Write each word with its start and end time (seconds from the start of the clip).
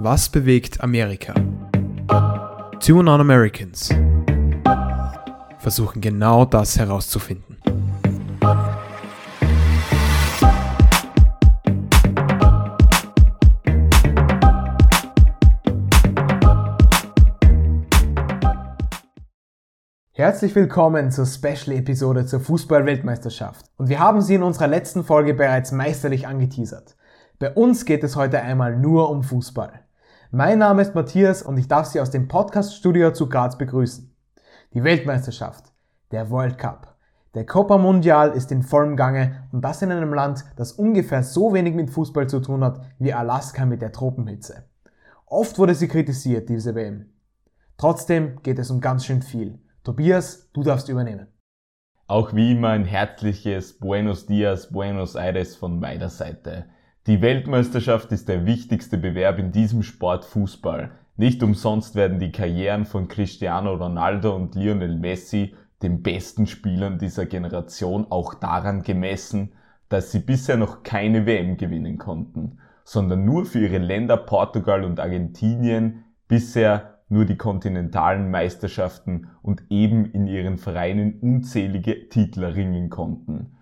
Was 0.00 0.28
bewegt 0.28 0.80
Amerika? 0.80 1.34
Two 2.78 3.02
Non-Americans 3.02 3.88
versuchen 5.58 6.00
genau 6.00 6.44
das 6.44 6.78
herauszufinden. 6.78 7.56
Herzlich 20.12 20.54
willkommen 20.54 21.10
zur 21.10 21.26
Special-Episode 21.26 22.24
zur 22.26 22.38
Fußball-Weltmeisterschaft. 22.38 23.66
Und 23.76 23.88
wir 23.88 23.98
haben 23.98 24.20
sie 24.20 24.36
in 24.36 24.44
unserer 24.44 24.68
letzten 24.68 25.02
Folge 25.02 25.34
bereits 25.34 25.72
meisterlich 25.72 26.28
angeteasert. 26.28 26.96
Bei 27.40 27.52
uns 27.52 27.84
geht 27.84 28.04
es 28.04 28.14
heute 28.14 28.40
einmal 28.40 28.76
nur 28.76 29.10
um 29.10 29.24
Fußball. 29.24 29.87
Mein 30.30 30.58
Name 30.58 30.82
ist 30.82 30.94
Matthias 30.94 31.40
und 31.40 31.56
ich 31.56 31.68
darf 31.68 31.86
Sie 31.86 32.02
aus 32.02 32.10
dem 32.10 32.28
Podcast-Studio 32.28 33.14
zu 33.14 33.30
Graz 33.30 33.56
begrüßen. 33.56 34.14
Die 34.74 34.84
Weltmeisterschaft, 34.84 35.72
der 36.10 36.28
World 36.28 36.58
Cup, 36.58 36.98
der 37.32 37.46
Copa 37.46 37.78
Mundial 37.78 38.32
ist 38.32 38.52
in 38.52 38.62
vollem 38.62 38.94
Gange 38.94 39.48
und 39.52 39.64
das 39.64 39.80
in 39.80 39.90
einem 39.90 40.12
Land, 40.12 40.44
das 40.56 40.72
ungefähr 40.72 41.22
so 41.22 41.54
wenig 41.54 41.74
mit 41.74 41.88
Fußball 41.88 42.28
zu 42.28 42.40
tun 42.40 42.62
hat 42.62 42.82
wie 42.98 43.14
Alaska 43.14 43.64
mit 43.64 43.80
der 43.80 43.90
Tropenhitze. 43.90 44.68
Oft 45.24 45.58
wurde 45.58 45.74
sie 45.74 45.88
kritisiert, 45.88 46.50
diese 46.50 46.74
WM. 46.74 47.06
Trotzdem 47.78 48.42
geht 48.42 48.58
es 48.58 48.70
um 48.70 48.82
ganz 48.82 49.06
schön 49.06 49.22
viel. 49.22 49.58
Tobias, 49.82 50.50
du 50.52 50.62
darfst 50.62 50.90
übernehmen. 50.90 51.28
Auch 52.06 52.34
wie 52.34 52.52
immer 52.52 52.68
ein 52.68 52.84
herzliches 52.84 53.78
Buenos 53.78 54.26
Dias, 54.26 54.70
Buenos 54.70 55.14
Aires 55.14 55.56
von 55.56 55.80
meiner 55.80 56.10
Seite. 56.10 56.66
Die 57.08 57.22
Weltmeisterschaft 57.22 58.12
ist 58.12 58.28
der 58.28 58.44
wichtigste 58.44 58.98
Bewerb 58.98 59.38
in 59.38 59.50
diesem 59.50 59.82
Sport 59.82 60.26
Fußball. 60.26 60.90
Nicht 61.16 61.42
umsonst 61.42 61.94
werden 61.94 62.18
die 62.18 62.32
Karrieren 62.32 62.84
von 62.84 63.08
Cristiano 63.08 63.72
Ronaldo 63.72 64.36
und 64.36 64.54
Lionel 64.54 64.94
Messi, 64.98 65.54
den 65.82 66.02
besten 66.02 66.46
Spielern 66.46 66.98
dieser 66.98 67.24
Generation, 67.24 68.08
auch 68.10 68.34
daran 68.34 68.82
gemessen, 68.82 69.54
dass 69.88 70.12
sie 70.12 70.18
bisher 70.18 70.58
noch 70.58 70.82
keine 70.82 71.24
WM 71.24 71.56
gewinnen 71.56 71.96
konnten, 71.96 72.58
sondern 72.84 73.24
nur 73.24 73.46
für 73.46 73.60
ihre 73.60 73.78
Länder 73.78 74.18
Portugal 74.18 74.84
und 74.84 75.00
Argentinien 75.00 76.04
bisher 76.28 76.98
nur 77.08 77.24
die 77.24 77.38
kontinentalen 77.38 78.30
Meisterschaften 78.30 79.28
und 79.40 79.62
eben 79.70 80.04
in 80.12 80.26
ihren 80.26 80.58
Vereinen 80.58 81.18
unzählige 81.20 82.10
Titel 82.10 82.42
erringen 82.42 82.90
konnten. 82.90 83.56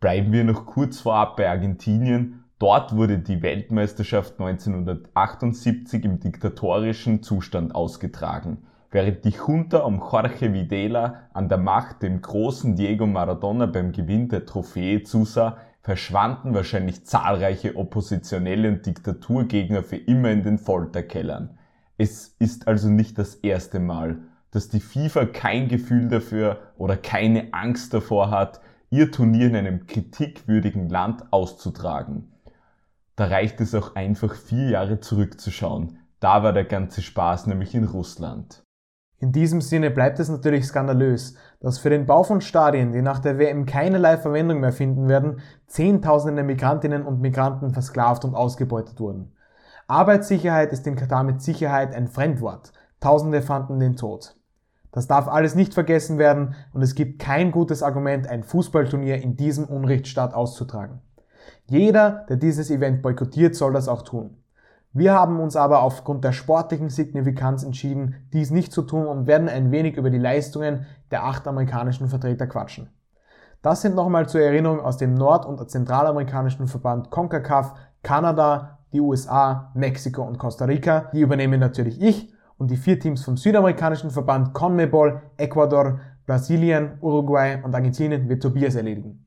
Bleiben 0.00 0.32
wir 0.32 0.42
noch 0.42 0.66
kurz 0.66 0.98
vorab 0.98 1.36
bei 1.36 1.48
Argentinien. 1.48 2.42
Dort 2.58 2.96
wurde 2.96 3.20
die 3.20 3.40
Weltmeisterschaft 3.42 4.40
1978 4.40 6.04
im 6.04 6.18
diktatorischen 6.18 7.22
Zustand 7.22 7.72
ausgetragen. 7.72 8.58
Während 8.90 9.24
die 9.24 9.34
Junta 9.46 9.78
um 9.78 10.00
Jorge 10.00 10.52
Videla 10.52 11.28
an 11.34 11.48
der 11.48 11.58
Macht 11.58 12.02
dem 12.02 12.20
großen 12.20 12.74
Diego 12.74 13.06
Maradona 13.06 13.66
beim 13.66 13.92
Gewinn 13.92 14.28
der 14.28 14.44
Trophäe 14.44 15.04
zusah, 15.04 15.58
verschwanden 15.82 16.52
wahrscheinlich 16.52 17.06
zahlreiche 17.06 17.76
Oppositionelle 17.76 18.68
und 18.68 18.86
Diktaturgegner 18.86 19.84
für 19.84 19.96
immer 19.96 20.30
in 20.30 20.42
den 20.42 20.58
Folterkellern. 20.58 21.58
Es 21.96 22.34
ist 22.40 22.66
also 22.66 22.88
nicht 22.88 23.18
das 23.18 23.36
erste 23.36 23.78
Mal, 23.78 24.18
dass 24.50 24.68
die 24.68 24.80
FIFA 24.80 25.26
kein 25.26 25.68
Gefühl 25.68 26.08
dafür 26.08 26.58
oder 26.76 26.96
keine 26.96 27.52
Angst 27.52 27.94
davor 27.94 28.30
hat, 28.30 28.60
ihr 28.90 29.12
Turnier 29.12 29.46
in 29.46 29.56
einem 29.56 29.86
kritikwürdigen 29.86 30.88
Land 30.88 31.32
auszutragen. 31.32 32.32
Da 33.18 33.24
reicht 33.24 33.60
es 33.60 33.74
auch 33.74 33.96
einfach 33.96 34.32
vier 34.36 34.70
Jahre 34.70 35.00
zurückzuschauen. 35.00 35.98
Da 36.20 36.44
war 36.44 36.52
der 36.52 36.66
ganze 36.66 37.02
Spaß 37.02 37.48
nämlich 37.48 37.74
in 37.74 37.82
Russland. 37.82 38.62
In 39.18 39.32
diesem 39.32 39.60
Sinne 39.60 39.90
bleibt 39.90 40.20
es 40.20 40.28
natürlich 40.28 40.66
skandalös, 40.66 41.34
dass 41.58 41.80
für 41.80 41.90
den 41.90 42.06
Bau 42.06 42.22
von 42.22 42.40
Stadien, 42.40 42.92
die 42.92 43.02
nach 43.02 43.18
der 43.18 43.36
WM 43.40 43.66
keinerlei 43.66 44.18
Verwendung 44.18 44.60
mehr 44.60 44.72
finden 44.72 45.08
werden, 45.08 45.40
Zehntausende 45.66 46.44
Migrantinnen 46.44 47.04
und 47.04 47.20
Migranten 47.20 47.72
versklavt 47.72 48.24
und 48.24 48.36
ausgebeutet 48.36 49.00
wurden. 49.00 49.32
Arbeitssicherheit 49.88 50.72
ist 50.72 50.86
in 50.86 50.94
Katar 50.94 51.24
mit 51.24 51.42
Sicherheit 51.42 51.96
ein 51.96 52.06
Fremdwort. 52.06 52.72
Tausende 53.00 53.42
fanden 53.42 53.80
den 53.80 53.96
Tod. 53.96 54.36
Das 54.92 55.08
darf 55.08 55.26
alles 55.26 55.56
nicht 55.56 55.74
vergessen 55.74 56.18
werden 56.18 56.54
und 56.72 56.82
es 56.82 56.94
gibt 56.94 57.18
kein 57.18 57.50
gutes 57.50 57.82
Argument, 57.82 58.28
ein 58.28 58.44
Fußballturnier 58.44 59.20
in 59.20 59.36
diesem 59.36 59.64
Unrechtsstaat 59.64 60.34
auszutragen. 60.34 61.00
Jeder, 61.66 62.26
der 62.28 62.36
dieses 62.36 62.70
Event 62.70 63.02
boykottiert, 63.02 63.54
soll 63.54 63.72
das 63.72 63.88
auch 63.88 64.02
tun. 64.02 64.36
Wir 64.92 65.12
haben 65.12 65.38
uns 65.38 65.54
aber 65.54 65.82
aufgrund 65.82 66.24
der 66.24 66.32
sportlichen 66.32 66.88
Signifikanz 66.88 67.62
entschieden, 67.62 68.16
dies 68.32 68.50
nicht 68.50 68.72
zu 68.72 68.82
tun 68.82 69.06
und 69.06 69.26
werden 69.26 69.48
ein 69.48 69.70
wenig 69.70 69.96
über 69.96 70.10
die 70.10 70.18
Leistungen 70.18 70.86
der 71.10 71.24
acht 71.24 71.46
amerikanischen 71.46 72.08
Vertreter 72.08 72.46
quatschen. 72.46 72.88
Das 73.60 73.82
sind 73.82 73.94
nochmal 73.94 74.28
zur 74.28 74.40
Erinnerung 74.40 74.80
aus 74.80 74.96
dem 74.96 75.14
nord- 75.14 75.44
und 75.44 75.70
zentralamerikanischen 75.70 76.68
Verband 76.68 77.10
CONCACAF, 77.10 77.74
Kanada, 78.02 78.78
die 78.92 79.00
USA, 79.00 79.70
Mexiko 79.74 80.22
und 80.22 80.38
Costa 80.38 80.64
Rica. 80.64 81.10
Die 81.12 81.20
übernehmen 81.20 81.60
natürlich 81.60 82.00
ich 82.00 82.32
und 82.56 82.70
die 82.70 82.76
vier 82.76 82.98
Teams 82.98 83.24
vom 83.24 83.36
südamerikanischen 83.36 84.10
Verband 84.10 84.54
CONMEBOL, 84.54 85.22
Ecuador, 85.36 86.00
Brasilien, 86.26 86.98
Uruguay 87.00 87.58
und 87.62 87.74
Argentinien 87.74 88.28
wird 88.28 88.42
Tobias 88.42 88.74
erledigen. 88.74 89.26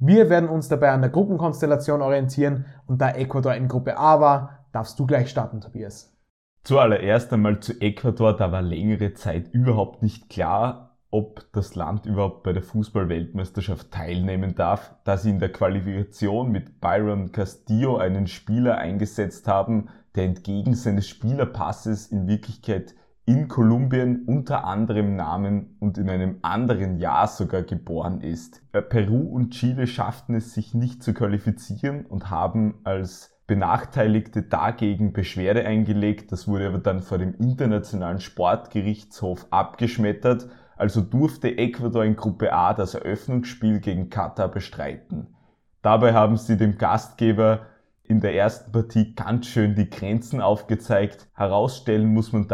Wir 0.00 0.30
werden 0.30 0.48
uns 0.48 0.68
dabei 0.68 0.90
an 0.90 1.00
der 1.00 1.10
Gruppenkonstellation 1.10 2.02
orientieren 2.02 2.66
und 2.86 3.00
da 3.00 3.10
Ecuador 3.10 3.54
in 3.54 3.66
Gruppe 3.66 3.98
A 3.98 4.20
war, 4.20 4.64
darfst 4.72 4.98
du 4.98 5.06
gleich 5.06 5.28
starten, 5.28 5.60
Tobias. 5.60 6.14
Zuallererst 6.62 7.32
einmal 7.32 7.58
zu 7.58 7.80
Ecuador, 7.80 8.36
da 8.36 8.52
war 8.52 8.62
längere 8.62 9.14
Zeit 9.14 9.48
überhaupt 9.52 10.02
nicht 10.02 10.28
klar, 10.28 10.96
ob 11.10 11.50
das 11.52 11.74
Land 11.74 12.06
überhaupt 12.06 12.44
bei 12.44 12.52
der 12.52 12.62
Fußballweltmeisterschaft 12.62 13.90
teilnehmen 13.90 14.54
darf, 14.54 14.94
da 15.04 15.16
sie 15.16 15.30
in 15.30 15.40
der 15.40 15.50
Qualifikation 15.50 16.52
mit 16.52 16.80
Byron 16.80 17.32
Castillo 17.32 17.96
einen 17.96 18.26
Spieler 18.26 18.78
eingesetzt 18.78 19.48
haben, 19.48 19.88
der 20.14 20.24
entgegen 20.24 20.74
seines 20.74 21.08
Spielerpasses 21.08 22.08
in 22.08 22.28
Wirklichkeit 22.28 22.94
in 23.28 23.46
Kolumbien 23.46 24.24
unter 24.26 24.64
anderem 24.64 25.14
Namen 25.14 25.76
und 25.78 25.98
in 25.98 26.10
einem 26.10 26.38
anderen 26.42 26.98
Jahr 26.98 27.28
sogar 27.28 27.62
geboren 27.62 28.20
ist. 28.20 28.62
Äh, 28.72 28.82
Peru 28.82 29.20
und 29.20 29.50
Chile 29.50 29.86
schafften 29.86 30.34
es 30.34 30.54
sich 30.54 30.74
nicht 30.74 31.02
zu 31.02 31.14
qualifizieren 31.14 32.06
und 32.06 32.30
haben 32.30 32.80
als 32.84 33.38
Benachteiligte 33.46 34.42
dagegen 34.42 35.12
Beschwerde 35.12 35.64
eingelegt. 35.64 36.32
Das 36.32 36.48
wurde 36.48 36.66
aber 36.66 36.78
dann 36.78 37.00
vor 37.00 37.18
dem 37.18 37.34
Internationalen 37.34 38.20
Sportgerichtshof 38.20 39.46
abgeschmettert 39.50 40.48
also 40.78 41.00
durfte 41.00 41.58
Ecuador 41.58 42.04
in 42.04 42.16
Gruppe 42.16 42.52
A 42.52 42.72
das 42.72 42.94
Eröffnungsspiel 42.94 43.80
gegen 43.80 44.10
Katar 44.10 44.48
bestreiten. 44.48 45.34
Dabei 45.82 46.14
haben 46.14 46.36
sie 46.36 46.56
dem 46.56 46.78
Gastgeber 46.78 47.66
in 48.04 48.20
der 48.20 48.34
ersten 48.34 48.72
Partie 48.72 49.14
ganz 49.14 49.46
schön 49.46 49.74
die 49.74 49.90
Grenzen 49.90 50.40
aufgezeigt. 50.40 51.28
Herausstellen 51.34 52.06
muss 52.06 52.32
man 52.32 52.48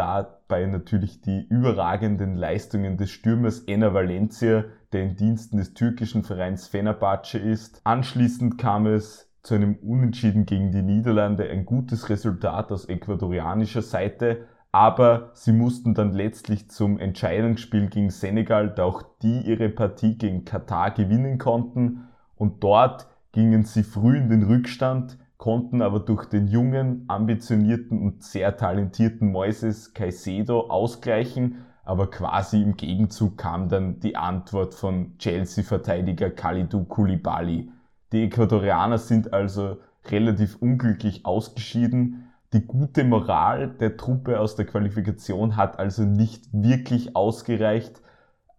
dabei 0.47 0.65
natürlich 0.65 1.21
die 1.21 1.45
überragenden 1.49 2.35
Leistungen 2.35 2.97
des 2.97 3.09
Stürmers 3.09 3.61
Enna 3.61 3.93
Valencia, 3.93 4.65
der 4.91 5.03
in 5.03 5.15
Diensten 5.15 5.57
des 5.57 5.73
türkischen 5.73 6.23
Vereins 6.23 6.67
Fenerbahce 6.67 7.39
ist. 7.39 7.81
Anschließend 7.83 8.57
kam 8.57 8.85
es 8.85 9.31
zu 9.41 9.55
einem 9.55 9.75
Unentschieden 9.75 10.45
gegen 10.45 10.71
die 10.71 10.81
Niederlande, 10.81 11.49
ein 11.49 11.65
gutes 11.65 12.09
Resultat 12.09 12.71
aus 12.71 12.85
ecuadorianischer 12.85 13.81
Seite, 13.81 14.47
aber 14.71 15.31
sie 15.33 15.53
mussten 15.53 15.93
dann 15.93 16.13
letztlich 16.13 16.69
zum 16.69 16.99
Entscheidungsspiel 16.99 17.87
gegen 17.89 18.09
Senegal, 18.09 18.73
da 18.73 18.83
auch 18.83 19.03
die 19.21 19.41
ihre 19.41 19.69
Partie 19.69 20.17
gegen 20.17 20.45
Katar 20.45 20.91
gewinnen 20.91 21.37
konnten 21.37 22.07
und 22.35 22.63
dort 22.63 23.07
gingen 23.31 23.63
sie 23.63 23.83
früh 23.83 24.17
in 24.17 24.29
den 24.29 24.43
Rückstand, 24.43 25.17
konnten 25.37 25.81
aber 25.81 25.99
durch 25.99 26.25
den 26.25 26.47
jungen, 26.47 27.05
ambitionierten 27.07 28.01
und 28.01 28.23
sehr 28.23 28.57
talentierten 28.57 29.31
Moises 29.31 29.93
Caicedo 29.93 30.69
ausgleichen, 30.69 31.65
aber 31.83 32.09
quasi 32.09 32.61
im 32.61 32.77
Gegenzug 32.77 33.37
kam 33.37 33.69
dann 33.69 33.99
die 33.99 34.15
Antwort 34.15 34.73
von 34.73 35.17
Chelsea-Verteidiger 35.17 36.29
Khalidou 36.31 36.85
Koulibaly. 36.85 37.69
Die 38.11 38.23
Ecuadorianer 38.23 38.97
sind 38.97 39.33
also 39.33 39.77
relativ 40.09 40.57
unglücklich 40.61 41.25
ausgeschieden, 41.25 42.25
die 42.55 42.65
gute 42.65 43.03
Moral 43.03 43.67
der 43.67 43.97
Truppe 43.97 44.39
aus 44.39 44.55
der 44.55 44.65
Qualifikation 44.65 45.57
hat 45.57 45.77
also 45.77 46.03
nicht 46.03 46.45
wirklich 46.53 47.13
ausgereicht, 47.13 48.01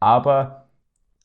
aber 0.00 0.68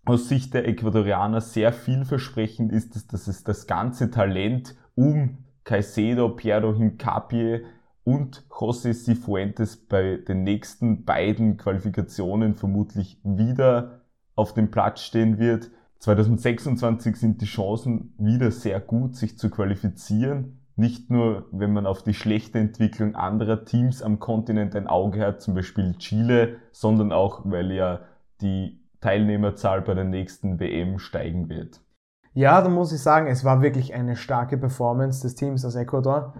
aus 0.05 0.29
Sicht 0.29 0.53
der 0.53 0.65
Ecuadorianer 0.65 1.41
sehr 1.41 1.73
vielversprechend 1.73 2.71
ist 2.71 2.95
es, 2.95 3.07
dass 3.07 3.27
es 3.27 3.43
das 3.43 3.67
ganze 3.67 4.09
Talent 4.09 4.75
um 4.95 5.37
Caicedo, 5.63 6.29
Piero 6.29 6.73
Hincapie 6.73 7.61
und 8.03 8.43
José 8.49 8.93
Cifuentes 8.93 9.77
bei 9.77 10.17
den 10.17 10.43
nächsten 10.43 11.05
beiden 11.05 11.57
Qualifikationen 11.57 12.55
vermutlich 12.55 13.19
wieder 13.23 14.01
auf 14.35 14.53
dem 14.53 14.71
Platz 14.71 15.01
stehen 15.01 15.37
wird. 15.37 15.69
2026 15.99 17.15
sind 17.15 17.41
die 17.41 17.45
Chancen 17.45 18.15
wieder 18.17 18.49
sehr 18.49 18.79
gut, 18.79 19.15
sich 19.15 19.37
zu 19.37 19.51
qualifizieren 19.51 20.59
Nicht 20.75 21.11
nur, 21.11 21.47
wenn 21.51 21.73
man 21.73 21.85
auf 21.85 22.01
die 22.01 22.15
schlechte 22.15 22.57
Entwicklung 22.57 23.13
anderer 23.13 23.65
Teams 23.65 24.01
am 24.01 24.19
Kontinent 24.19 24.75
ein 24.75 24.87
Auge 24.87 25.21
hat, 25.21 25.41
zum 25.41 25.53
Beispiel 25.53 25.93
Chile, 25.99 26.55
sondern 26.71 27.11
auch, 27.11 27.41
weil 27.45 27.71
ja 27.71 27.99
die 28.41 28.79
Teilnehmerzahl 28.99 29.81
bei 29.81 29.93
der 29.93 30.05
nächsten 30.05 30.59
WM 30.59 30.97
steigen 30.97 31.49
wird. 31.49 31.81
Ja, 32.33 32.61
da 32.61 32.69
muss 32.69 32.93
ich 32.93 33.01
sagen, 33.01 33.27
es 33.27 33.43
war 33.43 33.61
wirklich 33.61 33.93
eine 33.93 34.15
starke 34.15 34.57
Performance 34.57 35.21
des 35.21 35.35
Teams 35.35 35.65
aus 35.65 35.75
Ecuador. 35.75 36.33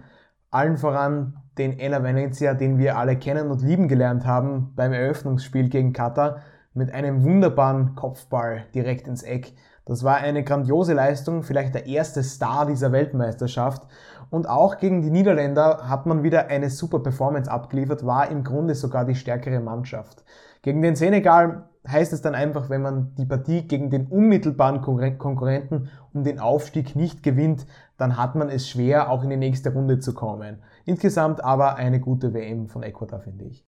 Allen 0.49 0.77
voran 0.77 1.41
den 1.57 1.79
Ella 1.79 2.01
Venezia, 2.01 2.53
den 2.53 2.77
wir 2.77 2.97
alle 2.97 3.17
kennen 3.17 3.51
und 3.51 3.61
lieben 3.61 3.89
gelernt 3.89 4.25
haben 4.25 4.71
beim 4.75 4.93
Eröffnungsspiel 4.93 5.67
gegen 5.67 5.91
Katar 5.91 6.43
mit 6.73 6.93
einem 6.93 7.23
wunderbaren 7.25 7.95
Kopfball 7.95 8.67
direkt 8.73 9.05
ins 9.09 9.23
Eck. 9.23 9.53
Das 9.83 10.05
war 10.05 10.15
eine 10.15 10.45
grandiose 10.45 10.93
Leistung, 10.93 11.43
vielleicht 11.43 11.75
der 11.75 11.87
erste 11.87 12.23
Star 12.23 12.65
dieser 12.65 12.93
Weltmeisterschaft. 12.93 13.85
Und 14.29 14.47
auch 14.47 14.77
gegen 14.77 15.01
die 15.01 15.09
Niederländer 15.09 15.89
hat 15.89 16.05
man 16.05 16.23
wieder 16.23 16.47
eine 16.47 16.69
super 16.69 16.99
Performance 16.99 17.51
abgeliefert, 17.51 18.05
war 18.05 18.29
im 18.29 18.45
Grunde 18.45 18.75
sogar 18.75 19.03
die 19.03 19.15
stärkere 19.15 19.59
Mannschaft. 19.59 20.23
Gegen 20.61 20.81
den 20.81 20.95
Senegal 20.95 21.67
heißt 21.87 22.13
es 22.13 22.21
dann 22.21 22.35
einfach, 22.35 22.69
wenn 22.69 22.81
man 22.81 23.15
die 23.15 23.25
Partie 23.25 23.63
gegen 23.67 23.89
den 23.89 24.07
unmittelbaren 24.07 24.81
Konkurrenten 24.81 25.89
um 26.13 26.23
den 26.23 26.39
Aufstieg 26.39 26.95
nicht 26.95 27.23
gewinnt, 27.23 27.65
dann 27.97 28.17
hat 28.17 28.35
man 28.35 28.49
es 28.49 28.69
schwer, 28.69 29.09
auch 29.09 29.23
in 29.23 29.29
die 29.29 29.37
nächste 29.37 29.73
Runde 29.73 29.99
zu 29.99 30.13
kommen. 30.13 30.57
Insgesamt 30.85 31.43
aber 31.43 31.75
eine 31.75 31.99
gute 31.99 32.33
WM 32.33 32.67
von 32.67 32.83
Ecuador, 32.83 33.19
finde 33.19 33.45
ich. 33.45 33.65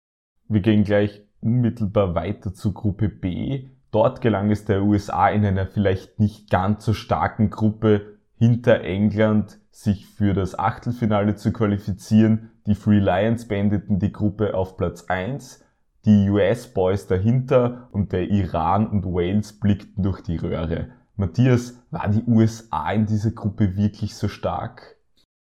Wir 0.48 0.60
gehen 0.60 0.84
gleich 0.84 1.22
unmittelbar 1.40 2.14
weiter 2.14 2.52
zur 2.52 2.74
Gruppe 2.74 3.08
B. 3.08 3.68
Dort 3.90 4.20
gelang 4.20 4.50
es 4.50 4.64
der 4.64 4.82
USA 4.82 5.28
in 5.28 5.44
einer 5.44 5.66
vielleicht 5.66 6.18
nicht 6.18 6.50
ganz 6.50 6.84
so 6.84 6.92
starken 6.92 7.50
Gruppe 7.50 8.18
hinter 8.36 8.80
England 8.80 9.58
sich 9.70 10.06
für 10.06 10.34
das 10.34 10.58
Achtelfinale 10.58 11.36
zu 11.36 11.52
qualifizieren. 11.52 12.50
Die 12.66 12.74
Free 12.74 12.98
Lions 12.98 13.48
beendeten 13.48 13.98
die 13.98 14.12
Gruppe 14.12 14.54
auf 14.54 14.76
Platz 14.76 15.04
1 15.08 15.64
die 16.04 16.30
US-Boys 16.30 17.06
dahinter 17.06 17.88
und 17.92 18.12
der 18.12 18.28
Iran 18.28 18.86
und 18.86 19.04
Wales 19.04 19.58
blickten 19.58 20.02
durch 20.02 20.22
die 20.22 20.36
Röhre. 20.36 20.88
Matthias, 21.16 21.74
war 21.90 22.08
die 22.08 22.24
USA 22.26 22.90
in 22.92 23.06
dieser 23.06 23.32
Gruppe 23.32 23.76
wirklich 23.76 24.16
so 24.16 24.28
stark? 24.28 24.96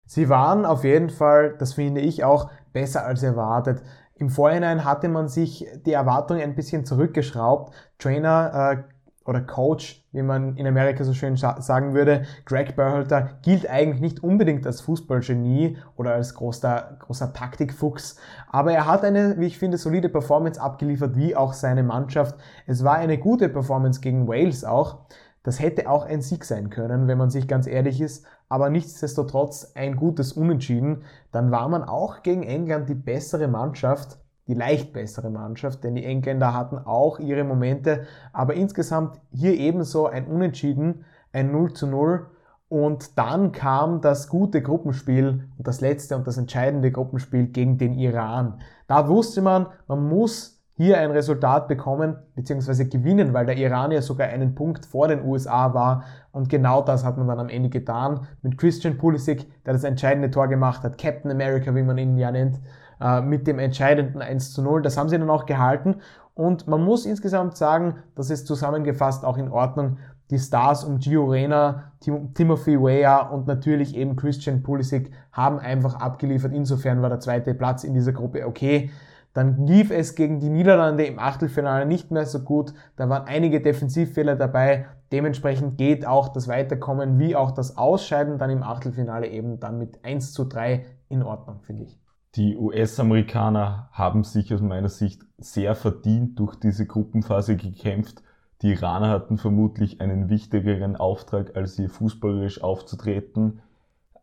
Sie 0.04 0.28
waren 0.28 0.66
auf 0.66 0.84
jeden 0.84 1.08
Fall, 1.08 1.56
das 1.58 1.72
finde 1.74 2.02
ich 2.02 2.24
auch, 2.24 2.50
besser 2.72 3.06
als 3.06 3.22
erwartet. 3.22 3.82
Im 4.14 4.28
Vorhinein 4.28 4.84
hatte 4.84 5.08
man 5.08 5.28
sich 5.28 5.66
die 5.86 5.92
Erwartungen 5.92 6.42
ein 6.42 6.54
bisschen 6.54 6.84
zurückgeschraubt. 6.84 7.74
Trainer 7.98 8.84
äh, 8.86 9.28
oder 9.28 9.40
Coach, 9.40 10.01
wie 10.12 10.22
man 10.22 10.56
in 10.56 10.66
Amerika 10.66 11.04
so 11.04 11.14
schön 11.14 11.36
sagen 11.36 11.94
würde, 11.94 12.22
Greg 12.44 12.76
Berhalter 12.76 13.30
gilt 13.42 13.68
eigentlich 13.68 14.00
nicht 14.00 14.22
unbedingt 14.22 14.66
als 14.66 14.82
Fußballgenie 14.82 15.78
oder 15.96 16.14
als 16.14 16.34
großer, 16.34 16.98
großer 17.00 17.32
Taktikfuchs, 17.32 18.16
aber 18.48 18.72
er 18.72 18.86
hat 18.86 19.04
eine, 19.04 19.38
wie 19.38 19.46
ich 19.46 19.58
finde, 19.58 19.78
solide 19.78 20.08
Performance 20.08 20.60
abgeliefert, 20.60 21.16
wie 21.16 21.34
auch 21.34 21.54
seine 21.54 21.82
Mannschaft. 21.82 22.36
Es 22.66 22.84
war 22.84 22.96
eine 22.96 23.18
gute 23.18 23.48
Performance 23.48 24.00
gegen 24.00 24.28
Wales 24.28 24.64
auch. 24.64 24.98
Das 25.42 25.60
hätte 25.60 25.90
auch 25.90 26.06
ein 26.06 26.22
Sieg 26.22 26.44
sein 26.44 26.70
können, 26.70 27.08
wenn 27.08 27.18
man 27.18 27.30
sich 27.30 27.48
ganz 27.48 27.66
ehrlich 27.66 28.00
ist, 28.00 28.24
aber 28.48 28.70
nichtsdestotrotz 28.70 29.72
ein 29.74 29.96
gutes 29.96 30.32
Unentschieden. 30.32 31.02
Dann 31.32 31.50
war 31.50 31.68
man 31.68 31.82
auch 31.82 32.22
gegen 32.22 32.44
England 32.44 32.88
die 32.88 32.94
bessere 32.94 33.48
Mannschaft 33.48 34.18
die 34.48 34.54
leicht 34.54 34.92
bessere 34.92 35.30
Mannschaft, 35.30 35.84
denn 35.84 35.94
die 35.94 36.04
Engländer 36.04 36.54
hatten 36.54 36.78
auch 36.78 37.18
ihre 37.18 37.44
Momente, 37.44 38.06
aber 38.32 38.54
insgesamt 38.54 39.20
hier 39.30 39.54
ebenso 39.54 40.06
ein 40.06 40.26
Unentschieden, 40.26 41.04
ein 41.32 41.52
0 41.52 41.72
zu 41.72 41.86
0 41.86 42.26
und 42.68 43.18
dann 43.18 43.52
kam 43.52 44.00
das 44.00 44.28
gute 44.28 44.62
Gruppenspiel 44.62 45.44
und 45.58 45.66
das 45.68 45.80
letzte 45.80 46.16
und 46.16 46.26
das 46.26 46.38
entscheidende 46.38 46.90
Gruppenspiel 46.90 47.48
gegen 47.48 47.78
den 47.78 47.92
Iran. 47.92 48.60
Da 48.86 49.08
wusste 49.08 49.42
man, 49.42 49.66
man 49.88 50.08
muss 50.08 50.62
hier 50.74 50.98
ein 50.98 51.10
Resultat 51.10 51.68
bekommen 51.68 52.16
bzw. 52.34 52.86
gewinnen, 52.86 53.34
weil 53.34 53.46
der 53.46 53.58
Iran 53.58 53.92
ja 53.92 54.00
sogar 54.00 54.28
einen 54.28 54.54
Punkt 54.54 54.86
vor 54.86 55.06
den 55.06 55.22
USA 55.24 55.74
war 55.74 56.04
und 56.32 56.48
genau 56.48 56.80
das 56.82 57.04
hat 57.04 57.18
man 57.18 57.28
dann 57.28 57.40
am 57.40 57.48
Ende 57.50 57.68
getan 57.68 58.26
mit 58.40 58.56
Christian 58.56 58.96
Pulisic, 58.96 59.46
der 59.64 59.74
das 59.74 59.84
entscheidende 59.84 60.30
Tor 60.30 60.48
gemacht 60.48 60.82
hat, 60.82 60.98
Captain 60.98 61.30
America, 61.30 61.74
wie 61.74 61.82
man 61.82 61.98
ihn 61.98 62.16
ja 62.16 62.30
nennt, 62.30 62.58
äh, 63.02 63.20
mit 63.20 63.46
dem 63.46 63.58
entscheidenden 63.58 64.22
1 64.22 64.52
zu 64.52 64.62
0. 64.62 64.82
Das 64.82 64.96
haben 64.96 65.08
sie 65.08 65.18
dann 65.18 65.30
auch 65.30 65.46
gehalten 65.46 65.96
und 66.34 66.66
man 66.66 66.82
muss 66.82 67.04
insgesamt 67.04 67.56
sagen, 67.56 67.96
das 68.14 68.30
ist 68.30 68.46
zusammengefasst 68.46 69.24
auch 69.24 69.36
in 69.36 69.50
Ordnung. 69.50 69.98
Die 70.30 70.38
Stars 70.38 70.84
um 70.84 70.98
Gio 70.98 71.26
Reyna, 71.26 71.92
Tim 72.00 72.32
Timothy 72.32 72.80
Weah 72.80 73.20
und 73.20 73.46
natürlich 73.46 73.94
eben 73.96 74.16
Christian 74.16 74.62
Pulisic 74.62 75.10
haben 75.30 75.58
einfach 75.58 75.96
abgeliefert. 75.96 76.52
Insofern 76.54 77.02
war 77.02 77.10
der 77.10 77.20
zweite 77.20 77.52
Platz 77.54 77.84
in 77.84 77.92
dieser 77.92 78.12
Gruppe 78.12 78.46
okay. 78.46 78.90
Dann 79.34 79.66
lief 79.66 79.90
es 79.90 80.14
gegen 80.14 80.40
die 80.40 80.48
Niederlande 80.48 81.04
im 81.04 81.18
Achtelfinale 81.18 81.86
nicht 81.86 82.10
mehr 82.10 82.26
so 82.26 82.40
gut. 82.40 82.72
Da 82.96 83.08
waren 83.08 83.26
einige 83.26 83.60
Defensivfehler 83.60 84.36
dabei. 84.36 84.86
Dementsprechend 85.10 85.76
geht 85.76 86.06
auch 86.06 86.28
das 86.28 86.48
Weiterkommen 86.48 87.18
wie 87.18 87.36
auch 87.36 87.50
das 87.50 87.76
Ausscheiden 87.76 88.38
dann 88.38 88.50
im 88.50 88.62
Achtelfinale 88.62 89.26
eben 89.26 89.60
dann 89.60 89.78
mit 89.78 90.04
1 90.04 90.32
zu 90.32 90.44
3 90.44 90.84
in 91.08 91.22
Ordnung, 91.22 91.60
finde 91.62 91.84
ich. 91.84 91.98
Die 92.36 92.56
US-Amerikaner 92.56 93.90
haben 93.92 94.24
sich 94.24 94.54
aus 94.54 94.62
meiner 94.62 94.88
Sicht 94.88 95.22
sehr 95.36 95.74
verdient 95.74 96.38
durch 96.38 96.56
diese 96.56 96.86
Gruppenphase 96.86 97.56
gekämpft. 97.56 98.22
Die 98.62 98.72
Iraner 98.72 99.10
hatten 99.10 99.36
vermutlich 99.36 100.00
einen 100.00 100.30
wichtigeren 100.30 100.96
Auftrag, 100.96 101.54
als 101.56 101.76
hier 101.76 101.90
fußballerisch 101.90 102.62
aufzutreten. 102.62 103.60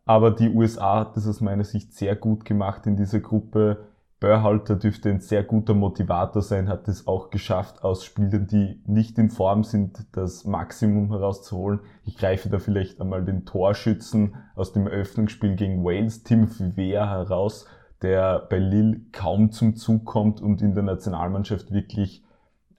Aber 0.06 0.32
die 0.32 0.48
USA 0.48 1.00
hat 1.00 1.16
es 1.16 1.28
aus 1.28 1.40
meiner 1.40 1.62
Sicht 1.62 1.94
sehr 1.94 2.16
gut 2.16 2.44
gemacht 2.44 2.84
in 2.86 2.96
dieser 2.96 3.20
Gruppe. 3.20 3.84
Börhalter 4.18 4.74
dürfte 4.74 5.08
ein 5.08 5.20
sehr 5.20 5.44
guter 5.44 5.74
Motivator 5.74 6.42
sein, 6.42 6.68
hat 6.68 6.88
es 6.88 7.06
auch 7.06 7.30
geschafft, 7.30 7.84
aus 7.84 8.04
Spielern, 8.04 8.48
die 8.48 8.82
nicht 8.86 9.18
in 9.18 9.30
Form 9.30 9.62
sind, 9.62 10.04
das 10.12 10.44
Maximum 10.44 11.10
herauszuholen. 11.10 11.78
Ich 12.04 12.16
greife 12.16 12.48
da 12.48 12.58
vielleicht 12.58 13.00
einmal 13.00 13.24
den 13.24 13.46
Torschützen 13.46 14.34
aus 14.56 14.72
dem 14.72 14.88
Eröffnungsspiel 14.88 15.54
gegen 15.54 15.84
Wales, 15.84 16.24
Timothy 16.24 16.76
Weah, 16.76 17.08
heraus, 17.08 17.66
der 18.02 18.46
bei 18.50 18.58
Lille 18.58 19.00
kaum 19.12 19.52
zum 19.52 19.76
Zug 19.76 20.04
kommt 20.04 20.40
und 20.40 20.62
in 20.62 20.74
der 20.74 20.82
Nationalmannschaft 20.82 21.72
wirklich 21.72 22.24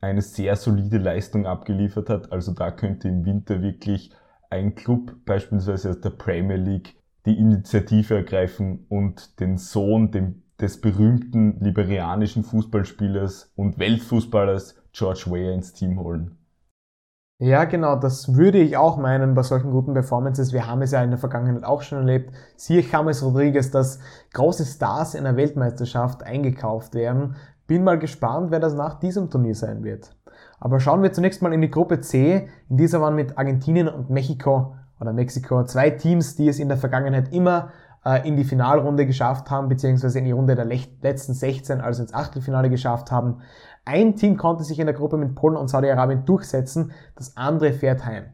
eine 0.01 0.21
sehr 0.21 0.55
solide 0.55 0.97
Leistung 0.97 1.45
abgeliefert 1.45 2.09
hat. 2.09 2.31
Also 2.31 2.53
da 2.53 2.71
könnte 2.71 3.07
im 3.07 3.25
Winter 3.25 3.61
wirklich 3.61 4.11
ein 4.49 4.75
Club, 4.75 5.15
beispielsweise 5.25 5.91
aus 5.91 6.01
der 6.01 6.09
Premier 6.09 6.57
League, 6.57 6.95
die 7.25 7.37
Initiative 7.37 8.15
ergreifen 8.15 8.85
und 8.89 9.39
den 9.39 9.57
Sohn 9.57 10.11
des 10.59 10.81
berühmten 10.81 11.59
liberianischen 11.59 12.43
Fußballspielers 12.43 13.53
und 13.55 13.77
Weltfußballers 13.77 14.75
George 14.91 15.25
Weah 15.27 15.53
ins 15.53 15.73
Team 15.73 15.99
holen. 15.99 16.37
Ja, 17.43 17.63
genau, 17.63 17.95
das 17.95 18.35
würde 18.35 18.59
ich 18.59 18.77
auch 18.77 18.97
meinen 18.97 19.33
bei 19.33 19.41
solchen 19.41 19.71
guten 19.71 19.95
Performances. 19.95 20.53
Wir 20.53 20.67
haben 20.67 20.83
es 20.83 20.91
ja 20.91 21.01
in 21.01 21.09
der 21.09 21.17
Vergangenheit 21.17 21.63
auch 21.63 21.81
schon 21.81 21.97
erlebt. 21.97 22.31
Siehe 22.55 22.83
James 22.83 23.23
Rodriguez, 23.23 23.71
dass 23.71 23.97
große 24.33 24.63
Stars 24.63 25.15
in 25.15 25.23
der 25.23 25.35
Weltmeisterschaft 25.35 26.21
eingekauft 26.21 26.93
werden. 26.93 27.35
Bin 27.65 27.83
mal 27.83 27.97
gespannt, 27.97 28.51
wer 28.51 28.59
das 28.59 28.75
nach 28.75 28.99
diesem 28.99 29.31
Turnier 29.31 29.55
sein 29.55 29.83
wird. 29.83 30.15
Aber 30.59 30.79
schauen 30.79 31.01
wir 31.01 31.13
zunächst 31.13 31.41
mal 31.41 31.51
in 31.51 31.61
die 31.61 31.71
Gruppe 31.71 31.99
C. 31.99 32.47
In 32.69 32.77
dieser 32.77 33.01
waren 33.01 33.15
mit 33.15 33.35
Argentinien 33.39 33.87
und 33.87 34.11
Mexiko 34.11 34.75
oder 34.99 35.11
Mexiko 35.11 35.63
zwei 35.63 35.89
Teams, 35.89 36.35
die 36.35 36.47
es 36.47 36.59
in 36.59 36.67
der 36.67 36.77
Vergangenheit 36.77 37.33
immer 37.33 37.69
in 38.23 38.35
die 38.35 38.43
Finalrunde 38.43 39.05
geschafft 39.05 39.51
haben, 39.51 39.69
beziehungsweise 39.69 40.17
in 40.17 40.25
die 40.25 40.31
Runde 40.31 40.55
der 40.55 40.65
letzten 40.65 41.35
16, 41.35 41.81
also 41.81 42.01
ins 42.01 42.15
Achtelfinale 42.15 42.71
geschafft 42.71 43.11
haben. 43.11 43.41
Ein 43.85 44.15
Team 44.15 44.37
konnte 44.37 44.63
sich 44.63 44.79
in 44.79 44.87
der 44.87 44.95
Gruppe 44.95 45.17
mit 45.17 45.35
Polen 45.35 45.55
und 45.55 45.67
Saudi-Arabien 45.67 46.25
durchsetzen, 46.25 46.93
das 47.15 47.37
andere 47.37 47.73
fährt 47.73 48.03
heim. 48.03 48.25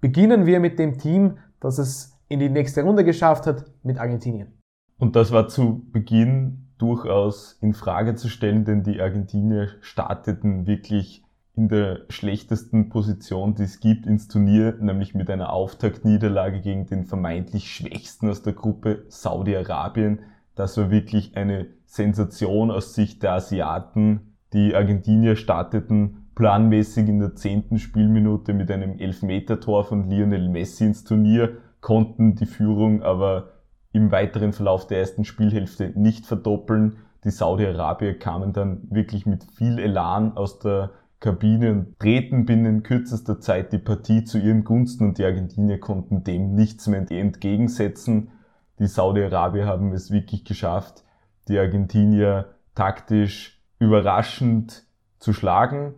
Beginnen 0.00 0.46
wir 0.46 0.58
mit 0.58 0.78
dem 0.78 0.96
Team, 0.96 1.36
das 1.60 1.76
es 1.76 2.18
in 2.28 2.40
die 2.40 2.48
nächste 2.48 2.82
Runde 2.82 3.04
geschafft 3.04 3.46
hat, 3.46 3.66
mit 3.82 3.98
Argentinien. 3.98 4.58
Und 4.98 5.16
das 5.16 5.32
war 5.32 5.48
zu 5.48 5.82
Beginn 5.92 6.68
durchaus 6.78 7.58
in 7.60 7.74
Frage 7.74 8.14
zu 8.14 8.28
stellen, 8.28 8.64
denn 8.64 8.82
die 8.82 9.02
Argentinier 9.02 9.68
starteten 9.82 10.66
wirklich 10.66 11.22
in 11.60 11.68
der 11.68 12.06
schlechtesten 12.08 12.88
Position, 12.88 13.54
die 13.54 13.64
es 13.64 13.80
gibt 13.80 14.06
ins 14.06 14.28
Turnier, 14.28 14.78
nämlich 14.80 15.14
mit 15.14 15.28
einer 15.28 15.52
Auftaktniederlage 15.52 16.62
gegen 16.62 16.86
den 16.86 17.04
vermeintlich 17.04 17.70
schwächsten 17.70 18.30
aus 18.30 18.42
der 18.42 18.54
Gruppe 18.54 19.04
Saudi-Arabien. 19.08 20.20
Das 20.54 20.78
war 20.78 20.90
wirklich 20.90 21.36
eine 21.36 21.66
Sensation 21.84 22.70
aus 22.70 22.94
Sicht 22.94 23.22
der 23.22 23.32
Asiaten. 23.32 24.38
Die 24.54 24.74
Argentinier 24.74 25.36
starteten 25.36 26.28
planmäßig 26.34 27.06
in 27.06 27.18
der 27.18 27.34
zehnten 27.34 27.78
Spielminute 27.78 28.54
mit 28.54 28.70
einem 28.70 28.98
Elfmetertor 28.98 29.84
von 29.84 30.08
Lionel 30.08 30.48
Messi 30.48 30.86
ins 30.86 31.04
Turnier, 31.04 31.58
konnten 31.82 32.36
die 32.36 32.46
Führung 32.46 33.02
aber 33.02 33.50
im 33.92 34.10
weiteren 34.10 34.54
Verlauf 34.54 34.86
der 34.86 35.00
ersten 35.00 35.26
Spielhälfte 35.26 35.92
nicht 35.94 36.24
verdoppeln. 36.24 36.96
Die 37.24 37.30
Saudi-Arabier 37.30 38.18
kamen 38.18 38.54
dann 38.54 38.88
wirklich 38.88 39.26
mit 39.26 39.44
viel 39.44 39.78
Elan 39.78 40.38
aus 40.38 40.58
der 40.58 40.92
Kabine 41.20 41.72
und 41.72 42.02
drehten 42.02 42.46
binnen 42.46 42.82
kürzester 42.82 43.40
Zeit 43.40 43.72
die 43.74 43.78
Partie 43.78 44.24
zu 44.24 44.38
ihren 44.38 44.64
Gunsten 44.64 45.08
und 45.08 45.18
die 45.18 45.24
Argentinier 45.24 45.78
konnten 45.78 46.24
dem 46.24 46.54
nichts 46.54 46.86
mehr 46.86 47.04
entgegensetzen. 47.10 48.30
Die 48.78 48.86
Saudi-Arabier 48.86 49.66
haben 49.66 49.92
es 49.92 50.10
wirklich 50.10 50.44
geschafft, 50.46 51.04
die 51.48 51.58
Argentinier 51.58 52.54
taktisch 52.74 53.62
überraschend 53.78 54.84
zu 55.18 55.34
schlagen. 55.34 55.94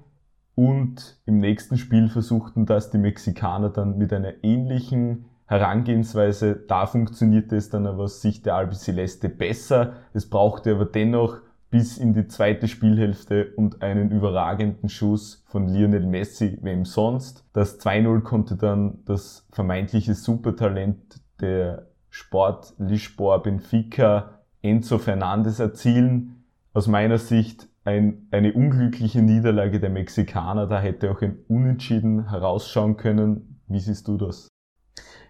Und 0.57 1.21
im 1.25 1.38
nächsten 1.38 1.79
Spiel 1.79 2.09
versuchten 2.09 2.67
das 2.67 2.91
die 2.91 2.99
Mexikaner 2.99 3.71
dann 3.71 3.97
mit 3.97 4.12
einer 4.12 4.43
ähnlichen 4.43 5.26
Herangehensweise. 5.47 6.57
Da 6.57 6.87
funktionierte 6.87 7.57
es 7.57 7.71
dann 7.71 7.87
aber 7.87 8.05
aus 8.05 8.21
Sicht 8.21 8.45
der 8.45 8.57
Albi 8.57 8.75
Celeste 8.75 9.29
besser. 9.29 9.95
Es 10.12 10.29
brauchte 10.29 10.73
aber 10.73 10.85
dennoch 10.85 11.41
bis 11.73 11.97
in 11.97 12.12
die 12.12 12.29
zweite 12.29 12.69
Spielhälfte 12.69 13.55
und 13.57 13.81
einen 13.81 14.11
überragenden 14.11 14.91
Schuss 14.91 15.43
von 15.47 15.67
Lionel 15.67 16.07
Messi, 16.07 16.59
wem 16.61 16.85
sonst. 16.85 17.47
Das 17.55 17.81
2-0 17.81 18.21
konnte 18.21 18.57
dann 18.57 18.99
das 19.07 19.49
vermeintliche 19.50 20.12
Supertalent 20.12 21.23
der 21.41 21.87
Sport 22.11 22.75
Lisboa 22.79 23.38
Benfica 23.38 24.43
Enzo 24.61 24.99
Fernandes 24.99 25.61
erzielen. 25.61 26.45
Aus 26.75 26.88
meiner 26.88 27.17
Sicht 27.17 27.71
ein, 27.85 28.29
eine 28.31 28.52
unglückliche 28.52 29.23
Niederlage 29.23 29.81
der 29.81 29.91
Mexikaner, 29.91 30.67
da 30.67 30.79
hätte 30.79 31.11
auch 31.11 31.23
ein 31.23 31.38
Unentschieden 31.49 32.29
herausschauen 32.29 32.99
können. 32.99 33.62
Wie 33.67 33.81
siehst 33.81 34.07
du 34.09 34.19
das? 34.19 34.47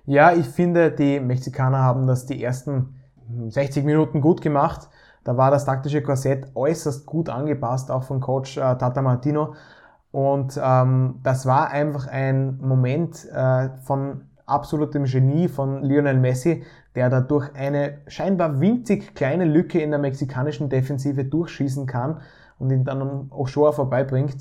Ja, 0.06 0.32
ich 0.32 0.46
finde, 0.46 0.90
die 0.90 1.20
Mexikaner 1.20 1.78
haben 1.78 2.08
das 2.08 2.26
die 2.26 2.42
ersten 2.42 2.96
60 3.48 3.84
Minuten 3.84 4.20
gut 4.20 4.40
gemacht. 4.40 4.88
Da 5.24 5.36
war 5.36 5.50
das 5.50 5.64
taktische 5.64 6.02
Korsett 6.02 6.48
äußerst 6.54 7.06
gut 7.06 7.28
angepasst, 7.28 7.90
auch 7.90 8.02
von 8.02 8.20
Coach 8.20 8.56
äh, 8.56 8.60
Tata 8.60 9.02
Martino. 9.02 9.54
Und 10.10 10.60
ähm, 10.62 11.20
das 11.22 11.46
war 11.46 11.70
einfach 11.70 12.06
ein 12.06 12.58
Moment 12.60 13.26
äh, 13.32 13.70
von 13.82 14.22
absolutem 14.46 15.04
Genie 15.04 15.48
von 15.48 15.82
Lionel 15.82 16.18
Messi, 16.18 16.64
der 16.94 17.08
da 17.08 17.20
durch 17.20 17.54
eine 17.54 17.98
scheinbar 18.06 18.60
winzig 18.60 19.14
kleine 19.14 19.44
Lücke 19.44 19.80
in 19.80 19.90
der 19.90 19.98
mexikanischen 19.98 20.68
Defensive 20.68 21.24
durchschießen 21.24 21.86
kann 21.86 22.20
und 22.58 22.70
ihn 22.70 22.84
dann 22.84 23.00
um 23.00 23.32
Ochoa 23.32 23.72
vorbeibringt. 23.72 24.36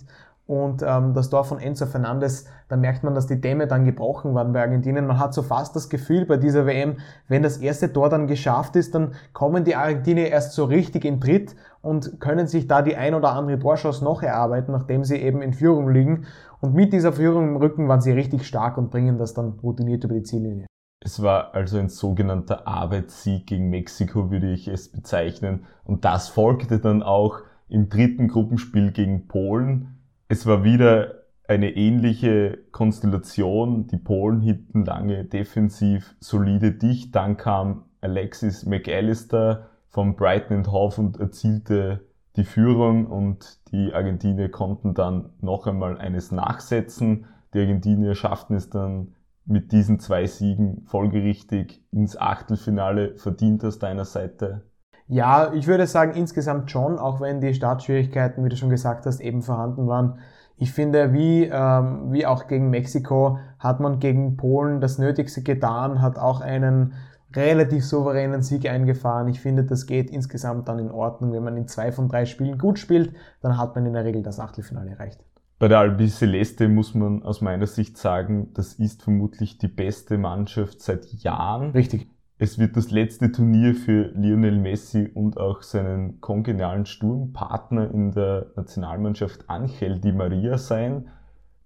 Und 0.51 0.84
ähm, 0.86 1.13
das 1.13 1.29
Tor 1.29 1.46
von 1.46 1.60
Enzo 1.60 1.86
Fernandes, 1.86 2.46
da 2.67 2.75
merkt 2.75 3.05
man, 3.05 3.15
dass 3.15 3.25
die 3.25 3.39
Dämme 3.39 3.67
dann 3.67 3.86
gebrochen 3.86 4.34
waren 4.34 4.51
bei 4.51 4.60
Argentinien. 4.60 5.08
Man 5.08 5.17
hat 5.17 5.34
so 5.34 5.43
fast 5.43 5.77
das 5.77 5.89
Gefühl 5.89 6.25
bei 6.25 6.36
dieser 6.36 6.65
WM, 6.65 6.98
wenn 7.29 7.41
das 7.41 7.55
erste 7.55 7.93
Tor 7.93 8.10
dann 8.10 8.27
geschafft 8.27 8.75
ist, 8.75 8.93
dann 8.93 9.13
kommen 9.31 9.63
die 9.63 9.77
Argentinier 9.77 10.27
erst 10.27 10.51
so 10.51 10.65
richtig 10.65 11.05
in 11.05 11.22
Tritt 11.22 11.55
und 11.81 12.20
können 12.20 12.48
sich 12.48 12.67
da 12.67 12.81
die 12.81 12.98
ein 12.98 13.13
oder 13.13 13.31
andere 13.31 13.60
Torschuss 13.60 14.01
noch 14.01 14.24
erarbeiten, 14.24 14.74
nachdem 14.74 15.05
sie 15.05 15.15
eben 15.15 15.41
in 15.41 15.53
Führung 15.53 15.88
liegen. 15.88 16.25
Und 16.60 16.74
mit 16.74 16.91
dieser 16.91 17.13
Führung 17.13 17.48
im 17.48 17.55
Rücken 17.55 17.88
waren 17.88 18.01
sie 18.01 18.12
richtig 18.12 18.46
stark 18.46 18.77
und 18.77 18.91
bringen 18.91 19.17
das 19.17 19.34
dann 19.34 19.58
routiniert 19.63 20.03
über 20.03 20.15
die 20.15 20.24
Ziellinie. 20.24 20.65
Es 21.00 21.24
war 21.24 21.55
also 21.55 21.77
ein 21.77 21.88
sogenannter 21.88 22.67
Arbeitssieg 22.67 23.48
gegen 23.48 23.70
Mexiko, 23.70 24.31
würde 24.31 24.51
ich 24.51 24.67
es 24.67 24.91
bezeichnen. 24.91 25.63
Und 25.86 26.03
das 26.03 26.27
folgte 26.27 26.79
dann 26.79 27.03
auch 27.03 27.39
im 27.70 27.88
dritten 27.88 28.27
Gruppenspiel 28.27 28.91
gegen 28.91 29.29
Polen. 29.29 30.00
Es 30.32 30.46
war 30.46 30.64
wieder 30.64 31.26
eine 31.46 31.76
ähnliche 31.76 32.58
Konstellation. 32.72 33.88
Die 33.88 33.98
Polen 33.98 34.40
hielten 34.40 34.86
lange 34.86 35.26
defensiv 35.26 36.16
solide 36.22 36.72
dicht. 36.72 37.14
Dann 37.14 37.36
kam 37.36 37.84
Alexis 38.00 38.66
McAllister 38.66 39.68
vom 39.90 40.16
Brighton 40.16 40.72
Hove 40.72 41.02
und 41.02 41.20
erzielte 41.20 42.06
die 42.38 42.46
Führung 42.46 43.08
und 43.08 43.60
die 43.74 43.94
Argentinier 43.94 44.48
konnten 44.50 44.94
dann 44.94 45.32
noch 45.42 45.68
einmal 45.68 45.98
eines 45.98 46.32
nachsetzen. 46.32 47.26
Die 47.54 47.60
Argentinier 47.60 48.16
schafften 48.16 48.56
es 48.56 48.70
dann 48.70 49.16
mit 49.44 49.74
diesen 49.74 50.00
zwei 50.00 50.28
Siegen 50.28 50.84
folgerichtig 50.86 51.84
ins 51.92 52.16
Achtelfinale. 52.16 53.18
Verdient 53.18 53.66
aus 53.66 53.80
deiner 53.80 54.06
Seite? 54.06 54.64
Ja, 55.12 55.51
ich 55.51 55.68
würde 55.68 55.88
sagen 55.88 56.13
insgesamt 56.13 56.72
schon, 56.72 56.98
auch 56.98 57.20
wenn 57.20 57.41
die 57.41 57.53
Startschwierigkeiten, 57.53 58.46
wie 58.46 58.50
du 58.50 58.56
schon 58.56 58.70
gesagt 58.70 59.06
hast, 59.06 59.20
eben 59.20 59.41
vorhanden 59.41 59.86
waren. 59.86 60.20
Ich 60.56 60.72
finde, 60.72 61.12
wie, 61.12 61.44
ähm, 61.51 62.13
wie 62.13 62.25
auch 62.25 62.48
gegen 62.48 62.70
Mexiko 62.70 63.38
hat 63.60 63.82
man 63.82 64.00
gegen 64.00 64.38
Polen 64.38 64.80
das 64.80 65.00
Nötigste 65.00 65.41
getan, 65.41 66.01
hat 66.01 66.18
auch 66.18 66.39
einen 66.39 66.94
relativ 67.36 67.86
souveränen 67.86 68.41
Sieg 68.41 68.70
eingefahren. 68.70 69.27
Ich 69.27 69.41
finde, 69.41 69.65
das 69.65 69.86
geht 69.86 70.10
insgesamt 70.10 70.70
dann 70.70 70.80
in 70.80 70.91
Ordnung. 70.91 71.34
Wenn 71.34 71.44
man 71.44 71.58
in 71.58 71.68
zwei 71.68 71.91
von 71.91 72.08
drei 72.08 72.25
Spielen 72.25 72.58
gut 72.58 72.80
spielt, 72.80 73.13
dann 73.41 73.58
hat 73.58 73.75
man 73.75 73.86
in 73.86 73.91
der 73.91 74.06
Regel 74.06 74.24
das 74.24 74.39
Achtelfinale 74.39 74.91
erreicht. 74.91 75.20
Bei 75.60 75.68
der 75.68 75.80
Albi 75.80 76.08
Celeste 76.08 76.70
muss 76.70 76.96
man 76.96 77.22
aus 77.24 77.41
meiner 77.41 77.68
Sicht 77.68 77.98
sagen, 77.98 78.53
das 78.53 78.75
ist 78.75 79.03
vermutlich 79.03 79.58
die 79.58 79.68
beste 79.68 80.18
Mannschaft 80.18 80.82
seit 80.82 81.06
Jahren. 81.12 81.72
Richtig. 81.72 82.08
Es 82.43 82.57
wird 82.57 82.75
das 82.75 82.89
letzte 82.89 83.31
Turnier 83.31 83.75
für 83.75 84.13
Lionel 84.15 84.57
Messi 84.57 85.07
und 85.13 85.38
auch 85.38 85.62
seinen 85.62 86.21
kongenialen 86.21 86.88
Sturmpartner 86.88 87.91
in 87.91 88.13
der 88.13 88.48
Nationalmannschaft 88.55 89.48
Angel 89.48 90.00
Di 90.00 90.12
Maria 90.12 90.57
sein. 90.57 91.10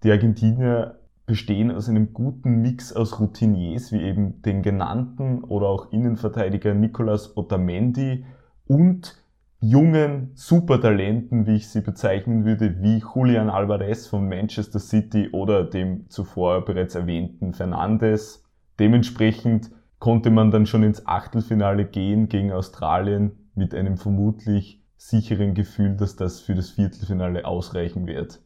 Die 0.03 0.11
Argentinier 0.11 0.99
bestehen 1.25 1.71
aus 1.71 1.87
einem 1.87 2.11
guten 2.11 2.61
Mix 2.61 2.91
aus 2.91 3.21
Routiniers 3.21 3.93
wie 3.93 4.01
eben 4.01 4.41
den 4.41 4.63
genannten 4.63 5.45
oder 5.45 5.67
auch 5.67 5.93
Innenverteidiger 5.93 6.73
Nicolas 6.73 7.37
Otamendi 7.37 8.25
und 8.67 9.15
jungen 9.61 10.31
Supertalenten, 10.33 11.47
wie 11.47 11.55
ich 11.55 11.69
sie 11.69 11.79
bezeichnen 11.79 12.43
würde, 12.43 12.81
wie 12.81 13.01
Julian 13.15 13.49
Alvarez 13.49 14.07
von 14.07 14.27
Manchester 14.27 14.79
City 14.79 15.29
oder 15.31 15.63
dem 15.63 16.09
zuvor 16.09 16.65
bereits 16.65 16.95
erwähnten 16.95 17.53
Fernandes. 17.53 18.43
Dementsprechend 18.77 19.71
konnte 19.99 20.29
man 20.29 20.51
dann 20.51 20.65
schon 20.65 20.83
ins 20.83 21.05
Achtelfinale 21.05 21.85
gehen 21.85 22.29
gegen 22.29 22.51
Australien 22.51 23.49
mit 23.55 23.73
einem 23.73 23.97
vermutlich 23.97 24.83
sicheren 24.97 25.53
Gefühl, 25.53 25.95
dass 25.95 26.15
das 26.15 26.39
für 26.39 26.55
das 26.55 26.71
Viertelfinale 26.71 27.45
ausreichen 27.45 28.07
wird. 28.07 28.41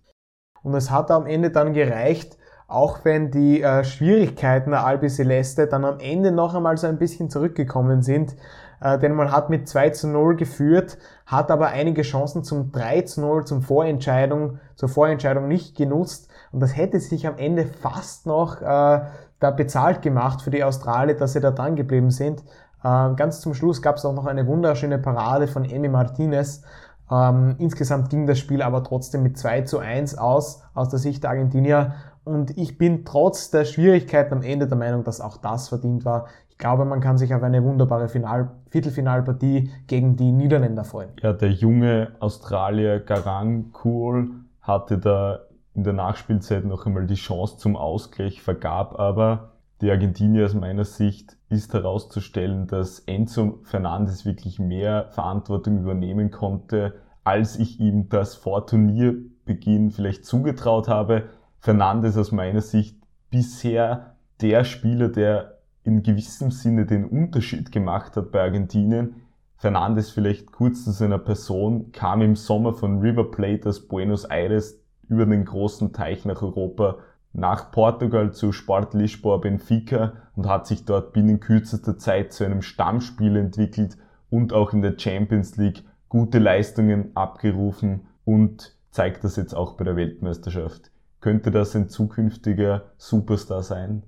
Und 0.61 0.73
es 0.73 0.91
hat 0.91 1.09
am 1.11 1.25
Ende 1.25 1.51
dann 1.51 1.73
gereicht, 1.73 2.37
auch 2.67 3.03
wenn 3.03 3.31
die 3.31 3.63
äh, 3.63 3.83
Schwierigkeiten 3.83 4.71
der 4.71 4.85
Albi 4.85 5.09
Celeste 5.09 5.67
dann 5.67 5.85
am 5.85 5.99
Ende 5.99 6.31
noch 6.31 6.53
einmal 6.53 6.77
so 6.77 6.85
ein 6.85 6.99
bisschen 6.99 7.29
zurückgekommen 7.29 8.03
sind. 8.03 8.35
Äh, 8.81 8.99
denn 8.99 9.13
man 9.13 9.31
hat 9.31 9.49
mit 9.49 9.67
2 9.67 9.89
zu 9.89 10.07
0 10.07 10.35
geführt, 10.35 10.97
hat 11.25 11.49
aber 11.49 11.69
einige 11.69 12.03
Chancen 12.03 12.43
zum 12.43 12.71
3 12.71 13.01
zu 13.01 13.21
0, 13.21 13.45
zum 13.45 13.61
Vorentscheidung, 13.63 14.59
zur 14.75 14.89
Vorentscheidung 14.89 15.47
nicht 15.47 15.75
genutzt. 15.75 16.29
Und 16.51 16.59
das 16.59 16.77
hätte 16.77 16.99
sich 16.99 17.25
am 17.25 17.37
Ende 17.37 17.65
fast 17.65 18.27
noch 18.27 18.61
äh, 18.61 19.01
da 19.39 19.51
bezahlt 19.51 20.01
gemacht 20.01 20.41
für 20.41 20.51
die 20.51 20.63
Australier, 20.63 21.15
dass 21.15 21.33
sie 21.33 21.39
da 21.39 21.51
dran 21.51 21.75
geblieben 21.75 22.11
sind. 22.11 22.43
Ähm, 22.83 23.15
ganz 23.15 23.41
zum 23.41 23.53
Schluss 23.53 23.81
gab 23.81 23.97
es 23.97 24.05
auch 24.05 24.13
noch 24.13 24.25
eine 24.25 24.47
wunderschöne 24.47 24.99
Parade 24.99 25.47
von 25.47 25.65
Emi 25.65 25.89
Martinez. 25.89 26.63
Ähm, 27.11 27.55
insgesamt 27.57 28.09
ging 28.09 28.27
das 28.27 28.39
Spiel 28.39 28.61
aber 28.61 28.83
trotzdem 28.83 29.23
mit 29.23 29.37
2 29.37 29.61
zu 29.61 29.79
1 29.79 30.17
aus, 30.17 30.63
aus 30.73 30.89
der 30.89 30.99
Sicht 30.99 31.23
der 31.23 31.31
Argentinier. 31.31 31.93
Und 32.23 32.57
ich 32.57 32.77
bin 32.77 33.05
trotz 33.05 33.49
der 33.49 33.65
Schwierigkeiten 33.65 34.33
am 34.33 34.41
Ende 34.43 34.67
der 34.67 34.77
Meinung, 34.77 35.03
dass 35.03 35.19
auch 35.19 35.37
das 35.37 35.69
verdient 35.69 36.05
war. 36.05 36.27
Ich 36.49 36.57
glaube, 36.57 36.85
man 36.85 36.99
kann 36.99 37.17
sich 37.17 37.33
auf 37.33 37.41
eine 37.41 37.63
wunderbare 37.63 38.09
Final 38.09 38.51
Viertelfinalpartie 38.69 39.71
gegen 39.87 40.15
die 40.15 40.31
Niederländer 40.31 40.83
freuen. 40.83 41.09
Ja, 41.21 41.33
der 41.33 41.51
junge 41.51 42.11
Australier 42.19 42.99
Garang 42.99 43.71
Kool 43.71 44.29
hatte 44.61 44.99
da 44.99 45.39
in 45.73 45.83
der 45.83 45.93
Nachspielzeit 45.93 46.65
noch 46.65 46.85
einmal 46.85 47.07
die 47.07 47.15
Chance 47.15 47.57
zum 47.57 47.75
Ausgleich, 47.75 48.41
vergab 48.41 48.99
aber 48.99 49.53
die 49.81 49.91
Argentinier 49.91 50.45
aus 50.45 50.53
meiner 50.53 50.83
Sicht 50.83 51.37
ist 51.47 51.73
herauszustellen, 51.73 52.67
dass 52.67 52.99
Enzo 52.99 53.59
Fernandes 53.63 54.25
wirklich 54.25 54.59
mehr 54.59 55.07
Verantwortung 55.11 55.79
übernehmen 55.79 56.31
konnte, 56.31 56.95
als 57.23 57.57
ich 57.57 57.79
ihm 57.79 58.09
das 58.09 58.35
vor 58.35 58.67
Turnierbeginn 58.67 59.91
vielleicht 59.91 60.25
zugetraut 60.25 60.89
habe. 60.89 61.29
Fernandes 61.59 62.17
aus 62.17 62.31
meiner 62.31 62.61
Sicht 62.61 62.97
bisher 63.29 64.15
der 64.41 64.65
Spieler, 64.65 65.07
der 65.07 65.59
in 65.83 66.03
gewissem 66.03 66.51
Sinne 66.51 66.85
den 66.85 67.05
Unterschied 67.05 67.71
gemacht 67.71 68.17
hat 68.17 68.31
bei 68.31 68.41
Argentinien. 68.41 69.15
Fernandes 69.55 70.09
vielleicht 70.09 70.51
kurz 70.51 70.83
zu 70.83 70.91
seiner 70.91 71.17
Person, 71.17 71.91
kam 71.91 72.21
im 72.21 72.35
Sommer 72.35 72.73
von 72.73 72.99
River 72.99 73.31
Plate 73.31 73.69
aus 73.69 73.87
Buenos 73.87 74.25
Aires 74.25 74.81
über 75.09 75.25
den 75.25 75.45
großen 75.45 75.91
Teich 75.91 76.25
nach 76.25 76.41
Europa, 76.41 76.99
nach 77.33 77.71
Portugal 77.71 78.33
zu 78.33 78.51
Sport 78.51 78.93
Lisboa 78.93 79.37
Benfica 79.37 80.13
und 80.35 80.47
hat 80.47 80.67
sich 80.67 80.85
dort 80.85 81.13
binnen 81.13 81.39
kürzester 81.39 81.97
Zeit 81.97 82.33
zu 82.33 82.45
einem 82.45 82.61
Stammspiel 82.61 83.35
entwickelt 83.35 83.97
und 84.29 84.53
auch 84.53 84.73
in 84.73 84.81
der 84.81 84.97
Champions 84.97 85.57
League 85.57 85.83
gute 86.07 86.39
Leistungen 86.39 87.15
abgerufen 87.15 88.07
und 88.25 88.75
zeigt 88.91 89.23
das 89.23 89.35
jetzt 89.35 89.53
auch 89.53 89.77
bei 89.77 89.83
der 89.83 89.95
Weltmeisterschaft. 89.95 90.91
Könnte 91.21 91.51
das 91.51 91.75
ein 91.75 91.89
zukünftiger 91.89 92.91
Superstar 92.97 93.61
sein? 93.61 94.03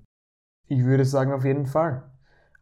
Ich 0.68 0.84
würde 0.86 1.06
sagen, 1.06 1.34
auf 1.34 1.44
jeden 1.44 1.66
Fall. 1.66 2.11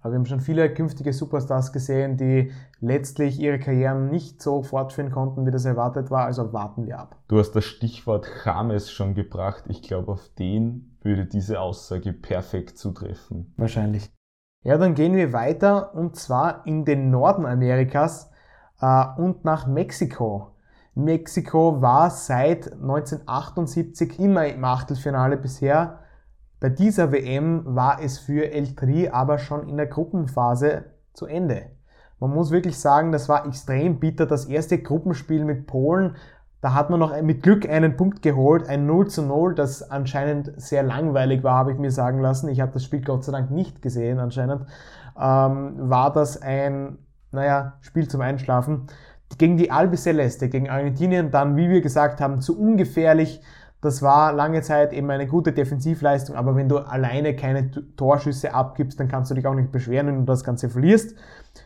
Aber 0.01 0.13
wir 0.13 0.19
haben 0.19 0.25
schon 0.25 0.39
viele 0.39 0.73
künftige 0.73 1.11
Superstars 1.11 1.73
gesehen, 1.73 2.15
die 2.15 2.51
letztlich 2.79 3.39
ihre 3.39 3.59
Karrieren 3.59 4.09
nicht 4.09 4.41
so 4.41 4.63
fortführen 4.63 5.11
konnten, 5.11 5.45
wie 5.45 5.51
das 5.51 5.65
erwartet 5.65 6.09
war. 6.09 6.25
Also 6.25 6.53
warten 6.53 6.85
wir 6.85 6.99
ab. 6.99 7.17
Du 7.27 7.37
hast 7.37 7.51
das 7.51 7.65
Stichwort 7.65 8.29
James 8.45 8.91
schon 8.91 9.13
gebracht. 9.13 9.65
Ich 9.67 9.81
glaube, 9.81 10.13
auf 10.13 10.29
den 10.39 10.97
würde 11.01 11.25
diese 11.25 11.59
Aussage 11.59 12.13
perfekt 12.13 12.77
zutreffen. 12.77 13.53
Wahrscheinlich. 13.57 14.09
Ja, 14.63 14.77
dann 14.77 14.95
gehen 14.95 15.15
wir 15.15 15.33
weiter 15.33 15.93
und 15.95 16.15
zwar 16.15 16.65
in 16.65 16.85
den 16.85 17.09
Norden 17.09 17.45
Amerikas 17.45 18.29
äh, 18.81 19.05
und 19.17 19.45
nach 19.45 19.67
Mexiko. 19.67 20.55
Mexiko 20.95 21.81
war 21.81 22.09
seit 22.09 22.73
1978 22.73 24.19
immer 24.19 24.47
im 24.47 24.63
Achtelfinale 24.63 25.37
bisher. 25.37 25.99
Bei 26.59 26.69
dieser 26.69 27.11
WM 27.13 27.63
war 27.65 28.01
es 28.01 28.19
für 28.19 28.51
El 28.51 28.75
Tri 28.75 29.09
aber 29.09 29.37
schon 29.37 29.69
in 29.69 29.77
der 29.77 29.87
Gruppenphase 29.87 30.85
zu 31.13 31.25
Ende. 31.25 31.67
Man 32.19 32.31
muss 32.31 32.51
wirklich 32.51 32.77
sagen, 32.77 33.13
das 33.13 33.29
war 33.29 33.45
extrem 33.45 33.99
bitter. 33.99 34.25
Das 34.25 34.45
erste 34.45 34.77
Gruppenspiel 34.77 35.45
mit 35.45 35.67
Polen, 35.67 36.17
da 36.59 36.73
hat 36.73 36.89
man 36.89 36.99
noch 36.99 37.19
mit 37.21 37.43
Glück 37.43 37.69
einen 37.69 37.95
Punkt 37.95 38.21
geholt, 38.21 38.67
ein 38.67 38.85
0 38.85 39.07
zu 39.07 39.21
0, 39.21 39.55
das 39.55 39.89
anscheinend 39.89 40.51
sehr 40.57 40.83
langweilig 40.83 41.43
war, 41.43 41.55
habe 41.55 41.71
ich 41.71 41.77
mir 41.77 41.91
sagen 41.91 42.19
lassen. 42.19 42.49
Ich 42.49 42.59
habe 42.59 42.73
das 42.73 42.83
Spiel 42.83 43.01
Gott 43.01 43.23
sei 43.23 43.31
Dank 43.31 43.51
nicht 43.51 43.81
gesehen 43.81 44.19
anscheinend. 44.19 44.65
Ähm, 45.17 45.89
war 45.89 46.11
das 46.11 46.41
ein, 46.41 46.97
naja, 47.31 47.77
Spiel 47.79 48.09
zum 48.09 48.19
Einschlafen. 48.19 48.87
Gegen 49.37 49.55
die 49.55 49.71
Albi 49.71 49.95
Celeste, 49.95 50.49
gegen 50.49 50.69
Argentinien 50.69 51.31
dann, 51.31 51.55
wie 51.55 51.69
wir 51.69 51.79
gesagt 51.79 52.19
haben, 52.19 52.41
zu 52.41 52.59
ungefährlich. 52.59 53.41
Das 53.81 54.01
war 54.01 54.33
lange 54.33 54.61
Zeit 54.61 54.91
eben 54.91 55.09
eine 55.09 55.25
gute 55.25 55.53
Defensivleistung, 55.53 56.35
aber 56.35 56.55
wenn 56.57 56.67
du 56.67 56.79
alleine 56.79 57.33
keine 57.33 57.71
Torschüsse 57.95 58.53
abgibst, 58.53 58.99
dann 58.99 59.07
kannst 59.07 59.31
du 59.31 59.35
dich 59.35 59.47
auch 59.47 59.53
nicht 59.53 59.71
beschweren, 59.71 60.07
wenn 60.07 60.19
du 60.19 60.25
das 60.25 60.43
Ganze 60.43 60.69
verlierst. 60.69 61.15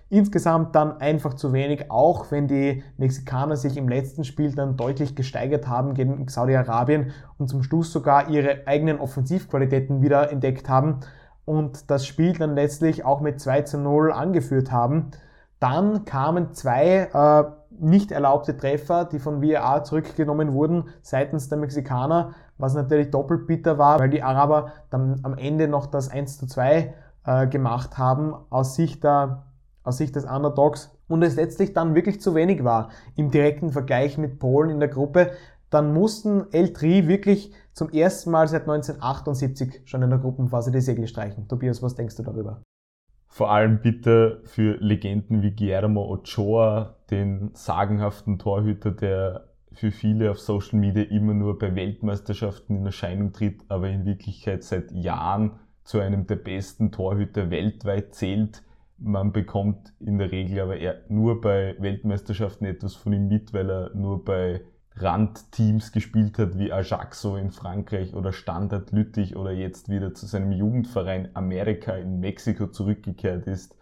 Insgesamt 0.10 0.75
dann 0.75 1.01
einfach 1.01 1.34
zu 1.34 1.53
wenig, 1.53 1.89
auch 1.89 2.29
wenn 2.29 2.48
die 2.48 2.84
Mexikaner 2.98 3.58
sich 3.58 3.77
im 3.77 3.89
letzten 3.89 4.25
Spiel 4.25 4.53
dann 4.53 4.77
deutlich 4.77 5.15
gesteigert 5.15 5.67
haben 5.67 5.96
gegen 5.96 6.27
Saudi-Arabien 6.27 7.13
und 7.39 7.48
zum 7.48 7.63
Schluss 7.63 7.91
sogar 7.91 8.29
ihre 8.29 8.67
eigenen 8.67 9.00
Offensivqualitäten 9.00 10.03
wieder 10.03 10.32
entdeckt 10.32 10.70
haben 10.70 11.00
und 11.46 11.89
das 11.89 12.05
Spiel 12.05 12.34
dann 12.34 12.53
letztlich 12.53 13.05
auch 13.05 13.22
mit 13.22 13.41
2 13.41 13.63
zu 13.63 13.79
0 13.79 14.12
angeführt 14.12 14.72
haben. 14.72 15.12
Dann 15.60 16.05
kamen 16.05 16.53
zwei 16.53 17.10
äh, 17.13 17.43
nicht 17.80 18.12
erlaubte 18.12 18.56
Treffer, 18.58 19.06
die 19.06 19.20
von 19.20 19.42
VAR 19.42 19.84
zurückgenommen 19.84 20.53
wurden 20.53 20.86
seitens 21.01 21.50
der 21.50 21.58
Mexikaner, 21.58 22.36
was 22.58 22.74
natürlich 22.74 23.12
doppelt 23.12 23.48
bitter 23.48 23.77
war, 23.77 24.00
weil 24.00 24.10
die 24.10 24.24
Araber 24.24 24.72
dann 24.89 25.20
am 25.24 25.38
Ende 25.38 25.68
noch 25.68 25.88
das 25.88 26.10
1 26.10 26.38
zu 26.38 26.48
2 26.48 26.94
äh, 27.25 27.48
gemacht 27.48 27.98
haben 27.98 28.36
aus 28.50 28.75
Sicht 28.75 29.03
der 29.03 29.44
aus 29.84 29.98
Sicht 29.98 30.15
des 30.15 30.25
Underdogs 30.25 30.98
und 31.08 31.24
es 31.24 31.36
letztlich 31.36 31.74
dann 31.74 31.96
wirklich 31.96 32.22
zu 32.22 32.36
wenig 32.36 32.63
war 32.63 32.89
im 33.15 33.32
direkten 33.32 33.72
Vergleich 33.72 34.18
mit 34.18 34.39
Polen 34.39 34.70
in 34.70 34.80
der 34.80 34.89
Gruppe, 34.89 35.32
dann 35.70 35.94
mussten 35.94 36.46
El-Tri 36.51 37.08
wirklich 37.08 37.51
zum 37.74 37.89
ersten 37.89 38.32
Mal 38.32 38.48
seit 38.48 38.62
1978 38.62 39.82
schon 39.86 40.03
in 40.03 40.10
der 40.10 40.20
Gruppenphase 40.20 40.72
die 40.72 40.82
Segel 40.82 41.08
streichen. 41.08 41.48
Tobias, 41.48 41.82
was 41.82 41.96
denkst 41.96 42.15
du 42.15 42.24
darüber? 42.24 42.62
Vor 43.27 43.51
allem 43.51 43.82
bitte 43.82 44.42
für 44.44 44.75
Legenden 44.75 45.42
wie 45.42 45.56
Guillermo 45.56 46.06
Ochoa, 46.06 46.98
den 47.13 47.51
sagenhaften 47.53 48.39
Torhüter, 48.39 48.91
der 48.91 49.50
für 49.72 49.91
viele 49.91 50.32
auf 50.32 50.39
Social 50.39 50.79
Media 50.79 51.03
immer 51.03 51.34
nur 51.34 51.58
bei 51.58 51.75
Weltmeisterschaften 51.75 52.77
in 52.77 52.86
Erscheinung 52.86 53.34
tritt, 53.34 53.63
aber 53.70 53.89
in 53.89 54.05
Wirklichkeit 54.05 54.63
seit 54.63 54.91
Jahren 54.91 55.51
zu 55.84 56.00
einem 56.00 56.27
der 56.27 56.36
besten 56.36 56.91
Torhüter 56.91 57.50
weltweit 57.50 58.13
zählt 58.13 58.63
man 59.03 59.34
bekommt 59.34 59.93
in 60.00 60.17
der 60.17 60.32
Regel 60.32 60.62
aber 60.62 60.77
eher 60.77 61.01
nur 61.10 61.41
bei 61.41 61.75
Weltmeisterschaften 61.79 62.65
etwas 62.65 62.96
von 62.96 63.13
ihm 63.13 63.27
mit, 63.27 63.53
weil 63.53 63.70
er 63.70 63.91
nur 63.96 64.24
bei 64.24 64.62
Randteams 64.96 65.91
gespielt 65.91 66.38
hat, 66.38 66.58
wie 66.58 66.72
Ajaxo 66.72 67.36
in 67.36 67.51
Frankreich 67.51 68.13
oder 68.13 68.32
Standard 68.32 68.91
Lüttich 68.91 69.36
oder 69.36 69.51
jetzt 69.51 69.89
wieder 69.89 70.13
zu 70.13 70.25
seinem 70.25 70.51
Jugendverein 70.51 71.29
Amerika 71.34 71.96
in 71.96 72.20
Mexiko 72.20 72.67
zurückgekehrt 72.67 73.48
ist. 73.48 73.75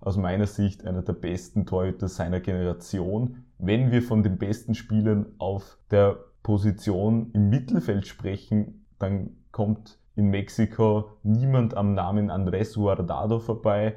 Aus 0.00 0.16
meiner 0.16 0.46
Sicht 0.46 0.84
einer 0.84 1.02
der 1.02 1.12
besten 1.12 1.66
Torhüter 1.66 2.08
seiner 2.08 2.40
Generation. 2.40 3.44
Wenn 3.58 3.90
wir 3.90 4.02
von 4.02 4.22
den 4.22 4.38
besten 4.38 4.74
Spielern 4.74 5.26
auf 5.38 5.78
der 5.90 6.18
Position 6.42 7.30
im 7.32 7.50
Mittelfeld 7.50 8.06
sprechen, 8.06 8.86
dann 8.98 9.30
kommt 9.50 9.98
in 10.14 10.28
Mexiko 10.28 11.10
niemand 11.22 11.76
am 11.76 11.94
Namen 11.94 12.30
Andrés 12.30 12.74
Guardado 12.74 13.38
vorbei 13.38 13.96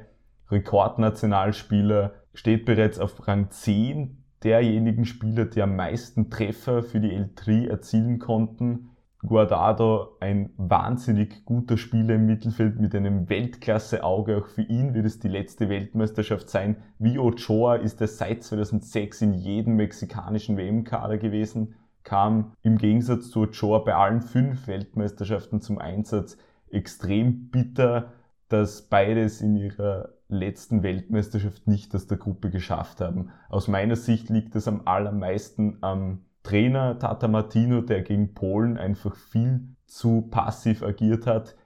Rekordnationalspieler, 0.52 2.12
steht 2.34 2.64
bereits 2.64 2.98
auf 2.98 3.26
Rang 3.26 3.50
10 3.50 4.22
derjenigen 4.44 5.04
Spieler, 5.04 5.46
die 5.46 5.62
am 5.62 5.76
meisten 5.76 6.30
Treffer 6.30 6.82
für 6.82 7.00
die 7.00 7.12
L3 7.12 7.68
erzielen 7.68 8.18
konnten. 8.18 8.90
Guardado, 9.24 10.16
ein 10.18 10.50
wahnsinnig 10.56 11.44
guter 11.44 11.76
Spieler 11.76 12.16
im 12.16 12.26
Mittelfeld 12.26 12.80
mit 12.80 12.94
einem 12.94 13.28
Weltklasse-Auge. 13.28 14.38
Auch 14.38 14.46
für 14.48 14.62
ihn 14.62 14.94
wird 14.94 15.06
es 15.06 15.20
die 15.20 15.28
letzte 15.28 15.68
Weltmeisterschaft 15.68 16.50
sein. 16.50 16.76
Wie 16.98 17.18
Ochoa 17.18 17.76
ist 17.76 18.00
er 18.00 18.08
seit 18.08 18.42
2006 18.42 19.22
in 19.22 19.34
jedem 19.34 19.76
mexikanischen 19.76 20.56
WM-Kader 20.56 21.18
gewesen, 21.18 21.76
kam 22.02 22.52
im 22.62 22.78
Gegensatz 22.78 23.30
zu 23.30 23.42
Ochoa 23.42 23.78
bei 23.78 23.94
allen 23.94 24.22
fünf 24.22 24.66
Weltmeisterschaften 24.66 25.60
zum 25.60 25.78
Einsatz. 25.78 26.36
Extrem 26.70 27.48
bitter, 27.50 28.12
dass 28.48 28.82
beides 28.82 29.40
in 29.40 29.54
ihrer 29.54 30.10
letzten 30.28 30.82
Weltmeisterschaft 30.82 31.68
nicht 31.68 31.94
aus 31.94 32.08
der 32.08 32.18
Gruppe 32.18 32.50
geschafft 32.50 33.00
haben. 33.00 33.30
Aus 33.50 33.68
meiner 33.68 33.96
Sicht 33.96 34.30
liegt 34.30 34.56
es 34.56 34.66
am 34.66 34.82
allermeisten 34.84 35.78
am 35.80 36.24
Trainer 36.42 36.98
Tata 36.98 37.28
Martino, 37.28 37.80
der 37.80 38.02
gegen 38.02 38.34
Polen 38.34 38.76
einfach 38.76 39.14
viel 39.14 39.68
zu 39.86 40.22
passiv 40.30 40.82
agiert 40.82 41.26
hat. 41.26 41.56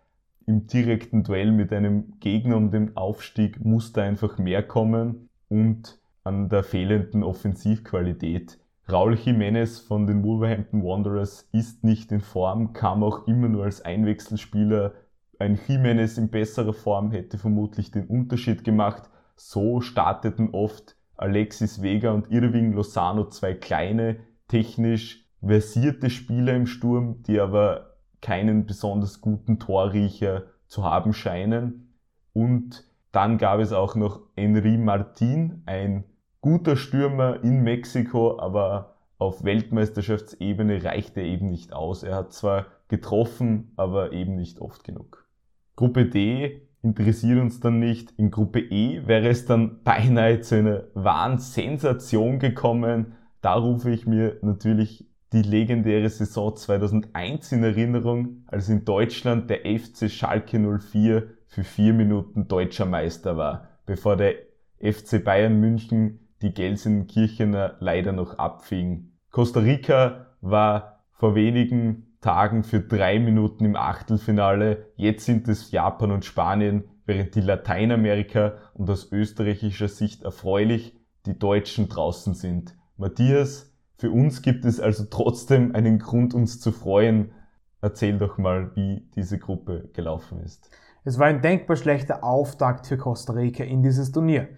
Im 0.47 0.67
direkten 0.67 1.25
Duell 1.25 1.51
mit 1.51 1.73
einem 1.73 2.19
Gegner 2.21 2.57
um 2.57 2.71
den 2.71 2.97
Aufstieg 2.97 3.65
musste 3.65 4.03
einfach 4.03 4.39
mehr 4.39 4.63
kommen 4.63 5.29
und 5.49 5.99
an 6.25 6.49
der 6.49 6.63
fehlenden 6.63 7.23
Offensivqualität. 7.23 8.59
Raul 8.91 9.15
Jiménez 9.15 9.85
von 9.85 10.07
den 10.07 10.23
Wolverhampton 10.23 10.85
Wanderers 10.85 11.49
ist 11.53 11.83
nicht 11.83 12.13
in 12.13 12.21
Form, 12.21 12.73
kam 12.73 13.03
auch 13.03 13.27
immer 13.27 13.49
nur 13.49 13.65
als 13.65 13.83
Einwechselspieler 13.85 14.93
ein 15.39 15.59
Jimenez 15.67 16.17
in 16.17 16.31
besserer 16.31 16.73
Form 16.73 17.11
hätte 17.11 17.37
vermutlich 17.37 17.91
den 17.91 18.07
Unterschied 18.07 18.65
gemacht. 18.65 19.11
So 19.35 19.81
starteten 19.81 20.51
oft 20.53 20.97
Alexis 21.17 21.83
Vega 21.83 22.13
und 22.13 22.31
Irving 22.31 22.73
Lozano 22.73 23.29
zwei 23.29 23.53
kleine, 23.53 24.17
technisch 24.49 25.25
versierte 25.45 26.11
Spieler 26.11 26.55
im 26.55 26.67
Sturm, 26.67 27.23
die 27.23 27.41
aber 27.41 27.97
keinen 28.21 28.67
besonders 28.67 29.21
guten 29.21 29.59
Torriecher 29.59 30.45
zu 30.67 30.85
haben 30.85 31.13
scheinen. 31.13 31.99
Und 32.33 32.85
dann 33.13 33.39
gab 33.39 33.61
es 33.61 33.73
auch 33.73 33.95
noch 33.95 34.21
Henri 34.37 34.77
Martin, 34.77 35.63
ein 35.67 36.05
guter 36.41 36.77
Stürmer 36.77 37.43
in 37.43 37.63
Mexiko, 37.63 38.39
aber 38.39 38.97
auf 39.19 39.45
Weltmeisterschaftsebene 39.45 40.85
reichte 40.85 41.21
er 41.21 41.27
eben 41.27 41.51
nicht 41.51 41.73
aus. 41.73 42.03
Er 42.03 42.17
hat 42.17 42.33
zwar 42.33 42.67
getroffen, 42.89 43.73
aber 43.77 44.13
eben 44.13 44.37
nicht 44.37 44.61
oft 44.61 44.85
genug. 44.85 45.27
Gruppe 45.75 46.07
D 46.07 46.69
interessiert 46.83 47.41
uns 47.41 47.61
dann 47.61 47.79
nicht. 47.79 48.13
In 48.19 48.31
Gruppe 48.31 48.61
E 48.61 49.07
wäre 49.07 49.29
es 49.29 49.47
dann 49.47 49.83
beinahe 49.83 50.41
zu 50.41 50.57
einer 50.57 50.85
wahren 50.95 51.39
Sensation 51.39 52.39
gekommen. 52.39 53.15
Da 53.41 53.55
rufe 53.55 53.91
ich 53.91 54.07
mir 54.07 54.39
natürlich 54.43 55.09
die 55.33 55.43
legendäre 55.43 56.09
Saison 56.09 56.57
2001 56.57 57.53
in 57.53 57.65
Erinnerung, 57.65 58.45
als 58.47 58.69
in 58.69 58.85
Deutschland 58.85 59.51
der 59.51 59.61
FC 59.61 60.11
Schalke 60.11 60.59
04 60.59 61.29
für 61.47 61.65
vier 61.65 61.93
Minuten 61.93 62.49
deutscher 62.49 62.87
Meister 62.87 63.37
war, 63.37 63.69
bevor 63.87 64.17
der 64.17 64.35
FC 64.81 65.23
Bayern 65.23 65.59
München 65.59 66.21
die 66.43 66.53
Gelsenkirchener 66.53 67.77
leider 67.81 68.13
noch 68.13 68.39
abfing. 68.39 69.13
Costa 69.31 69.61
Rica 69.61 70.37
war 70.41 71.05
vor 71.13 71.35
wenigen 71.35 72.19
Tagen 72.21 72.63
für 72.63 72.81
drei 72.81 73.19
Minuten 73.19 73.65
im 73.65 73.77
Achtelfinale. 73.77 74.93
Jetzt 74.97 75.25
sind 75.25 75.49
es 75.49 75.71
Japan 75.71 76.11
und 76.11 76.25
Spanien, 76.25 76.85
während 77.05 77.35
die 77.35 77.41
Lateinamerika 77.41 78.55
und 78.75 78.91
aus 78.91 79.11
österreichischer 79.13 79.89
Sicht 79.89 80.25
erfreulich 80.25 80.97
die 81.25 81.39
Deutschen 81.39 81.89
draußen 81.89 82.35
sind. 82.35 82.76
Matthias, 82.97 83.71
für 83.99 84.11
uns 84.11 84.43
gibt 84.43 84.65
es 84.65 84.81
also 84.81 85.05
trotzdem 85.05 85.75
einen 85.75 85.99
Grund, 85.99 86.35
uns 86.35 86.61
zu 86.61 86.73
freuen. 86.73 87.33
Erzähl 87.81 88.19
doch 88.19 88.39
mal, 88.39 88.75
wie 88.75 89.09
diese 89.15 89.39
Gruppe 89.39 89.91
gelaufen 89.93 90.41
ist. 90.41 90.71
Es 91.05 91.19
war 91.19 91.27
ein 91.27 91.41
denkbar 91.41 91.77
schlechter 91.77 92.25
Auftakt 92.25 92.87
für 92.87 92.97
Costa 92.97 93.33
Rica 93.33 93.65
in 93.65 93.83
dieses 93.83 94.13
Turnier. 94.13 94.49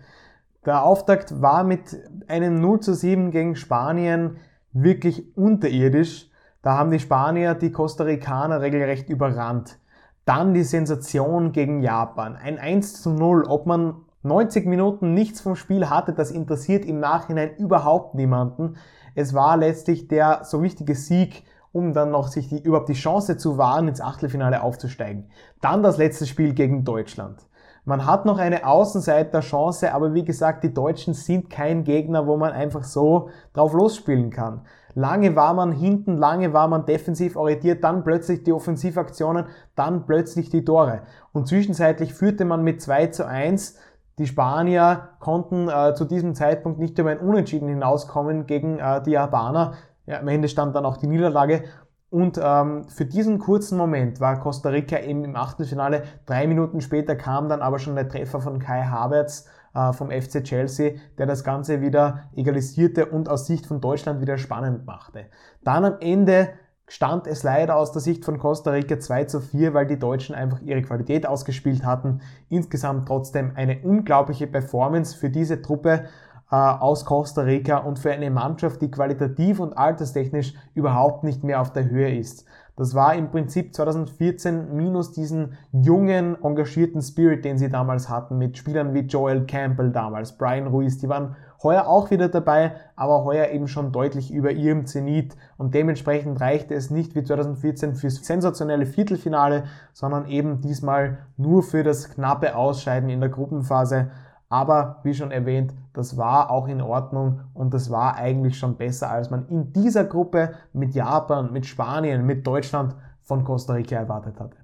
Der 0.65 0.83
Auftakt 0.83 1.41
war 1.41 1.63
mit 1.63 1.97
einem 2.27 2.61
0 2.61 2.81
zu 2.81 2.95
7 2.95 3.31
gegen 3.31 3.55
Spanien 3.55 4.39
wirklich 4.73 5.37
unterirdisch. 5.37 6.31
Da 6.63 6.77
haben 6.77 6.91
die 6.91 7.01
Spanier 7.01 7.55
die 7.55 7.73
Costa 7.73 8.05
Ricaner 8.05 8.61
regelrecht 8.61 9.09
überrannt. 9.09 9.79
Dann 10.25 10.55
die 10.55 10.65
Sensation 10.65 11.53
gegen 11.53 11.81
Japan. 11.81 12.37
Ein 12.37 12.59
1 12.59 13.03
zu 13.03 13.11
0. 13.11 13.45
Ob 13.45 13.67
man 13.67 14.05
90 14.23 14.67
Minuten 14.67 15.15
nichts 15.15 15.41
vom 15.41 15.55
Spiel 15.55 15.89
hatte, 15.89 16.13
das 16.13 16.31
interessiert 16.31 16.85
im 16.85 16.99
Nachhinein 16.99 17.55
überhaupt 17.57 18.15
niemanden. 18.15 18.77
Es 19.15 19.33
war 19.33 19.57
letztlich 19.57 20.09
der 20.09 20.41
so 20.43 20.63
wichtige 20.63 20.95
Sieg, 20.95 21.45
um 21.73 21.93
dann 21.93 22.11
noch 22.11 22.29
sich 22.29 22.49
die, 22.49 22.61
überhaupt 22.61 22.89
die 22.89 22.95
Chance 22.95 23.37
zu 23.37 23.59
wahren, 23.59 23.89
ins 23.89 24.01
Achtelfinale 24.01 24.63
aufzusteigen. 24.63 25.31
Dann 25.61 25.83
das 25.83 25.99
letzte 25.99 26.27
Spiel 26.27 26.53
gegen 26.53 26.85
Deutschland. 26.85 27.39
Man 27.85 28.05
hat 28.05 28.27
noch 28.27 28.39
eine 28.39 28.67
Außenseiterchance, 28.67 29.95
aber 29.95 30.13
wie 30.13 30.25
gesagt, 30.25 30.63
die 30.63 30.75
Deutschen 30.75 31.15
sind 31.15 31.49
kein 31.49 31.85
Gegner, 31.85 32.27
wo 32.27 32.37
man 32.37 32.53
einfach 32.53 32.85
so 32.85 33.31
drauf 33.55 33.73
losspielen 33.73 34.31
kann. 34.31 34.63
Lange 34.95 35.37
war 35.37 35.55
man 35.55 35.73
hinten, 35.73 36.19
lange 36.19 36.53
war 36.53 36.69
man 36.69 36.85
defensiv 36.85 37.37
orientiert, 37.37 37.85
dann 37.85 38.05
plötzlich 38.05 38.43
die 38.43 38.53
Offensivaktionen, 38.53 39.47
dann 39.75 40.05
plötzlich 40.07 40.51
die 40.51 40.65
Tore. 40.65 41.03
Und 41.33 41.49
zwischenzeitlich 41.49 42.13
führte 42.13 42.45
man 42.45 42.63
mit 42.63 42.83
2 42.83 43.07
zu 43.07 43.27
1. 43.27 43.79
Die 44.19 44.27
Spanier 44.27 45.11
konnten 45.21 45.69
äh, 45.69 45.95
zu 45.95 46.05
diesem 46.05 46.35
Zeitpunkt 46.35 46.79
nicht 46.79 46.99
über 46.99 47.11
ein 47.11 47.21
Unentschieden 47.21 47.69
hinauskommen 47.69 48.47
gegen 48.47 48.79
äh, 48.79 49.01
die 49.03 49.13
Japaner. 49.13 49.75
Ja, 50.07 50.19
am 50.21 50.29
Ende 50.29 50.49
stand 50.49 50.75
dann 50.75 50.85
auch 50.85 50.97
die 50.97 51.07
Niederlage. 51.07 51.65
Und 52.11 52.41
ähm, 52.43 52.89
für 52.89 53.05
diesen 53.05 53.39
kurzen 53.39 53.77
Moment 53.77 54.19
war 54.19 54.41
Costa 54.41 54.71
Rica 54.71 54.99
eben 54.99 55.25
im 55.25 55.37
Achtelfinale. 55.37 56.05
Drei 56.27 56.47
Minuten 56.47 56.81
später 56.81 57.15
kam 57.17 57.49
dann 57.49 57.61
aber 57.61 57.79
schon 57.79 57.95
der 57.95 58.09
Treffer 58.09 58.41
von 58.41 58.59
Kai 58.59 58.83
Havertz 58.85 59.47
äh, 59.75 59.93
vom 59.93 60.11
FC 60.11 60.43
Chelsea, 60.43 60.93
der 61.19 61.27
das 61.27 61.45
Ganze 61.45 61.83
wieder 61.83 62.31
egalisierte 62.35 63.07
und 63.07 63.29
aus 63.29 63.47
Sicht 63.47 63.67
von 63.67 63.81
Deutschland 63.81 64.21
wieder 64.23 64.39
spannend 64.39 64.87
machte. 64.87 65.27
Dann 65.65 65.85
am 65.85 65.97
Ende 66.01 66.49
stand 66.89 67.27
es 67.27 67.43
leider 67.43 67.77
aus 67.77 67.93
der 67.93 68.01
Sicht 68.01 68.25
von 68.25 68.39
Costa 68.39 68.71
Rica 68.71 68.99
2 68.99 69.25
zu 69.25 69.41
4, 69.41 69.75
weil 69.75 69.87
die 69.87 69.99
Deutschen 69.99 70.35
einfach 70.35 70.61
ihre 70.63 70.83
Qualität 70.83 71.27
ausgespielt 71.27 71.85
hatten. 71.85 72.21
Insgesamt 72.49 73.07
trotzdem 73.07 73.53
eine 73.55 73.79
unglaubliche 73.83 74.47
Performance 74.47 75.17
für 75.17 75.31
diese 75.31 75.63
Truppe 75.63 76.07
äh, 76.51 76.57
aus 76.57 77.05
Costa 77.05 77.43
Rica 77.43 77.79
und 77.79 77.99
für 77.99 78.11
eine 78.11 78.31
Mannschaft, 78.31 78.81
die 78.81 78.91
qualitativ 78.91 79.61
und 79.61 79.77
alterstechnisch 79.77 80.55
überhaupt 80.75 81.25
nicht 81.25 81.45
mehr 81.45 81.61
auf 81.61 81.73
der 81.73 81.89
Höhe 81.89 82.17
ist. 82.17 82.47
Das 82.75 82.95
war 82.95 83.15
im 83.15 83.31
Prinzip 83.31 83.75
2014 83.75 84.75
minus 84.75 85.13
diesen 85.13 85.59
jungen, 85.73 86.41
engagierten 86.43 87.03
Spirit, 87.03 87.45
den 87.45 87.59
sie 87.59 87.69
damals 87.69 88.09
hatten, 88.09 88.39
mit 88.39 88.57
Spielern 88.57 88.95
wie 88.95 89.01
Joel 89.01 89.47
Campbell 89.47 89.91
damals, 89.91 90.39
Brian 90.39 90.69
Ruiz, 90.69 90.97
die 90.99 91.09
waren 91.09 91.35
heuer 91.63 91.87
auch 91.87 92.11
wieder 92.11 92.29
dabei, 92.29 92.73
aber 92.97 93.25
heuer 93.25 93.49
eben 93.49 93.69
schon 93.69 93.93
deutlich 93.93 94.33
über 94.33 94.53
ihrem 94.53 94.87
Zenit 94.87 95.37
und 95.57 95.75
dementsprechend 95.75 96.41
reichte 96.41 96.75
es 96.75 96.91
nicht 96.91 97.15
wie 97.15 97.25
2014 97.25 97.95
fürs 97.95 98.25
sensationelle 98.25 98.87
Viertelfinale, 98.87 99.65
sondern 99.93 100.27
eben 100.27 100.61
diesmal 100.61 101.19
nur 101.37 101.63
für 101.63 101.83
das 101.83 102.11
knappe 102.11 102.57
Ausscheiden 102.57 103.09
in 103.09 103.21
der 103.21 103.31
Gruppenphase 103.31 104.11
aber 104.49 105.01
wie 105.03 105.15
schon 105.15 105.31
erwähnt, 105.31 105.75
das 105.93 106.17
war 106.17 106.51
auch 106.51 106.69
in 106.69 106.81
Ordnung 106.81 107.41
und 107.55 107.75
das 107.75 107.91
war 107.91 108.17
eigentlich 108.17 108.59
schon 108.59 108.77
besser, 108.77 109.11
als 109.11 109.31
man 109.31 109.47
in 109.49 109.73
dieser 109.73 110.05
Gruppe 110.05 110.55
mit 110.73 110.95
Japan, 110.95 111.53
mit 111.53 111.67
Spanien, 111.67 112.25
mit 112.25 112.47
Deutschland 112.47 112.95
von 113.21 113.45
Costa 113.45 113.75
Rica 113.75 113.97
erwartet 113.97 114.41
hatte. 114.41 114.57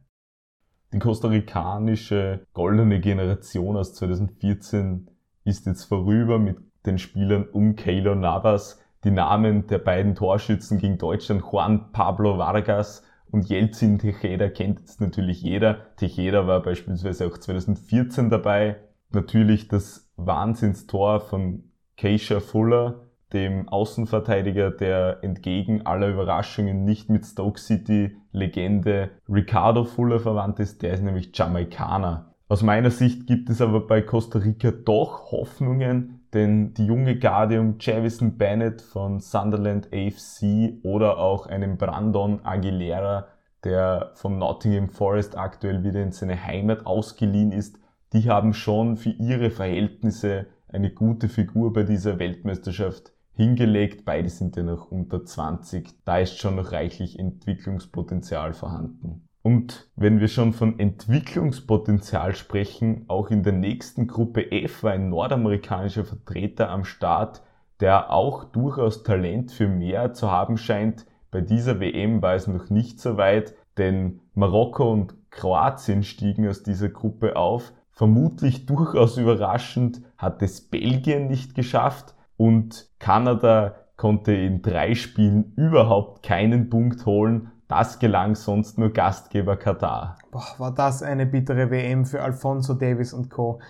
Die 0.93 0.99
kostarikanische 1.01 2.47
goldene 2.55 3.01
Generation 3.01 3.77
aus 3.77 3.95
2014 3.95 5.11
ist 5.45 5.67
jetzt 5.67 5.85
vorüber 5.85 6.39
mit 6.39 6.57
den 6.87 6.99
Spielern 6.99 7.45
um 7.45 7.77
Keylor 7.77 8.15
Navas. 8.15 8.81
Die 9.05 9.11
Namen 9.11 9.67
der 9.67 9.79
beiden 9.79 10.15
Torschützen 10.15 10.79
gegen 10.79 10.99
Deutschland, 10.99 11.43
Juan 11.51 11.93
Pablo 11.93 12.39
Vargas 12.39 13.05
und 13.31 13.49
Jelzin 13.49 13.99
Tejeda 13.99 14.49
kennt 14.49 14.81
jetzt 14.81 15.01
natürlich 15.01 15.43
jeder. 15.43 15.95
Tejeda 15.97 16.47
war 16.47 16.63
beispielsweise 16.63 17.27
auch 17.27 17.37
2014 17.37 18.31
dabei 18.31 18.77
natürlich 19.11 19.69
das 19.69 20.11
Wahnsinnstor 20.17 21.21
von 21.21 21.65
Keisha 21.97 22.41
Fuller, 22.41 23.01
dem 23.33 23.69
Außenverteidiger, 23.69 24.71
der 24.71 25.19
entgegen 25.23 25.87
aller 25.87 26.09
Überraschungen 26.09 26.85
nicht 26.85 27.11
mit 27.11 27.25
Stoke 27.25 27.59
City 27.59 28.17
Legende 28.33 29.11
Ricardo 29.29 29.85
Fuller 29.85 30.21
verwandt 30.21 30.61
ist, 30.61 30.83
der 30.83 30.95
ist 30.95 31.03
nämlich 31.03 31.31
Jamaikaner. 31.35 32.35
Aus 32.47 32.63
meiner 32.63 32.91
Sicht 32.91 33.27
gibt 33.27 33.51
es 33.51 33.61
aber 33.61 33.87
bei 33.87 34.03
Costa 34.03 34.39
Rica 34.39 34.71
doch 34.71 35.33
Hoffnungen, 35.33 36.21
denn 36.35 36.75
die 36.75 36.87
junge 36.87 37.19
Garde 37.19 37.61
um 37.61 37.77
Javison 37.81 38.37
Bennett 38.37 38.83
von 38.83 39.21
Sunderland 39.21 39.89
AFC 39.93 40.81
oder 40.83 41.19
auch 41.19 41.47
einem 41.47 41.79
Brandon 41.79 42.45
Aguilera, 42.45 43.29
der 43.63 44.11
von 44.15 44.39
Nottingham 44.39 44.89
Forest 44.89 45.39
aktuell 45.39 45.85
wieder 45.85 46.03
in 46.03 46.13
seine 46.13 46.45
Heimat 46.45 46.85
ausgeliehen 46.85 47.53
ist, 47.53 47.79
die 48.13 48.29
haben 48.29 48.53
schon 48.53 48.97
für 48.97 49.11
ihre 49.11 49.51
Verhältnisse 49.51 50.47
eine 50.69 50.91
gute 50.91 51.29
Figur 51.29 51.73
bei 51.73 51.85
dieser 51.85 52.19
Weltmeisterschaft 52.19 53.13
hingelegt. 53.33 54.05
Beide 54.05 54.29
sind 54.29 54.57
ja 54.57 54.63
noch 54.63 54.91
unter 54.91 55.25
20. 55.25 56.05
Da 56.05 56.19
ist 56.19 56.39
schon 56.39 56.57
noch 56.57 56.73
reichlich 56.73 57.19
Entwicklungspotenzial 57.19 58.53
vorhanden. 58.53 59.24
Und 59.47 59.91
wenn 59.95 60.21
wir 60.21 60.29
schon 60.29 60.55
von 60.55 60.79
Entwicklungspotenzial 60.79 62.35
sprechen, 62.35 63.05
auch 63.09 63.29
in 63.29 63.43
der 63.43 63.53
nächsten 63.53 64.07
Gruppe 64.07 64.51
F 64.51 64.83
war 64.83 64.93
ein 64.93 65.11
nordamerikanischer 65.11 66.07
Vertreter 66.07 66.71
am 66.71 66.87
Start, 66.87 67.43
der 67.79 68.11
auch 68.11 68.45
durchaus 68.45 69.03
Talent 69.03 69.53
für 69.53 69.69
mehr 69.69 70.15
zu 70.15 70.31
haben 70.31 70.57
scheint. 70.57 71.05
Bei 71.31 71.43
dieser 71.43 71.79
WM 71.79 72.23
war 72.23 72.35
es 72.35 72.47
noch 72.47 72.71
nicht 72.71 73.01
so 73.01 73.19
weit, 73.19 73.55
denn 73.77 74.21
Marokko 74.33 74.91
und 74.91 75.15
Kroatien 75.31 76.05
stiegen 76.05 76.49
aus 76.49 76.63
dieser 76.63 76.89
Gruppe 76.89 77.37
auf. 77.37 77.75
Vermutlich 77.91 78.65
durchaus 78.65 79.19
überraschend 79.19 80.01
hat 80.17 80.41
es 80.41 80.63
Belgien 80.63 81.27
nicht 81.27 81.55
geschafft 81.55 82.15
und 82.39 82.89
Kanada 82.99 83.75
konnte 83.99 84.33
in 84.33 84.63
drei 84.63 84.95
Spielen 84.95 85.53
überhaupt 85.57 86.23
keinen 86.23 86.71
Punkt 86.71 87.05
holen. 87.05 87.51
Das 87.69 87.99
gelang 87.99 88.35
sonst 88.35 88.79
nur 88.79 88.93
Gastgeber 88.93 89.57
Katar. 89.57 90.19
Boah, 90.31 90.55
war 90.59 90.75
das 90.75 91.03
eine 91.03 91.27
bittere 91.27 91.71
WM 91.71 92.05
für 92.05 92.23
Alfonso 92.23 92.75
Davis 92.75 93.13
und 93.13 93.31
Co. 93.31 93.61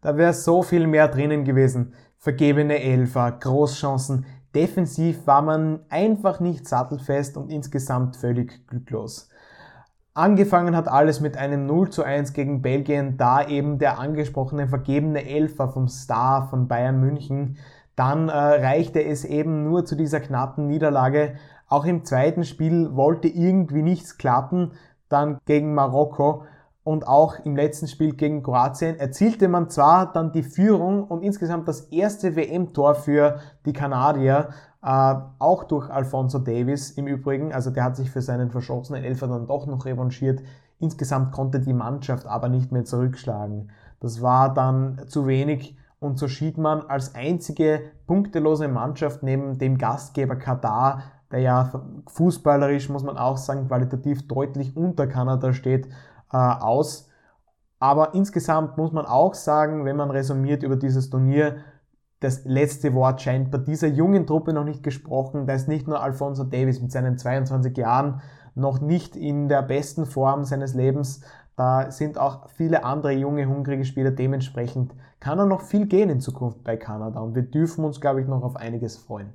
Da 0.00 0.16
wäre 0.16 0.32
so 0.32 0.62
viel 0.62 0.86
mehr 0.86 1.08
drinnen 1.08 1.44
gewesen. 1.44 1.94
Vergebene 2.18 2.80
Elfer, 2.80 3.32
Großchancen. 3.32 4.26
Defensiv 4.54 5.26
war 5.26 5.42
man 5.42 5.80
einfach 5.88 6.40
nicht 6.40 6.68
sattelfest 6.68 7.36
und 7.36 7.50
insgesamt 7.50 8.16
völlig 8.16 8.66
glücklos. 8.66 9.28
Angefangen 10.14 10.74
hat 10.74 10.88
alles 10.88 11.20
mit 11.20 11.36
einem 11.36 11.66
0 11.66 11.90
zu 11.90 12.02
1 12.02 12.32
gegen 12.32 12.60
Belgien, 12.60 13.16
da 13.16 13.46
eben 13.46 13.78
der 13.78 14.00
angesprochene 14.00 14.66
vergebene 14.66 15.24
Elfer 15.24 15.68
vom 15.68 15.86
Star 15.86 16.48
von 16.48 16.66
Bayern 16.66 16.98
München. 17.00 17.56
Dann 17.94 18.28
äh, 18.28 18.32
reichte 18.32 19.04
es 19.04 19.24
eben 19.24 19.64
nur 19.64 19.84
zu 19.84 19.94
dieser 19.94 20.20
knappen 20.20 20.66
Niederlage. 20.66 21.34
Auch 21.68 21.84
im 21.84 22.04
zweiten 22.04 22.44
Spiel 22.44 22.96
wollte 22.96 23.28
irgendwie 23.28 23.82
nichts 23.82 24.16
klappen, 24.18 24.72
dann 25.08 25.38
gegen 25.44 25.74
Marokko 25.74 26.44
und 26.88 27.06
auch 27.06 27.38
im 27.44 27.54
letzten 27.54 27.86
Spiel 27.86 28.14
gegen 28.14 28.42
Kroatien 28.42 28.98
erzielte 28.98 29.48
man 29.48 29.68
zwar 29.68 30.10
dann 30.10 30.32
die 30.32 30.42
Führung 30.42 31.04
und 31.04 31.22
insgesamt 31.22 31.68
das 31.68 31.82
erste 31.90 32.34
WM-Tor 32.34 32.94
für 32.94 33.40
die 33.66 33.74
Kanadier, 33.74 34.48
äh, 34.82 35.14
auch 35.38 35.64
durch 35.64 35.90
Alfonso 35.90 36.38
Davis 36.38 36.92
im 36.92 37.06
Übrigen, 37.06 37.52
also 37.52 37.70
der 37.70 37.84
hat 37.84 37.96
sich 37.96 38.10
für 38.10 38.22
seinen 38.22 38.50
verschossenen 38.50 39.04
Elfer 39.04 39.26
dann 39.26 39.46
doch 39.46 39.66
noch 39.66 39.84
revanchiert. 39.84 40.40
Insgesamt 40.78 41.32
konnte 41.32 41.60
die 41.60 41.74
Mannschaft 41.74 42.26
aber 42.26 42.48
nicht 42.48 42.72
mehr 42.72 42.86
zurückschlagen. 42.86 43.70
Das 44.00 44.22
war 44.22 44.54
dann 44.54 45.02
zu 45.08 45.26
wenig 45.26 45.76
und 46.00 46.18
so 46.18 46.26
schied 46.26 46.56
man 46.56 46.82
als 46.82 47.14
einzige 47.14 47.82
punktelose 48.06 48.68
Mannschaft 48.68 49.22
neben 49.22 49.58
dem 49.58 49.76
Gastgeber 49.76 50.36
Katar, 50.36 51.02
der 51.30 51.40
ja 51.40 51.72
fußballerisch, 52.06 52.88
muss 52.88 53.02
man 53.02 53.18
auch 53.18 53.36
sagen, 53.36 53.68
qualitativ 53.68 54.26
deutlich 54.26 54.76
unter 54.76 55.06
Kanada 55.06 55.52
steht, 55.52 55.86
äh, 56.32 56.36
aus. 56.36 57.08
Aber 57.78 58.14
insgesamt 58.14 58.76
muss 58.76 58.92
man 58.92 59.06
auch 59.06 59.34
sagen, 59.34 59.84
wenn 59.84 59.96
man 59.96 60.10
resumiert 60.10 60.62
über 60.62 60.76
dieses 60.76 61.10
Turnier, 61.10 61.56
das 62.20 62.44
letzte 62.44 62.94
Wort 62.94 63.22
scheint 63.22 63.50
bei 63.50 63.58
dieser 63.58 63.86
jungen 63.86 64.26
Truppe 64.26 64.52
noch 64.52 64.64
nicht 64.64 64.82
gesprochen. 64.82 65.46
Da 65.46 65.54
ist 65.54 65.68
nicht 65.68 65.86
nur 65.86 66.02
Alfonso 66.02 66.42
Davis 66.42 66.80
mit 66.82 66.90
seinen 66.90 67.16
22 67.16 67.76
Jahren 67.76 68.20
noch 68.56 68.80
nicht 68.80 69.14
in 69.14 69.48
der 69.48 69.62
besten 69.62 70.04
Form 70.04 70.44
seines 70.44 70.74
Lebens. 70.74 71.20
Da 71.54 71.90
sind 71.92 72.18
auch 72.18 72.48
viele 72.50 72.84
andere 72.84 73.12
junge, 73.12 73.46
hungrige 73.46 73.84
Spieler. 73.84 74.10
Dementsprechend 74.10 74.94
kann 75.20 75.38
er 75.38 75.46
noch 75.46 75.60
viel 75.62 75.86
gehen 75.86 76.10
in 76.10 76.20
Zukunft 76.20 76.64
bei 76.64 76.76
Kanada. 76.76 77.20
Und 77.20 77.36
wir 77.36 77.42
dürfen 77.42 77.84
uns, 77.84 78.00
glaube 78.00 78.20
ich, 78.20 78.26
noch 78.26 78.42
auf 78.42 78.56
einiges 78.56 78.96
freuen. 78.96 79.32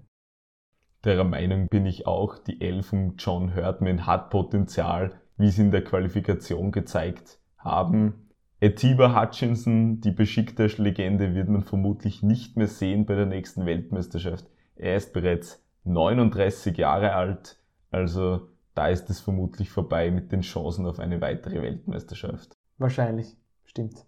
Der 1.03 1.23
Meinung 1.25 1.67
bin 1.67 1.85
ich 1.85 2.07
auch, 2.07 2.37
die 2.37 2.61
Elf 2.61 2.87
von 2.87 3.15
John 3.17 3.55
Hurtman 3.55 4.05
hat 4.05 4.29
Potenzial, 4.29 5.19
wie 5.37 5.49
sie 5.49 5.63
in 5.63 5.71
der 5.71 5.83
Qualifikation 5.83 6.71
gezeigt 6.71 7.39
haben. 7.57 8.29
Etiba 8.61 9.19
Hutchinson, 9.19 9.99
die 9.99 10.11
beschickte 10.11 10.67
Legende, 10.77 11.35
wird 11.35 11.49
man 11.49 11.63
vermutlich 11.63 12.23
nicht 12.23 12.55
mehr 12.55 12.69
sehen 12.69 13.05
bei 13.05 13.15
der 13.15 13.25
nächsten 13.25 13.65
Weltmeisterschaft. 13.65 14.45
Er 14.77 14.95
ist 14.95 15.11
bereits 15.11 15.61
39 15.83 16.77
Jahre 16.77 17.11
alt, 17.11 17.57
also 17.91 18.47
da 18.73 18.87
ist 18.87 19.09
es 19.09 19.19
vermutlich 19.19 19.69
vorbei 19.69 20.09
mit 20.09 20.31
den 20.31 20.41
Chancen 20.41 20.85
auf 20.85 20.99
eine 20.99 21.19
weitere 21.19 21.61
Weltmeisterschaft. 21.61 22.53
Wahrscheinlich, 22.77 23.35
stimmt. 23.65 24.05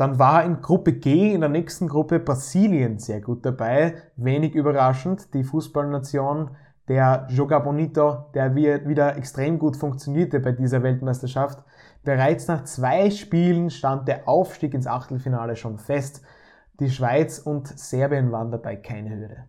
Dann 0.00 0.18
war 0.18 0.44
in 0.44 0.62
Gruppe 0.62 0.94
G 0.94 1.34
in 1.34 1.40
der 1.42 1.50
nächsten 1.50 1.86
Gruppe 1.86 2.20
Brasilien 2.20 2.98
sehr 2.98 3.20
gut 3.20 3.44
dabei. 3.44 3.96
Wenig 4.16 4.54
überraschend, 4.54 5.34
die 5.34 5.44
Fußballnation 5.44 6.52
der 6.88 7.26
Joga 7.28 7.58
Bonito, 7.58 8.30
der 8.32 8.54
wieder 8.54 9.18
extrem 9.18 9.58
gut 9.58 9.76
funktionierte 9.76 10.40
bei 10.40 10.52
dieser 10.52 10.82
Weltmeisterschaft. 10.82 11.62
Bereits 12.02 12.48
nach 12.48 12.64
zwei 12.64 13.10
Spielen 13.10 13.68
stand 13.68 14.08
der 14.08 14.26
Aufstieg 14.26 14.72
ins 14.72 14.86
Achtelfinale 14.86 15.54
schon 15.54 15.76
fest. 15.76 16.22
Die 16.80 16.88
Schweiz 16.88 17.38
und 17.38 17.68
Serbien 17.68 18.32
waren 18.32 18.50
dabei 18.50 18.76
keine 18.76 19.10
Hürde. 19.10 19.48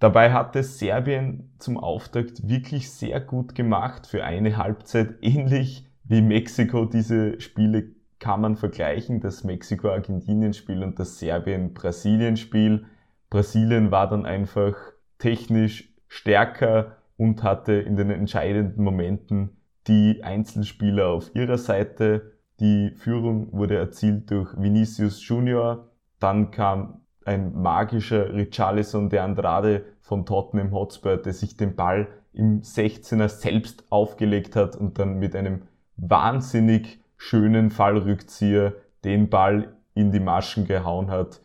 Dabei 0.00 0.32
hatte 0.32 0.64
Serbien 0.64 1.54
zum 1.60 1.78
Auftakt 1.78 2.48
wirklich 2.48 2.90
sehr 2.90 3.20
gut 3.20 3.54
gemacht 3.54 4.08
für 4.08 4.24
eine 4.24 4.56
Halbzeit, 4.56 5.18
ähnlich 5.22 5.88
wie 6.02 6.20
Mexiko. 6.20 6.84
Diese 6.84 7.40
Spiele 7.40 7.95
kann 8.18 8.40
man 8.40 8.56
vergleichen, 8.56 9.20
das 9.20 9.44
Mexiko-Argentinien-Spiel 9.44 10.82
und 10.82 10.98
das 10.98 11.18
Serbien-Brasilien-Spiel. 11.18 12.86
Brasilien 13.30 13.90
war 13.90 14.08
dann 14.08 14.24
einfach 14.24 14.74
technisch 15.18 15.92
stärker 16.08 16.96
und 17.16 17.42
hatte 17.42 17.72
in 17.72 17.96
den 17.96 18.10
entscheidenden 18.10 18.82
Momenten 18.82 19.56
die 19.86 20.22
Einzelspieler 20.22 21.08
auf 21.08 21.34
ihrer 21.34 21.58
Seite. 21.58 22.32
Die 22.60 22.90
Führung 22.96 23.52
wurde 23.52 23.76
erzielt 23.76 24.30
durch 24.30 24.56
Vinicius 24.56 25.26
Junior. 25.26 25.90
Dann 26.18 26.50
kam 26.50 27.02
ein 27.24 27.60
magischer 27.60 28.32
Richarlison 28.32 29.10
de 29.10 29.18
Andrade 29.18 29.84
von 30.00 30.24
Tottenham 30.24 30.72
Hotspur, 30.72 31.16
der 31.16 31.32
sich 31.32 31.56
den 31.56 31.74
Ball 31.74 32.08
im 32.32 32.62
16er 32.62 33.28
selbst 33.28 33.90
aufgelegt 33.90 34.56
hat 34.56 34.76
und 34.76 34.98
dann 34.98 35.18
mit 35.18 35.34
einem 35.34 35.62
wahnsinnig 35.96 37.00
schönen 37.16 37.70
Fallrückzieher 37.70 38.74
den 39.04 39.28
Ball 39.28 39.76
in 39.94 40.12
die 40.12 40.20
Maschen 40.20 40.66
gehauen 40.66 41.10
hat. 41.10 41.40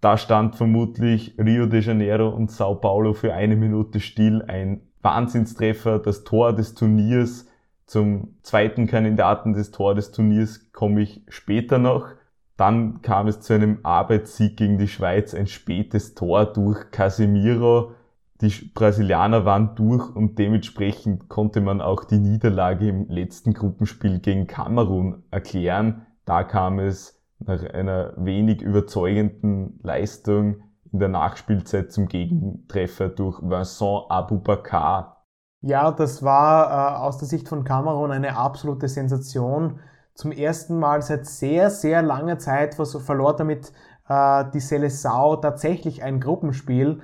Da 0.00 0.18
stand 0.18 0.56
vermutlich 0.56 1.36
Rio 1.38 1.66
de 1.66 1.80
Janeiro 1.80 2.28
und 2.28 2.50
Sao 2.50 2.76
Paulo 2.76 3.12
für 3.12 3.34
eine 3.34 3.56
Minute 3.56 4.00
still. 4.00 4.44
Ein 4.46 4.82
Wahnsinnstreffer, 5.02 5.98
das 5.98 6.24
Tor 6.24 6.52
des 6.52 6.74
Turniers. 6.74 7.46
Zum 7.86 8.36
zweiten 8.42 8.86
Kandidaten 8.86 9.52
des 9.52 9.70
Tor 9.70 9.94
des 9.94 10.12
Turniers 10.12 10.72
komme 10.72 11.02
ich 11.02 11.22
später 11.28 11.78
noch. 11.78 12.08
Dann 12.56 13.02
kam 13.02 13.26
es 13.26 13.40
zu 13.40 13.52
einem 13.52 13.80
Arbeitssieg 13.82 14.56
gegen 14.56 14.78
die 14.78 14.88
Schweiz, 14.88 15.34
ein 15.34 15.46
spätes 15.46 16.14
Tor 16.14 16.46
durch 16.46 16.90
Casemiro. 16.90 17.92
Die 18.40 18.70
Brasilianer 18.74 19.46
waren 19.46 19.74
durch 19.76 20.14
und 20.14 20.38
dementsprechend 20.38 21.28
konnte 21.28 21.62
man 21.62 21.80
auch 21.80 22.04
die 22.04 22.18
Niederlage 22.18 22.88
im 22.88 23.08
letzten 23.08 23.54
Gruppenspiel 23.54 24.18
gegen 24.18 24.46
Kamerun 24.46 25.22
erklären. 25.30 26.06
Da 26.26 26.44
kam 26.44 26.78
es 26.78 27.22
nach 27.38 27.62
einer 27.62 28.12
wenig 28.16 28.60
überzeugenden 28.60 29.80
Leistung 29.82 30.56
in 30.92 30.98
der 30.98 31.08
Nachspielzeit 31.08 31.92
zum 31.92 32.08
Gegentreffer 32.08 33.08
durch 33.08 33.40
Vincent 33.40 34.10
Aboubakar. 34.10 35.24
Ja, 35.62 35.90
das 35.90 36.22
war 36.22 36.70
äh, 36.70 36.98
aus 36.98 37.18
der 37.18 37.28
Sicht 37.28 37.48
von 37.48 37.64
Kamerun 37.64 38.12
eine 38.12 38.36
absolute 38.36 38.88
Sensation 38.88 39.80
zum 40.14 40.32
ersten 40.32 40.78
Mal 40.78 41.02
seit 41.02 41.26
sehr, 41.26 41.70
sehr 41.70 42.02
langer 42.02 42.38
Zeit 42.38 42.74
verlor 42.74 43.36
damit 43.36 43.72
äh, 44.08 44.44
die 44.52 44.60
Seleção 44.60 45.40
tatsächlich 45.40 46.02
ein 46.02 46.20
Gruppenspiel. 46.20 47.00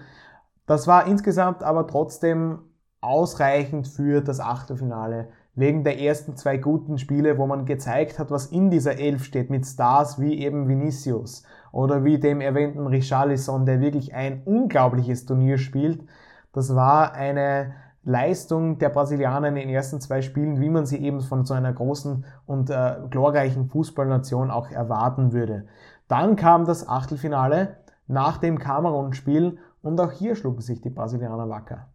Das 0.72 0.86
war 0.86 1.06
insgesamt 1.06 1.62
aber 1.62 1.86
trotzdem 1.86 2.60
ausreichend 3.02 3.86
für 3.86 4.22
das 4.22 4.40
Achtelfinale. 4.40 5.28
Wegen 5.54 5.84
der 5.84 6.00
ersten 6.00 6.34
zwei 6.34 6.56
guten 6.56 6.96
Spiele, 6.96 7.36
wo 7.36 7.46
man 7.46 7.66
gezeigt 7.66 8.18
hat, 8.18 8.30
was 8.30 8.46
in 8.46 8.70
dieser 8.70 8.98
Elf 8.98 9.22
steht, 9.24 9.50
mit 9.50 9.66
Stars 9.66 10.18
wie 10.18 10.38
eben 10.38 10.68
Vinicius 10.68 11.42
oder 11.72 12.04
wie 12.04 12.18
dem 12.18 12.40
erwähnten 12.40 12.86
Richarlison, 12.86 13.66
der 13.66 13.82
wirklich 13.82 14.14
ein 14.14 14.44
unglaubliches 14.46 15.26
Turnier 15.26 15.58
spielt. 15.58 16.06
Das 16.54 16.74
war 16.74 17.12
eine 17.12 17.74
Leistung 18.02 18.78
der 18.78 18.88
Brasilianer 18.88 19.48
in 19.48 19.56
den 19.56 19.68
ersten 19.68 20.00
zwei 20.00 20.22
Spielen, 20.22 20.58
wie 20.58 20.70
man 20.70 20.86
sie 20.86 21.04
eben 21.04 21.20
von 21.20 21.44
so 21.44 21.52
einer 21.52 21.74
großen 21.74 22.24
und 22.46 22.70
äh, 22.70 22.94
glorreichen 23.10 23.66
Fußballnation 23.66 24.50
auch 24.50 24.70
erwarten 24.70 25.34
würde. 25.34 25.66
Dann 26.08 26.34
kam 26.34 26.64
das 26.64 26.88
Achtelfinale 26.88 27.76
nach 28.06 28.38
dem 28.38 28.58
Kamerun-Spiel 28.58 29.58
und 29.82 30.00
auch 30.00 30.12
hier 30.12 30.34
schlugen 30.36 30.60
sich 30.60 30.80
die 30.80 30.90
Brasilianer 30.90 31.48
wacker. 31.48 31.92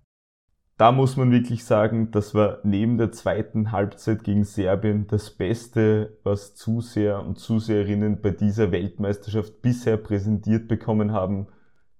Da 0.77 0.91
muss 0.91 1.17
man 1.17 1.31
wirklich 1.31 1.65
sagen, 1.65 2.11
das 2.11 2.35
war 2.35 2.59
neben 2.63 2.99
der 2.99 3.11
zweiten 3.11 3.71
Halbzeit 3.71 4.23
gegen 4.23 4.43
Serbien 4.43 5.07
das 5.07 5.31
Beste, 5.31 6.19
was 6.23 6.53
Zuseher 6.53 7.25
und 7.25 7.39
Zuseherinnen 7.39 8.21
bei 8.21 8.29
dieser 8.29 8.71
Weltmeisterschaft 8.71 9.63
bisher 9.63 9.97
präsentiert 9.97 10.67
bekommen 10.67 11.13
haben. 11.13 11.47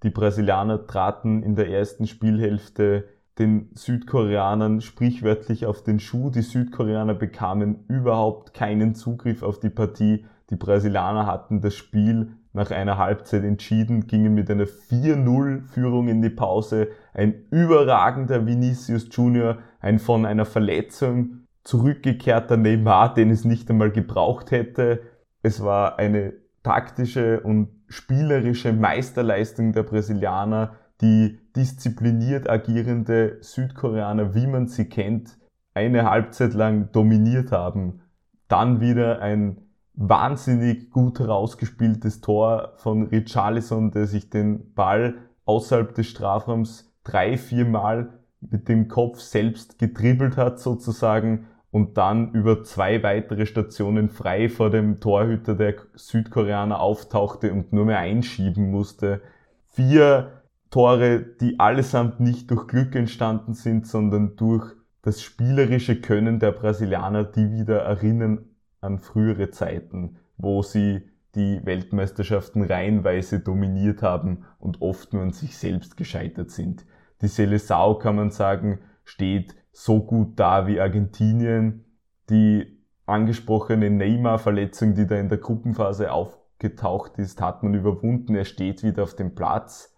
Die 0.04 0.12
Brasilianer 0.12 0.86
traten 0.86 1.42
in 1.42 1.56
der 1.56 1.70
ersten 1.70 2.06
Spielhälfte 2.06 3.06
den 3.40 3.72
Südkoreanern 3.74 4.82
sprichwörtlich 4.82 5.66
auf 5.66 5.82
den 5.82 6.00
Schuh. 6.00 6.30
Die 6.30 6.44
Südkoreaner 6.44 7.16
bekamen 7.16 7.86
überhaupt 7.88 8.54
keinen 8.54 8.94
Zugriff 8.94 9.42
auf 9.42 9.60
die 9.60 9.72
Partie. 9.72 10.26
Die 10.52 10.56
Brasilianer 10.56 11.26
hatten 11.26 11.62
das 11.62 11.74
Spiel 11.74 12.34
nach 12.58 12.72
einer 12.72 12.98
Halbzeit 12.98 13.44
entschieden, 13.44 14.08
gingen 14.08 14.34
mit 14.34 14.52
einer 14.52 14.66
4-0-Führung 14.66 16.10
in 16.10 16.22
die 16.22 16.30
Pause. 16.30 16.90
Ein 17.14 17.46
überragender 17.52 18.46
Vinicius 18.46 19.08
Junior, 19.12 19.60
ein 19.80 20.00
von 20.00 20.26
einer 20.26 20.46
Verletzung 20.46 21.46
zurückgekehrter 21.64 22.58
Neymar, 22.58 23.14
den 23.14 23.30
es 23.30 23.46
nicht 23.46 23.70
einmal 23.70 23.92
gebraucht 23.92 24.52
hätte. 24.52 25.02
Es 25.44 25.64
war 25.64 26.00
eine 26.00 26.34
taktische 26.64 27.42
und 27.42 27.70
spielerische 27.88 28.74
Meisterleistung 28.74 29.72
der 29.72 29.84
Brasilianer, 29.84 30.76
die 31.00 31.40
diszipliniert 31.56 32.50
agierende 32.50 33.38
Südkoreaner, 33.42 34.34
wie 34.34 34.48
man 34.48 34.68
sie 34.68 34.90
kennt, 34.90 35.38
eine 35.76 36.10
Halbzeit 36.10 36.56
lang 36.56 36.92
dominiert 36.92 37.52
haben. 37.52 38.02
Dann 38.48 38.82
wieder 38.82 39.22
ein 39.22 39.67
wahnsinnig 39.98 40.92
gut 40.92 41.20
herausgespieltes 41.20 42.22
Tor 42.22 42.74
von 42.78 43.08
Richarlison, 43.08 43.92
der 43.92 44.06
sich 44.06 44.30
den 44.30 44.74
Ball 44.74 45.16
außerhalb 45.46 45.94
des 45.96 46.08
Strafraums 46.08 46.94
drei, 47.04 47.38
vier 47.38 47.66
Mal 47.66 48.14
mit 48.40 48.70
dem 48.70 48.88
Kopf 48.88 49.20
selbst 49.20 49.80
getribbelt 49.80 50.38
hat 50.38 50.60
sozusagen 50.60 51.48
und 51.72 51.98
dann 51.98 52.32
über 52.34 52.64
zwei 52.64 53.02
weitere 53.02 53.48
Stationen 53.48 54.10
frei 54.10 54.50
vor 54.50 54.70
dem 54.70 55.00
Torhüter 55.00 55.56
der 55.56 55.76
Südkoreaner 55.96 56.80
auftauchte 56.80 57.52
und 57.52 57.74
nur 57.74 57.86
mehr 57.86 58.00
einschieben 58.00 58.70
musste. 58.70 59.22
Vier 59.70 60.44
Tore, 60.70 61.20
die 61.20 61.60
allesamt 61.60 62.20
nicht 62.20 62.52
durch 62.52 62.68
Glück 62.68 62.96
entstanden 62.96 63.54
sind, 63.54 63.88
sondern 63.88 64.36
durch 64.36 64.76
das 65.02 65.22
spielerische 65.24 66.02
Können 66.02 66.40
der 66.40 66.52
Brasilianer, 66.52 67.24
die 67.24 67.52
wieder 67.52 67.80
erinnern 67.80 68.46
an 68.82 69.00
frühere 69.00 69.50
Zeiten, 69.52 70.18
wo 70.38 70.62
sie 70.62 71.10
die 71.36 71.66
Weltmeisterschaften 71.66 72.64
reihenweise 72.64 73.40
dominiert 73.40 74.02
haben 74.02 74.46
und 74.60 74.82
oft 74.82 75.14
nur 75.14 75.22
an 75.22 75.32
sich 75.32 75.58
selbst 75.58 75.98
gescheitert 75.98 76.52
sind. 76.52 76.86
Die 77.22 77.28
Seleção, 77.28 78.00
kann 78.00 78.16
man 78.16 78.32
sagen, 78.32 78.80
steht 79.04 79.56
so 79.72 80.04
gut 80.04 80.40
da 80.40 80.68
wie 80.68 80.80
Argentinien. 80.80 81.86
Die 82.30 82.84
angesprochene 83.06 83.90
Neymar-Verletzung, 83.90 84.96
die 84.96 85.08
da 85.08 85.16
in 85.16 85.30
der 85.30 85.38
Gruppenphase 85.38 86.12
aufgetaucht 86.12 87.18
ist, 87.20 87.42
hat 87.42 87.64
man 87.64 87.74
überwunden. 87.74 88.36
Er 88.36 88.46
steht 88.46 88.84
wieder 88.84 89.04
auf 89.04 89.16
dem 89.16 89.36
Platz. 89.36 89.94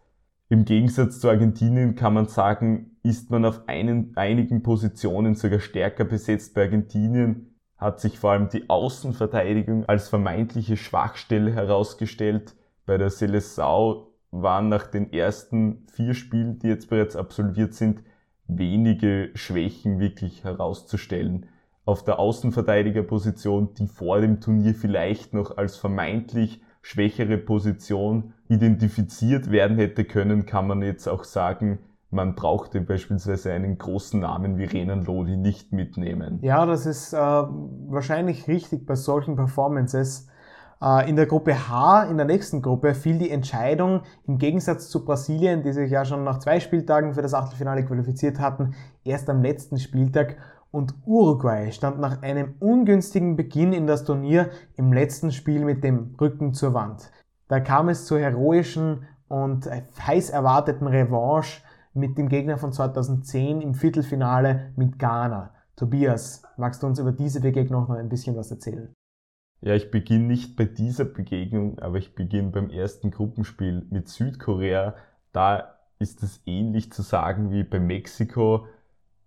Im 0.49 0.65
Gegensatz 0.65 1.19
zu 1.19 1.29
Argentinien 1.29 1.95
kann 1.95 2.13
man 2.13 2.27
sagen, 2.27 2.97
ist 3.03 3.29
man 3.29 3.45
auf 3.45 3.67
einen, 3.67 4.13
einigen 4.15 4.63
Positionen 4.63 5.35
sogar 5.35 5.59
stärker 5.59 6.05
besetzt. 6.05 6.53
Bei 6.55 6.63
Argentinien 6.63 7.48
hat 7.79 7.99
sich 7.99 8.19
vor 8.19 8.31
allem 8.31 8.49
die 8.49 8.69
Außenverteidigung 8.69 9.85
als 9.85 10.09
vermeintliche 10.09 10.77
Schwachstelle 10.77 11.51
herausgestellt. 11.53 12.55
Bei 12.85 12.97
der 12.97 13.09
Seleção 13.09 14.07
waren 14.31 14.69
nach 14.69 14.85
den 14.85 15.11
ersten 15.13 15.87
vier 15.91 16.13
Spielen, 16.13 16.59
die 16.59 16.67
jetzt 16.67 16.89
bereits 16.89 17.15
absolviert 17.15 17.73
sind, 17.73 18.03
wenige 18.47 19.31
Schwächen 19.33 19.99
wirklich 19.99 20.43
herauszustellen. 20.43 21.47
Auf 21.85 22.03
der 22.03 22.19
Außenverteidigerposition, 22.19 23.73
die 23.75 23.87
vor 23.87 24.19
dem 24.19 24.41
Turnier 24.41 24.75
vielleicht 24.75 25.33
noch 25.33 25.57
als 25.57 25.77
vermeintlich 25.77 26.61
schwächere 26.81 27.37
Position 27.37 28.33
identifiziert 28.49 29.51
werden 29.51 29.77
hätte 29.77 30.03
können, 30.03 30.45
kann 30.45 30.67
man 30.67 30.81
jetzt 30.81 31.07
auch 31.07 31.23
sagen, 31.23 31.79
man 32.11 32.35
brauchte 32.35 32.81
beispielsweise 32.81 33.51
einen 33.51 33.77
großen 33.77 34.19
Namen 34.19 34.57
wie 34.57 34.65
Renan 34.65 35.03
Lodi 35.03 35.37
nicht 35.37 35.71
mitnehmen. 35.71 36.39
Ja, 36.41 36.65
das 36.65 36.85
ist 36.85 37.13
äh, 37.13 37.17
wahrscheinlich 37.17 38.47
richtig 38.47 38.85
bei 38.85 38.95
solchen 38.95 39.35
Performances. 39.35 40.27
Äh, 40.81 41.09
in 41.09 41.15
der 41.15 41.27
Gruppe 41.27 41.69
H, 41.69 42.03
in 42.05 42.17
der 42.17 42.25
nächsten 42.25 42.61
Gruppe, 42.61 42.95
fiel 42.95 43.19
die 43.19 43.29
Entscheidung 43.29 44.01
im 44.25 44.37
Gegensatz 44.37 44.89
zu 44.89 45.05
Brasilien, 45.05 45.61
die 45.61 45.71
sich 45.71 45.91
ja 45.91 46.03
schon 46.03 46.23
nach 46.23 46.39
zwei 46.39 46.59
Spieltagen 46.59 47.13
für 47.13 47.21
das 47.21 47.33
Achtelfinale 47.33 47.85
qualifiziert 47.85 48.39
hatten, 48.39 48.73
erst 49.03 49.29
am 49.29 49.43
letzten 49.43 49.77
Spieltag 49.77 50.37
und 50.71 50.93
Uruguay 51.05 51.71
stand 51.71 51.99
nach 51.99 52.21
einem 52.21 52.53
ungünstigen 52.59 53.35
Beginn 53.35 53.73
in 53.73 53.87
das 53.87 54.03
Turnier 54.03 54.49
im 54.77 54.93
letzten 54.93 55.31
Spiel 55.31 55.65
mit 55.65 55.83
dem 55.83 56.15
Rücken 56.19 56.53
zur 56.53 56.73
Wand. 56.73 57.11
Da 57.47 57.59
kam 57.59 57.89
es 57.89 58.05
zur 58.05 58.19
heroischen 58.19 59.07
und 59.27 59.67
heiß 60.05 60.29
erwarteten 60.29 60.87
Revanche 60.87 61.61
mit 61.99 62.17
dem 62.17 62.29
Gegner 62.29 62.57
von 62.57 62.71
2010 62.71 63.62
im 63.62 63.73
Viertelfinale 63.73 64.71
mit 64.75 64.97
Ghana. 64.97 65.53
Tobias, 65.75 66.43
magst 66.57 66.81
du 66.81 66.88
uns 66.88 66.99
über 66.99 67.12
diese 67.12 67.41
Begegnung 67.41 67.83
noch 67.83 67.95
ein 67.95 68.09
bisschen 68.09 68.35
was 68.35 68.51
erzählen? 68.51 68.93
Ja, 69.62 69.75
ich 69.75 69.91
beginne 69.91 70.25
nicht 70.25 70.55
bei 70.55 70.65
dieser 70.65 71.05
Begegnung, 71.05 71.79
aber 71.79 71.97
ich 71.97 72.15
beginne 72.15 72.49
beim 72.49 72.69
ersten 72.69 73.12
Gruppenspiel 73.12 73.85
mit 73.89 74.07
Südkorea. 74.07 74.95
Da 75.33 75.75
ist 75.99 76.23
es 76.23 76.41
ähnlich 76.45 76.93
zu 76.93 77.01
sagen 77.01 77.51
wie 77.51 77.63
bei 77.63 77.79
Mexiko. 77.79 78.67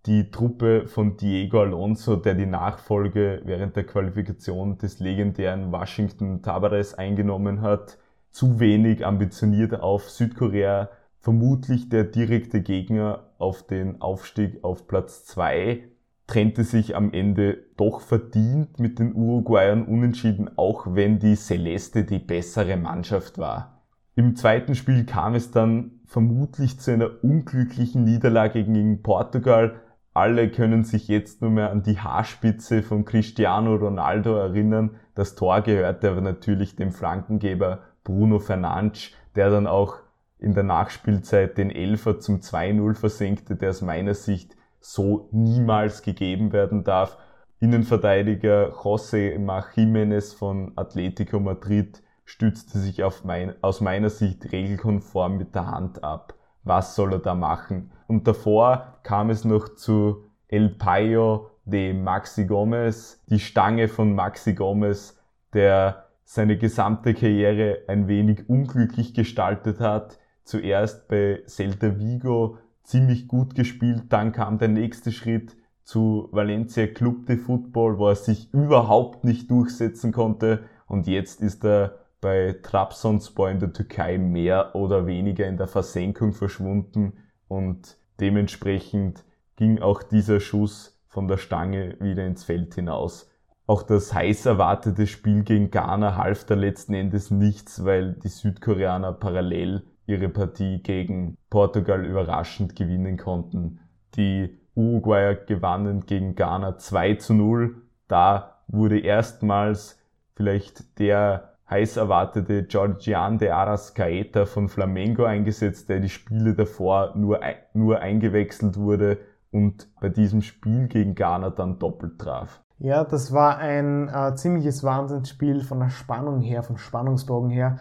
Die 0.07 0.31
Truppe 0.31 0.89
von 0.89 1.17
Diego 1.17 1.61
Alonso, 1.61 2.17
der 2.17 2.35
die 2.35 2.47
Nachfolge 2.47 3.43
während 3.45 3.77
der 3.77 3.85
Qualifikation 3.85 4.79
des 4.79 5.01
legendären 5.01 5.71
Washington 5.71 6.43
Tabares 6.43 6.95
eingenommen 6.95 7.61
hat, 7.61 7.99
zu 8.31 8.59
wenig 8.59 9.05
ambitioniert 9.05 9.79
auf 9.79 10.11
Südkorea, 10.11 10.89
vermutlich 11.23 11.89
der 11.89 12.05
direkte 12.05 12.61
Gegner 12.61 13.31
auf 13.39 13.63
den 13.63 14.03
Aufstieg 14.03 14.63
auf 14.63 14.87
Platz 14.89 15.25
2 15.25 15.85
trennte 16.27 16.65
sich 16.65 16.97
am 16.97 17.13
Ende 17.13 17.59
doch 17.77 18.01
verdient 18.01 18.79
mit 18.79 18.99
den 18.99 19.15
Uruguayern 19.15 19.85
unentschieden, 19.85 20.51
auch 20.57 20.95
wenn 20.95 21.19
die 21.19 21.37
Celeste 21.37 22.05
die 22.05 22.19
bessere 22.19 22.77
Mannschaft 22.77 23.39
war. 23.39 23.83
Im 24.15 24.37
zweiten 24.37 24.75
Spiel 24.75 25.05
kam 25.05 25.35
es 25.35 25.53
dann 25.53 26.01
vermutlich 26.07 26.79
zu 26.81 26.91
einer 26.91 27.11
unglücklichen 27.23 28.05
Niederlage 28.05 28.65
gegen 28.65 29.03
Portugal. 29.03 29.77
Alle 30.15 30.51
können 30.51 30.85
sich 30.85 31.09
jetzt 31.09 31.41
nur 31.41 31.51
mehr 31.51 31.71
an 31.71 31.83
die 31.83 31.99
Haarspitze 31.99 32.83
von 32.83 33.05
Cristiano 33.05 33.77
Ronaldo 33.77 34.37
erinnern. 34.37 34.97
Das 35.15 35.35
Tor 35.35 35.63
gehörte 35.63 36.11
aber 36.11 36.21
natürlich 36.21 36.77
dem 36.77 36.93
Flankengeber 36.93 37.81
Bruno 38.05 38.39
Fernandes, 38.39 39.13
der 39.35 39.51
dann 39.51 39.67
auch 39.67 40.02
in 40.43 40.55
der 40.55 40.65
Nachspielzeit 40.65 41.57
den 41.57 41.71
Elfer 41.71 42.19
zum 42.19 42.41
2-0 42.41 42.95
versenkte, 42.95 43.57
der 43.57 43.71
aus 43.71 43.83
meiner 43.83 44.15
Sicht 44.15 44.57
so 44.81 45.29
niemals 45.31 46.03
gegeben 46.03 46.53
werden 46.53 46.85
darf. 46.85 47.17
Innenverteidiger 47.61 48.73
José 48.73 49.37
Jiménez 49.37 50.35
von 50.37 50.73
Atletico 50.75 51.39
Madrid 51.39 52.03
stützte 52.25 52.79
sich 52.79 53.03
mein, 53.25 53.55
aus 53.63 53.81
meiner 53.81 54.11
Sicht 54.11 54.51
regelkonform 54.51 55.39
mit 55.39 55.55
der 55.55 55.71
Hand 55.71 56.03
ab. 56.03 56.35
Was 56.65 56.97
soll 56.97 57.13
er 57.13 57.19
da 57.19 57.35
machen? 57.35 57.93
Und 58.09 58.27
davor 58.27 58.99
kam 59.03 59.31
es 59.31 59.45
noch 59.45 59.75
zu 59.75 60.25
El 60.49 60.71
Payo 60.71 61.51
de 61.65 61.93
Maxi 61.93 62.47
Gomez, 62.47 63.23
die 63.29 63.39
Stange 63.39 63.89
von 63.89 64.15
Maxi 64.15 64.55
Gomez, 64.55 65.19
der 65.55 66.07
seine 66.25 66.57
gesamte 66.57 67.15
Karriere 67.15 67.83
ein 67.89 68.09
wenig 68.09 68.49
unglücklich 68.49 69.15
gestaltet 69.15 69.81
hat. 69.81 70.19
Zuerst 70.45 71.09
bei 71.09 71.43
Celta 71.47 71.99
Vigo 71.99 72.59
ziemlich 72.83 73.29
gut 73.29 73.55
gespielt. 73.55 74.05
Dann 74.11 74.33
kam 74.33 74.59
der 74.59 74.69
nächste 74.69 75.13
Schritt 75.13 75.57
zu 75.85 76.29
Valencia 76.33 76.87
Club 76.87 77.27
de 77.27 77.37
Football, 77.37 77.99
wo 77.99 78.09
er 78.09 78.17
sich 78.17 78.53
überhaupt 78.53 79.25
nicht 79.25 79.51
durchsetzen 79.51 80.13
konnte. 80.13 80.65
Und 80.87 81.07
jetzt 81.07 81.41
ist 81.41 81.65
er 81.65 81.99
bei 82.21 82.57
Trabzonspor 82.63 83.51
in 83.51 83.59
der 83.59 83.73
Türkei 83.73 84.19
mehr 84.19 84.75
oder 84.75 85.07
weniger 85.07 85.47
in 85.47 85.57
der 85.57 85.67
Versenkung 85.67 86.33
verschwunden. 86.33 87.15
Und 87.49 87.99
dementsprechend 88.21 89.25
ging 89.57 89.81
auch 89.81 90.03
dieser 90.03 90.41
Schuss 90.41 91.01
von 91.09 91.29
der 91.29 91.37
Stange 91.37 91.97
wieder 92.01 92.27
ins 92.27 92.45
Feld 92.45 92.75
hinaus. 92.75 93.29
Auch 93.67 93.83
das 93.83 94.13
heiß 94.13 94.47
erwartete 94.47 95.07
Spiel 95.07 95.45
gegen 95.45 95.71
Ghana 95.71 96.17
half 96.17 96.45
da 96.45 96.55
letzten 96.55 96.95
Endes 96.95 97.31
nichts, 97.31 97.85
weil 97.85 98.15
die 98.15 98.29
Südkoreaner 98.29 99.13
parallel 99.13 99.85
ihre 100.07 100.29
Partie 100.29 100.83
gegen 100.83 101.37
Portugal 101.51 102.05
überraschend 102.05 102.77
gewinnen 102.77 103.17
konnten. 103.17 103.81
Die 104.17 104.59
Uruguayer 104.75 105.35
gewannen 105.35 106.07
gegen 106.07 106.35
Ghana 106.35 106.79
2 106.79 107.15
zu 107.17 107.35
0. 107.35 107.77
Da 108.09 108.63
wurde 108.69 108.99
erstmals 109.01 109.99
vielleicht 110.35 110.99
der 110.99 111.53
heiß 111.69 111.97
erwartete 111.97 112.65
Georgian 112.65 113.39
de 113.39 113.51
Arascaeta 113.51 114.45
von 114.45 114.69
Flamengo 114.69 115.25
eingesetzt, 115.25 115.89
der 115.89 116.01
die 116.01 116.09
Spiele 116.09 116.55
davor 116.55 117.15
nur, 117.17 117.41
nur 117.73 118.01
eingewechselt 118.01 118.77
wurde 118.77 119.19
und 119.51 119.89
bei 120.01 120.09
diesem 120.09 120.43
Spiel 120.43 120.89
gegen 120.89 121.15
Ghana 121.15 121.51
dann 121.51 121.79
doppelt 121.79 122.19
traf. 122.19 122.61
Ja, 122.79 123.05
das 123.05 123.33
war 123.33 123.59
ein 123.59 124.09
äh, 124.09 124.35
ziemliches 124.35 124.83
Wahnsinnsspiel 124.83 125.61
von 125.61 125.81
der 125.81 125.91
Spannung 125.91 126.41
her, 126.41 126.63
vom 126.63 126.79
Spannungsbogen 126.79 127.51
her. 127.51 127.79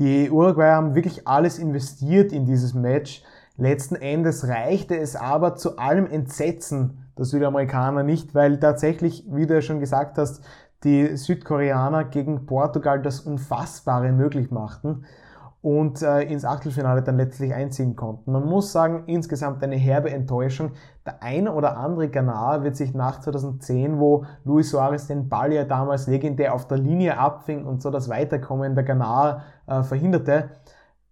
Die 0.00 0.30
Uruguayer 0.30 0.76
haben 0.76 0.94
wirklich 0.94 1.28
alles 1.28 1.58
investiert 1.58 2.32
in 2.32 2.46
dieses 2.46 2.72
Match. 2.72 3.22
Letzten 3.58 3.96
Endes 3.96 4.48
reichte 4.48 4.98
es 4.98 5.14
aber 5.14 5.56
zu 5.56 5.76
allem 5.76 6.06
Entsetzen 6.06 7.12
der 7.18 7.26
Südamerikaner 7.26 8.02
nicht, 8.02 8.34
weil 8.34 8.58
tatsächlich, 8.58 9.26
wie 9.28 9.46
du 9.46 9.52
ja 9.52 9.60
schon 9.60 9.78
gesagt 9.78 10.16
hast, 10.16 10.42
die 10.84 11.14
Südkoreaner 11.18 12.04
gegen 12.04 12.46
Portugal 12.46 13.02
das 13.02 13.20
Unfassbare 13.20 14.10
möglich 14.12 14.50
machten 14.50 15.04
und 15.62 16.00
äh, 16.00 16.22
ins 16.22 16.44
Achtelfinale 16.44 17.02
dann 17.02 17.18
letztlich 17.18 17.52
einziehen 17.52 17.94
konnten. 17.94 18.32
Man 18.32 18.46
muss 18.46 18.72
sagen, 18.72 19.04
insgesamt 19.06 19.62
eine 19.62 19.76
herbe 19.76 20.10
Enttäuschung. 20.10 20.72
Der 21.04 21.22
eine 21.22 21.52
oder 21.52 21.76
andere 21.76 22.08
Ghana 22.08 22.62
wird 22.64 22.76
sich 22.76 22.94
nach 22.94 23.20
2010, 23.20 23.98
wo 23.98 24.24
Luis 24.44 24.70
Suarez 24.70 25.06
den 25.06 25.28
Ball 25.28 25.52
ja 25.52 25.64
damals 25.64 26.06
legendär 26.06 26.54
auf 26.54 26.66
der 26.66 26.78
Linie 26.78 27.18
abfing 27.18 27.66
und 27.66 27.82
so 27.82 27.90
das 27.90 28.08
Weiterkommen 28.08 28.74
der 28.74 28.84
Ghana 28.84 29.42
äh, 29.66 29.82
verhinderte, 29.82 30.50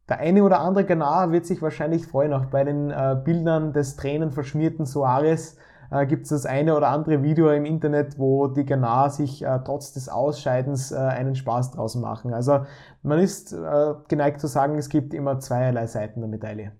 der 0.09 0.21
eine 0.21 0.43
oder 0.43 0.61
andere 0.61 0.85
Ghana 0.85 1.31
wird 1.33 1.45
sich 1.45 1.61
wahrscheinlich 1.61 2.07
freuen, 2.07 2.33
auch 2.33 2.47
bei 2.47 2.65
den 2.65 2.91
äh, 2.91 3.17
Bildern 3.23 3.75
des 3.75 3.97
tränenverschmierten 3.97 4.87
Suarez 4.87 5.59
äh, 5.91 6.07
gibt 6.07 6.25
es 6.25 6.31
das 6.31 6.47
eine 6.47 6.77
oder 6.77 6.89
andere 6.89 7.23
Video 7.23 7.51
im 7.51 7.65
Internet, 7.65 8.19
wo 8.19 8.47
die 8.49 8.65
Ghana 8.65 9.11
sich 9.11 9.45
äh, 9.45 9.59
trotz 9.65 9.93
des 9.93 10.09
Ausscheidens 10.09 10.93
äh, 10.93 10.97
einen 10.97 11.35
Spaß 11.35 11.73
draus 11.73 11.95
machen. 11.95 12.35
Also 12.35 12.65
man 13.03 13.19
ist 13.19 13.53
äh, 13.53 13.95
geneigt 14.09 14.41
zu 14.41 14.47
sagen, 14.47 14.77
es 14.79 14.89
gibt 14.89 15.15
immer 15.15 15.39
zweierlei 15.39 15.87
Seiten 15.87 16.21
der 16.21 16.29
Medaille. 16.29 16.73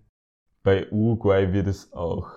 Bei 0.63 0.91
Uruguay 0.91 1.53
wird 1.53 1.67
es 1.67 1.93
auch 1.93 2.29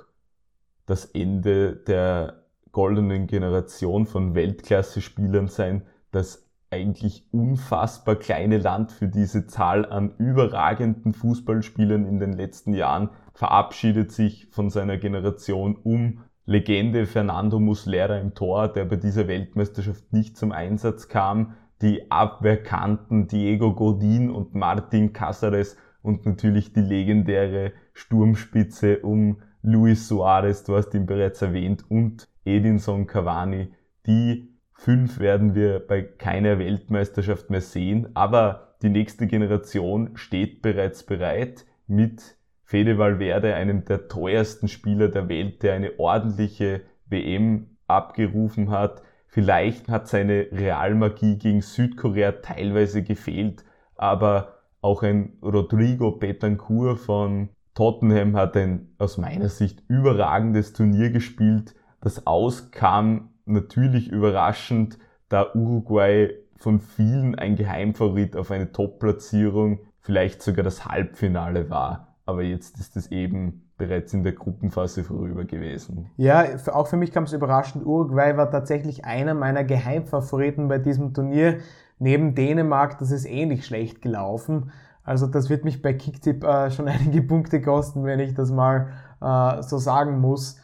das 0.86 1.06
Ende 1.06 1.76
der 1.76 2.44
goldenen 2.72 3.28
Generation 3.28 4.06
von 4.06 4.36
Weltklasse-Spielern 4.36 5.48
sein, 5.48 5.84
das 6.12 6.48
eigentlich 6.70 7.28
unfassbar 7.32 8.16
kleine 8.16 8.58
Land 8.58 8.94
für 8.94 9.10
diese 9.10 9.46
Zahl 9.46 9.86
an 9.86 10.16
überragenden 10.18 11.14
Fußballspielern 11.14 12.06
in 12.06 12.20
den 12.20 12.32
letzten 12.32 12.74
Jahren 12.74 13.10
verabschiedet 13.34 14.12
sich 14.14 14.48
von 14.52 14.70
seiner 14.70 14.98
Generation 14.98 15.76
um 15.76 16.24
Legende 16.46 17.06
Fernando 17.06 17.60
Muslera 17.60 18.18
im 18.18 18.34
Tor, 18.34 18.68
der 18.68 18.86
bei 18.86 18.96
dieser 18.96 19.28
Weltmeisterschaft 19.28 20.12
nicht 20.12 20.38
zum 20.38 20.52
Einsatz 20.52 21.08
kam, 21.08 21.56
die 21.82 22.12
Abwehrkanten 22.12 23.28
Diego 23.28 23.74
Godin 23.74 24.30
und 24.30 24.56
Martin 24.56 25.14
Cáceres 25.14 25.76
und 26.02 26.26
natürlich 26.26 26.74
die 26.74 26.82
legendäre 26.82 27.74
Sturmspitze 27.94 29.00
um 29.00 29.42
Luis 29.62 30.08
Suarez, 30.08 30.64
du 30.64 30.76
hast 30.76 30.94
ihn 30.94 31.06
bereits 31.06 31.42
erwähnt, 31.42 31.86
und 31.90 32.28
Edinson 32.46 33.06
Cavani. 33.06 33.74
Die 34.08 34.58
fünf 34.74 35.20
werden 35.20 35.54
wir 35.54 35.80
bei 35.80 36.02
keiner 36.02 36.58
Weltmeisterschaft 36.58 37.52
mehr 37.52 37.62
sehen, 37.62 38.16
aber 38.16 38.76
die 38.82 38.90
nächste 38.90 39.28
Generation 39.28 40.12
steht 40.16 40.64
bereits 40.64 41.04
bereit 41.04 41.66
mit 41.86 42.36
Fede 42.72 42.98
Valverde, 42.98 43.54
einem 43.54 43.84
der 43.84 44.08
teuersten 44.08 44.70
Spieler 44.70 45.10
der 45.10 45.28
Welt, 45.28 45.62
der 45.62 45.74
eine 45.74 46.00
ordentliche 46.00 46.80
WM 47.06 47.76
abgerufen 47.86 48.70
hat. 48.70 49.02
Vielleicht 49.28 49.90
hat 49.90 50.08
seine 50.08 50.48
Realmagie 50.54 51.38
gegen 51.38 51.62
Südkorea 51.62 52.32
teilweise 52.32 53.04
gefehlt, 53.04 53.66
aber 53.98 54.60
auch 54.80 55.04
ein 55.04 55.38
Rodrigo 55.44 56.12
Betancourt 56.12 57.00
von 57.00 57.50
Tottenham 57.74 58.38
hat 58.38 58.56
ein 58.56 58.96
aus 59.00 59.18
meiner 59.18 59.50
Sicht 59.50 59.84
überragendes 59.90 60.72
Turnier 60.72 61.10
gespielt. 61.10 61.76
Das 62.00 62.26
Aus 62.26 62.72
kam 62.72 63.32
natürlich 63.44 64.08
überraschend, 64.08 64.98
da 65.28 65.54
Uruguay 65.54 66.34
von 66.56 66.80
vielen 66.80 67.36
ein 67.36 67.58
Geheimfavorit 67.58 68.38
auf 68.38 68.50
eine 68.50 68.72
Top-Platzierung, 68.72 69.80
vielleicht 70.00 70.42
sogar 70.42 70.64
das 70.64 70.86
Halbfinale 70.86 71.70
war 71.70 72.11
aber 72.26 72.44
jetzt 72.44 72.80
ist 72.80 72.96
es 72.96 73.12
eben 73.12 73.70
bereits 73.78 74.14
in 74.14 74.24
der 74.24 74.34
Gruppenphase 74.34 75.04
vorüber 75.04 75.44
gewesen. 75.46 76.10
Ja, 76.18 76.46
auch 76.72 76.88
für 76.88 76.98
mich 76.98 77.12
kam 77.12 77.24
es 77.24 77.34
überraschend. 77.34 77.86
Uruguay 77.86 78.38
war 78.38 78.52
tatsächlich 78.52 79.06
einer 79.06 79.34
meiner 79.34 79.64
Geheimfavoriten 79.64 80.68
bei 80.68 80.78
diesem 80.78 81.14
Turnier. 81.14 81.60
Neben 81.98 82.36
Dänemark, 82.36 83.00
das 83.00 83.12
ist 83.12 83.26
ähnlich 83.26 83.66
schlecht 83.66 84.02
gelaufen. 84.02 84.72
Also 85.04 85.26
das 85.28 85.50
wird 85.50 85.66
mich 85.66 85.82
bei 85.82 85.94
Kicktip 85.94 86.44
äh, 86.44 86.70
schon 86.70 86.88
einige 86.88 87.24
Punkte 87.24 87.62
kosten, 87.62 88.04
wenn 88.06 88.20
ich 88.20 88.34
das 88.34 88.52
mal 88.52 88.90
äh, 89.20 89.64
so 89.64 89.78
sagen 89.78 90.20
muss. 90.20 90.58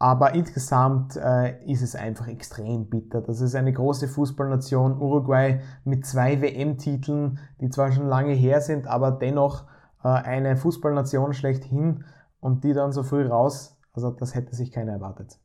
Aber 0.00 0.34
insgesamt 0.34 1.16
äh, 1.16 1.64
ist 1.64 1.82
es 1.82 1.96
einfach 1.96 2.28
extrem 2.28 2.88
bitter. 2.88 3.20
Das 3.20 3.40
ist 3.40 3.56
eine 3.56 3.72
große 3.72 4.06
Fußballnation, 4.06 5.00
Uruguay 5.00 5.60
mit 5.84 6.06
zwei 6.06 6.40
WM-Titeln, 6.40 7.40
die 7.60 7.68
zwar 7.70 7.90
schon 7.90 8.06
lange 8.06 8.32
her 8.32 8.60
sind, 8.60 8.86
aber 8.86 9.10
dennoch 9.10 9.64
eine 10.00 10.56
Fußballnation 10.56 11.32
schlechthin 11.32 12.04
und 12.40 12.64
die 12.64 12.72
dann 12.72 12.92
so 12.92 13.02
früh 13.02 13.26
raus. 13.26 13.78
Also 13.92 14.10
das 14.10 14.34
hätte 14.34 14.54
sich 14.54 14.70
keiner 14.70 14.92
erwartet. 14.92 15.38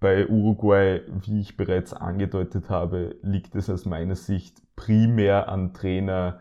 Bei 0.00 0.26
Uruguay, 0.26 1.02
wie 1.08 1.40
ich 1.40 1.56
bereits 1.56 1.92
angedeutet 1.92 2.70
habe, 2.70 3.16
liegt 3.22 3.54
es 3.54 3.70
aus 3.70 3.84
meiner 3.86 4.16
Sicht 4.16 4.62
primär 4.74 5.48
an 5.48 5.74
Trainer 5.74 6.40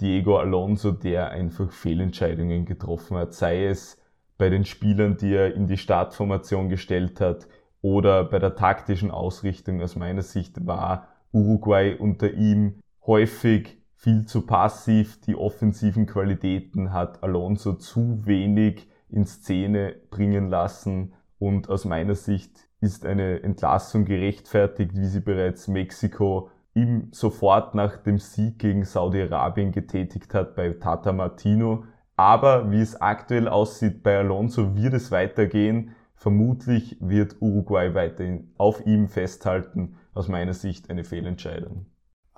Diego 0.00 0.38
Alonso, 0.38 0.92
der 0.92 1.30
einfach 1.30 1.72
Fehlentscheidungen 1.72 2.64
getroffen 2.66 3.16
hat, 3.16 3.34
sei 3.34 3.66
es 3.66 3.98
bei 4.38 4.48
den 4.48 4.64
Spielern, 4.64 5.16
die 5.16 5.34
er 5.34 5.54
in 5.54 5.66
die 5.66 5.76
Startformation 5.76 6.68
gestellt 6.68 7.20
hat, 7.20 7.48
oder 7.82 8.24
bei 8.24 8.38
der 8.38 8.54
taktischen 8.54 9.10
Ausrichtung. 9.10 9.82
Aus 9.82 9.96
meiner 9.96 10.22
Sicht 10.22 10.66
war 10.66 11.08
Uruguay 11.32 11.96
unter 11.98 12.32
ihm 12.32 12.82
häufig 13.06 13.79
viel 14.00 14.24
zu 14.24 14.46
passiv. 14.46 15.20
Die 15.20 15.36
offensiven 15.36 16.06
Qualitäten 16.06 16.92
hat 16.92 17.22
Alonso 17.22 17.74
zu 17.74 18.24
wenig 18.24 18.88
in 19.10 19.26
Szene 19.26 19.94
bringen 20.10 20.48
lassen. 20.48 21.12
Und 21.38 21.68
aus 21.68 21.84
meiner 21.84 22.14
Sicht 22.14 22.68
ist 22.80 23.04
eine 23.04 23.42
Entlassung 23.42 24.06
gerechtfertigt, 24.06 24.94
wie 24.94 25.04
sie 25.04 25.20
bereits 25.20 25.68
Mexiko 25.68 26.48
ihm 26.74 27.08
sofort 27.12 27.74
nach 27.74 27.98
dem 27.98 28.18
Sieg 28.18 28.58
gegen 28.58 28.84
Saudi-Arabien 28.84 29.70
getätigt 29.70 30.32
hat 30.32 30.56
bei 30.56 30.70
Tata 30.70 31.12
Martino. 31.12 31.84
Aber 32.16 32.70
wie 32.70 32.80
es 32.80 33.00
aktuell 33.00 33.48
aussieht 33.48 34.02
bei 34.02 34.16
Alonso, 34.16 34.76
wird 34.76 34.94
es 34.94 35.10
weitergehen. 35.10 35.94
Vermutlich 36.14 36.96
wird 37.00 37.36
Uruguay 37.40 37.94
weiterhin 37.94 38.52
auf 38.56 38.86
ihm 38.86 39.08
festhalten. 39.08 39.96
Aus 40.14 40.28
meiner 40.28 40.54
Sicht 40.54 40.88
eine 40.88 41.04
Fehlentscheidung. 41.04 41.86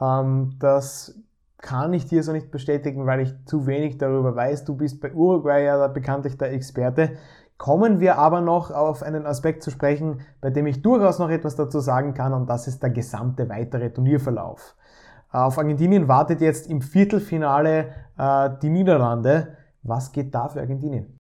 Ähm, 0.00 0.56
das 0.58 1.22
kann 1.62 1.94
ich 1.94 2.06
dir 2.06 2.22
so 2.22 2.32
nicht 2.32 2.50
bestätigen, 2.50 3.06
weil 3.06 3.20
ich 3.20 3.34
zu 3.46 3.66
wenig 3.66 3.96
darüber 3.96 4.36
weiß. 4.36 4.64
Du 4.64 4.76
bist 4.76 5.00
bei 5.00 5.14
Uruguay 5.14 5.64
ja 5.64 5.86
bekanntlich 5.86 6.36
der 6.36 6.52
Experte. 6.52 7.12
Kommen 7.56 8.00
wir 8.00 8.18
aber 8.18 8.40
noch 8.40 8.72
auf 8.72 9.02
einen 9.04 9.24
Aspekt 9.24 9.62
zu 9.62 9.70
sprechen, 9.70 10.22
bei 10.40 10.50
dem 10.50 10.66
ich 10.66 10.82
durchaus 10.82 11.20
noch 11.20 11.30
etwas 11.30 11.54
dazu 11.54 11.78
sagen 11.78 12.12
kann, 12.14 12.32
und 12.34 12.50
das 12.50 12.66
ist 12.66 12.82
der 12.82 12.90
gesamte 12.90 13.48
weitere 13.48 13.90
Turnierverlauf. 13.90 14.74
Auf 15.30 15.56
Argentinien 15.56 16.08
wartet 16.08 16.40
jetzt 16.40 16.68
im 16.68 16.82
Viertelfinale 16.82 17.94
äh, 18.18 18.50
die 18.60 18.68
Niederlande. 18.68 19.56
Was 19.84 20.10
geht 20.10 20.34
da 20.34 20.48
für 20.48 20.60
Argentinien? 20.60 21.16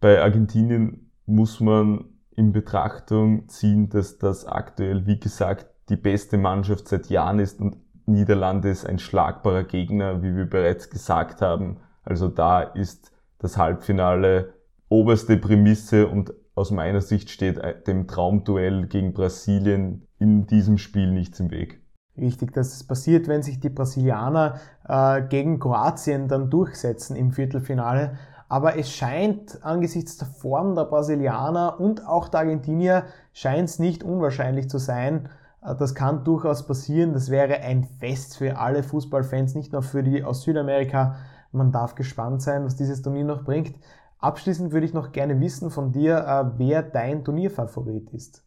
Bei 0.00 0.22
Argentinien 0.22 1.10
muss 1.26 1.60
man 1.60 2.04
in 2.30 2.52
Betrachtung 2.52 3.48
ziehen, 3.48 3.88
dass 3.88 4.18
das 4.18 4.46
aktuell, 4.46 5.06
wie 5.06 5.18
gesagt, 5.18 5.66
die 5.88 5.96
beste 5.96 6.38
Mannschaft 6.38 6.86
seit 6.86 7.06
Jahren 7.06 7.40
ist 7.40 7.60
und 7.60 7.76
Niederlande 8.06 8.70
ist 8.70 8.86
ein 8.86 8.98
schlagbarer 8.98 9.64
Gegner, 9.64 10.22
wie 10.22 10.34
wir 10.36 10.48
bereits 10.48 10.90
gesagt 10.90 11.42
haben. 11.42 11.78
Also 12.04 12.28
da 12.28 12.62
ist 12.62 13.12
das 13.38 13.56
Halbfinale 13.56 14.54
oberste 14.88 15.36
Prämisse 15.36 16.06
und 16.06 16.32
aus 16.54 16.70
meiner 16.70 17.00
Sicht 17.02 17.30
steht 17.30 17.60
dem 17.86 18.06
Traumduell 18.06 18.86
gegen 18.86 19.12
Brasilien 19.12 20.06
in 20.18 20.46
diesem 20.46 20.78
Spiel 20.78 21.10
nichts 21.10 21.38
im 21.40 21.50
Weg. 21.50 21.82
Richtig, 22.18 22.52
dass 22.54 22.72
es 22.72 22.84
passiert, 22.84 23.28
wenn 23.28 23.42
sich 23.42 23.60
die 23.60 23.68
Brasilianer 23.68 24.58
äh, 24.88 25.22
gegen 25.22 25.58
Kroatien 25.58 26.28
dann 26.28 26.48
durchsetzen 26.48 27.14
im 27.14 27.32
Viertelfinale. 27.32 28.16
Aber 28.48 28.78
es 28.78 28.90
scheint 28.90 29.62
angesichts 29.62 30.16
der 30.16 30.28
Form 30.28 30.74
der 30.76 30.84
Brasilianer 30.84 31.78
und 31.78 32.06
auch 32.06 32.28
der 32.28 32.40
Argentinier 32.40 33.04
scheint 33.32 33.68
es 33.68 33.78
nicht 33.78 34.02
unwahrscheinlich 34.02 34.70
zu 34.70 34.78
sein. 34.78 35.28
Äh, 35.66 35.74
das 35.76 35.94
kann 35.94 36.24
durchaus 36.24 36.66
passieren. 36.66 37.12
Das 37.12 37.30
wäre 37.30 37.60
ein 37.60 37.84
Fest 37.84 38.36
für 38.38 38.58
alle 38.58 38.82
Fußballfans, 38.82 39.54
nicht 39.54 39.72
nur 39.72 39.82
für 39.82 40.02
die 40.02 40.22
aus 40.22 40.42
Südamerika. 40.42 41.16
Man 41.52 41.72
darf 41.72 41.94
gespannt 41.94 42.42
sein, 42.42 42.64
was 42.64 42.76
dieses 42.76 43.02
Turnier 43.02 43.24
noch 43.24 43.44
bringt. 43.44 43.74
Abschließend 44.18 44.72
würde 44.72 44.86
ich 44.86 44.94
noch 44.94 45.12
gerne 45.12 45.40
wissen 45.40 45.70
von 45.70 45.92
dir, 45.92 46.18
äh, 46.18 46.58
wer 46.58 46.82
dein 46.82 47.24
Turnierfavorit 47.24 48.10
ist. 48.10 48.44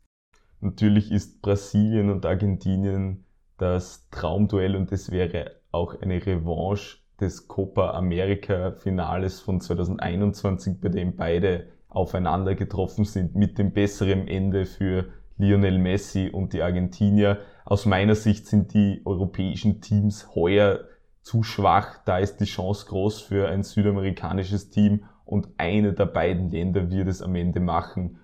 Natürlich 0.61 1.11
ist 1.11 1.41
Brasilien 1.41 2.09
und 2.09 2.25
Argentinien 2.25 3.25
das 3.57 4.09
Traumduell 4.09 4.75
und 4.75 4.91
es 4.91 5.11
wäre 5.11 5.51
auch 5.71 6.01
eine 6.01 6.25
Revanche 6.25 6.97
des 7.19 7.47
Copa 7.47 7.91
America 7.91 8.71
Finales 8.71 9.39
von 9.39 9.61
2021, 9.61 10.81
bei 10.81 10.89
dem 10.89 11.15
beide 11.15 11.67
aufeinander 11.89 12.55
getroffen 12.55 13.05
sind 13.05 13.35
mit 13.35 13.57
dem 13.57 13.73
besseren 13.73 14.27
Ende 14.27 14.65
für 14.65 15.05
Lionel 15.39 15.79
Messi 15.79 16.29
und 16.31 16.53
die 16.53 16.61
Argentinier. 16.61 17.39
Aus 17.65 17.85
meiner 17.85 18.15
Sicht 18.15 18.45
sind 18.45 18.73
die 18.73 19.01
europäischen 19.05 19.81
Teams 19.81 20.35
heuer 20.35 20.81
zu 21.21 21.43
schwach. 21.43 22.03
Da 22.05 22.19
ist 22.19 22.37
die 22.37 22.45
Chance 22.45 22.85
groß 22.87 23.21
für 23.21 23.47
ein 23.47 23.63
südamerikanisches 23.63 24.69
Team 24.69 25.05
und 25.25 25.47
eine 25.57 25.93
der 25.93 26.05
beiden 26.05 26.49
Länder 26.49 26.91
wird 26.91 27.07
es 27.07 27.21
am 27.21 27.35
Ende 27.35 27.59
machen. 27.59 28.19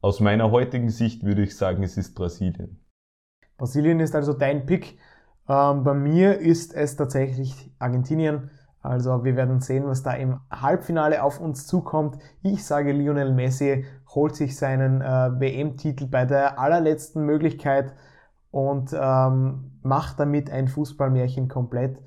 Aus 0.00 0.20
meiner 0.20 0.50
heutigen 0.50 0.90
Sicht 0.90 1.24
würde 1.24 1.42
ich 1.42 1.56
sagen, 1.56 1.82
es 1.82 1.96
ist 1.96 2.14
Brasilien. 2.14 2.80
Brasilien 3.58 4.00
ist 4.00 4.14
also 4.14 4.32
dein 4.32 4.64
Pick. 4.64 4.98
Ähm, 5.48 5.82
bei 5.82 5.94
mir 5.94 6.38
ist 6.38 6.72
es 6.74 6.96
tatsächlich 6.96 7.72
Argentinien. 7.78 8.50
Also 8.82 9.24
wir 9.24 9.36
werden 9.36 9.60
sehen, 9.60 9.86
was 9.86 10.02
da 10.02 10.12
im 10.12 10.40
Halbfinale 10.50 11.22
auf 11.22 11.40
uns 11.40 11.66
zukommt. 11.66 12.18
Ich 12.42 12.64
sage, 12.64 12.92
Lionel 12.92 13.32
Messi 13.34 13.84
holt 14.14 14.34
sich 14.34 14.56
seinen 14.56 15.02
äh, 15.02 15.38
WM-Titel 15.38 16.06
bei 16.06 16.24
der 16.24 16.58
allerletzten 16.58 17.24
Möglichkeit 17.24 17.92
und 18.50 18.92
ähm, 18.98 19.72
macht 19.82 20.18
damit 20.18 20.50
ein 20.50 20.68
Fußballmärchen 20.68 21.48
komplett. 21.48 21.98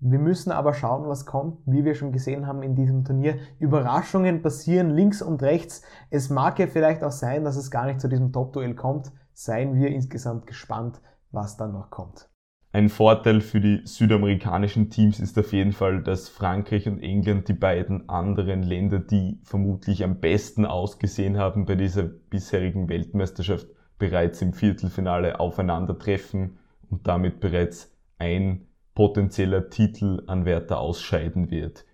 Wir 0.00 0.20
müssen 0.20 0.52
aber 0.52 0.74
schauen, 0.74 1.08
was 1.08 1.26
kommt. 1.26 1.58
Wie 1.66 1.84
wir 1.84 1.94
schon 1.94 2.12
gesehen 2.12 2.46
haben 2.46 2.62
in 2.62 2.76
diesem 2.76 3.04
Turnier, 3.04 3.36
Überraschungen 3.58 4.42
passieren 4.42 4.90
links 4.90 5.22
und 5.22 5.42
rechts. 5.42 5.82
Es 6.10 6.30
mag 6.30 6.58
ja 6.60 6.68
vielleicht 6.68 7.02
auch 7.02 7.10
sein, 7.10 7.42
dass 7.42 7.56
es 7.56 7.70
gar 7.70 7.86
nicht 7.86 8.00
zu 8.00 8.08
diesem 8.08 8.32
Top-Duell 8.32 8.74
kommt. 8.74 9.10
Seien 9.32 9.74
wir 9.74 9.88
insgesamt 9.88 10.46
gespannt, 10.46 11.00
was 11.32 11.56
dann 11.56 11.72
noch 11.72 11.90
kommt. 11.90 12.27
Ein 12.70 12.90
Vorteil 12.90 13.40
für 13.40 13.60
die 13.60 13.80
südamerikanischen 13.84 14.90
Teams 14.90 15.20
ist 15.20 15.38
auf 15.38 15.52
jeden 15.54 15.72
Fall, 15.72 16.02
dass 16.02 16.28
Frankreich 16.28 16.86
und 16.86 17.00
England 17.02 17.48
die 17.48 17.54
beiden 17.54 18.08
anderen 18.10 18.62
Länder, 18.62 18.98
die 18.98 19.40
vermutlich 19.42 20.04
am 20.04 20.20
besten 20.20 20.66
ausgesehen 20.66 21.38
haben 21.38 21.64
bei 21.64 21.76
dieser 21.76 22.02
bisherigen 22.02 22.90
Weltmeisterschaft, 22.90 23.66
bereits 23.98 24.42
im 24.42 24.52
Viertelfinale 24.52 25.40
aufeinandertreffen 25.40 26.58
und 26.90 27.06
damit 27.06 27.40
bereits 27.40 27.96
ein 28.18 28.66
potenzieller 28.94 29.70
Titelanwärter 29.70 30.78
ausscheiden 30.78 31.50
wird. 31.50 31.86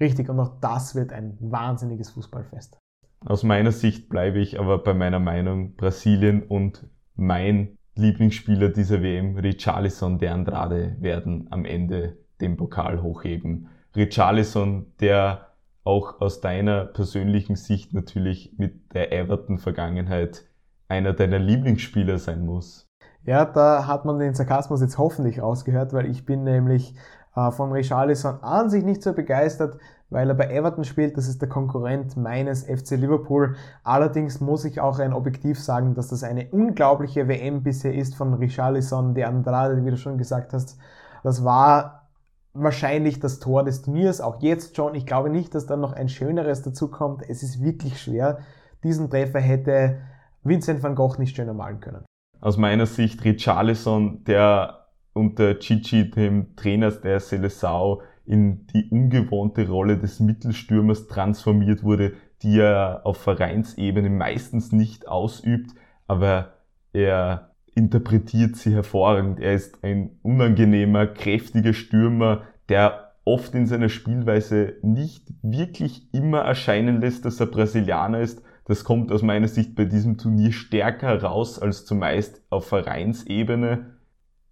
Richtig, 0.00 0.30
und 0.30 0.40
auch 0.40 0.58
das 0.60 0.94
wird 0.94 1.12
ein 1.12 1.36
wahnsinniges 1.40 2.10
Fußballfest. 2.10 2.78
Aus 3.26 3.42
meiner 3.42 3.72
Sicht 3.72 4.08
bleibe 4.08 4.38
ich 4.38 4.58
aber 4.58 4.78
bei 4.78 4.94
meiner 4.94 5.18
Meinung 5.18 5.74
Brasilien 5.74 6.44
und 6.44 6.86
mein 7.16 7.77
Lieblingsspieler 7.98 8.68
dieser 8.68 9.02
WM, 9.02 9.36
Richarlison 9.36 10.18
de 10.18 10.28
Andrade, 10.28 10.96
werden 11.00 11.48
am 11.50 11.64
Ende 11.64 12.16
den 12.40 12.56
Pokal 12.56 13.02
hochheben. 13.02 13.68
Richarlison, 13.96 14.86
der 15.00 15.48
auch 15.82 16.20
aus 16.20 16.40
deiner 16.40 16.84
persönlichen 16.84 17.56
Sicht 17.56 17.92
natürlich 17.94 18.54
mit 18.56 18.94
der 18.94 19.12
Everton-Vergangenheit 19.12 20.44
einer 20.86 21.12
deiner 21.12 21.38
Lieblingsspieler 21.38 22.18
sein 22.18 22.46
muss. 22.46 22.86
Ja, 23.24 23.44
da 23.44 23.86
hat 23.86 24.04
man 24.04 24.18
den 24.18 24.34
Sarkasmus 24.34 24.80
jetzt 24.80 24.96
hoffentlich 24.96 25.42
rausgehört, 25.42 25.92
weil 25.92 26.06
ich 26.06 26.24
bin 26.24 26.44
nämlich 26.44 26.94
äh, 27.34 27.50
von 27.50 27.72
Richarlison 27.72 28.42
an 28.42 28.70
sich 28.70 28.84
nicht 28.84 29.02
so 29.02 29.12
begeistert, 29.12 29.78
weil 30.10 30.28
er 30.28 30.34
bei 30.34 30.50
Everton 30.50 30.84
spielt. 30.84 31.16
Das 31.16 31.28
ist 31.28 31.40
der 31.40 31.48
Konkurrent 31.48 32.16
meines 32.16 32.64
FC 32.64 32.92
Liverpool. 32.92 33.56
Allerdings 33.84 34.40
muss 34.40 34.64
ich 34.64 34.80
auch 34.80 34.98
ein 34.98 35.12
Objektiv 35.12 35.60
sagen, 35.60 35.94
dass 35.94 36.08
das 36.08 36.22
eine 36.22 36.48
unglaubliche 36.50 37.28
WM 37.28 37.62
bisher 37.62 37.94
ist 37.94 38.14
von 38.14 38.34
Richarlison, 38.34 39.14
der 39.14 39.28
Andrade, 39.28 39.84
wie 39.84 39.90
du 39.90 39.96
schon 39.96 40.18
gesagt 40.18 40.52
hast. 40.52 40.78
Das 41.22 41.44
war 41.44 42.08
wahrscheinlich 42.54 43.20
das 43.20 43.38
Tor 43.38 43.64
des 43.64 43.82
Turniers, 43.82 44.20
auch 44.20 44.40
jetzt 44.40 44.76
schon. 44.76 44.94
Ich 44.94 45.06
glaube 45.06 45.30
nicht, 45.30 45.54
dass 45.54 45.66
da 45.66 45.76
noch 45.76 45.92
ein 45.92 46.08
schöneres 46.08 46.62
dazu 46.62 46.88
kommt. 46.88 47.22
Es 47.28 47.42
ist 47.42 47.62
wirklich 47.62 48.00
schwer. 48.00 48.38
Diesen 48.84 49.10
Treffer 49.10 49.40
hätte 49.40 49.98
Vincent 50.42 50.82
van 50.82 50.94
Gogh 50.94 51.18
nicht 51.18 51.36
schöner 51.36 51.54
malen 51.54 51.80
können 51.80 52.04
aus 52.40 52.56
meiner 52.56 52.86
Sicht 52.86 53.24
Richarlison, 53.24 54.24
der 54.24 54.86
unter 55.12 55.54
Gigi, 55.54 56.10
dem 56.10 56.54
Trainer 56.54 56.90
der 56.90 57.20
Seleção, 57.20 58.00
in 58.28 58.66
die 58.68 58.88
ungewohnte 58.90 59.68
Rolle 59.68 59.96
des 59.96 60.20
Mittelstürmers 60.20 61.08
transformiert 61.08 61.82
wurde, 61.82 62.12
die 62.42 62.58
er 62.60 63.00
auf 63.04 63.16
Vereinsebene 63.16 64.10
meistens 64.10 64.70
nicht 64.70 65.08
ausübt, 65.08 65.72
aber 66.06 66.54
er 66.92 67.54
interpretiert 67.74 68.56
sie 68.56 68.72
hervorragend. 68.72 69.40
Er 69.40 69.54
ist 69.54 69.82
ein 69.82 70.10
unangenehmer, 70.22 71.06
kräftiger 71.06 71.72
Stürmer, 71.72 72.42
der 72.68 73.12
oft 73.24 73.54
in 73.54 73.66
seiner 73.66 73.88
Spielweise 73.88 74.74
nicht 74.82 75.32
wirklich 75.42 76.12
immer 76.12 76.40
erscheinen 76.40 77.00
lässt, 77.00 77.24
dass 77.24 77.40
er 77.40 77.46
Brasilianer 77.46 78.20
ist, 78.20 78.42
das 78.68 78.84
kommt 78.84 79.10
aus 79.10 79.22
meiner 79.22 79.48
Sicht 79.48 79.74
bei 79.74 79.86
diesem 79.86 80.18
Turnier 80.18 80.52
stärker 80.52 81.22
raus 81.22 81.58
als 81.58 81.86
zumeist 81.86 82.42
auf 82.50 82.66
Vereinsebene. 82.66 83.96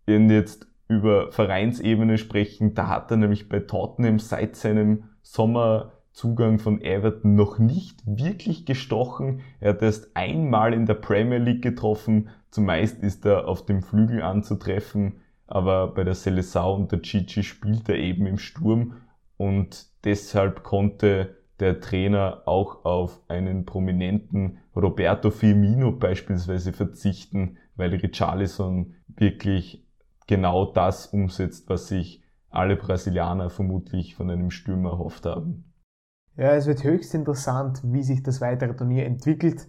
Wenn 0.06 0.30
jetzt 0.30 0.65
über 0.88 1.32
Vereinsebene 1.32 2.18
sprechen, 2.18 2.74
da 2.74 2.88
hat 2.88 3.10
er 3.10 3.16
nämlich 3.16 3.48
bei 3.48 3.60
Tottenham 3.60 4.18
seit 4.18 4.56
seinem 4.56 5.04
Sommer 5.22 5.92
Zugang 6.12 6.58
von 6.58 6.80
Everton 6.80 7.34
noch 7.34 7.58
nicht 7.58 8.00
wirklich 8.06 8.64
gestochen. 8.64 9.40
Er 9.60 9.70
hat 9.70 9.82
erst 9.82 10.16
einmal 10.16 10.72
in 10.72 10.86
der 10.86 10.94
Premier 10.94 11.36
League 11.36 11.60
getroffen. 11.60 12.30
Zumeist 12.50 13.02
ist 13.02 13.26
er 13.26 13.46
auf 13.46 13.66
dem 13.66 13.82
Flügel 13.82 14.22
anzutreffen, 14.22 15.20
aber 15.46 15.88
bei 15.88 16.04
der 16.04 16.14
Seleção 16.14 16.76
und 16.76 16.92
der 16.92 17.02
Chichi 17.02 17.42
spielt 17.42 17.88
er 17.90 17.96
eben 17.96 18.26
im 18.26 18.38
Sturm 18.38 18.94
und 19.36 19.86
deshalb 20.04 20.62
konnte 20.62 21.36
der 21.60 21.80
Trainer 21.80 22.42
auch 22.46 22.84
auf 22.84 23.20
einen 23.28 23.64
prominenten 23.64 24.58
Roberto 24.74 25.30
Firmino 25.30 25.92
beispielsweise 25.92 26.72
verzichten, 26.72 27.58
weil 27.76 27.94
Richarlison 27.94 28.94
wirklich 29.08 29.85
genau 30.26 30.72
das 30.72 31.06
umsetzt, 31.06 31.68
was 31.68 31.88
sich 31.88 32.22
alle 32.50 32.76
Brasilianer 32.76 33.50
vermutlich 33.50 34.14
von 34.14 34.30
einem 34.30 34.50
Stürmer 34.50 34.90
erhofft 34.90 35.26
haben. 35.26 35.72
Ja, 36.36 36.52
es 36.54 36.66
wird 36.66 36.84
höchst 36.84 37.14
interessant, 37.14 37.80
wie 37.84 38.02
sich 38.02 38.22
das 38.22 38.40
weitere 38.40 38.74
Turnier 38.74 39.06
entwickelt. 39.06 39.68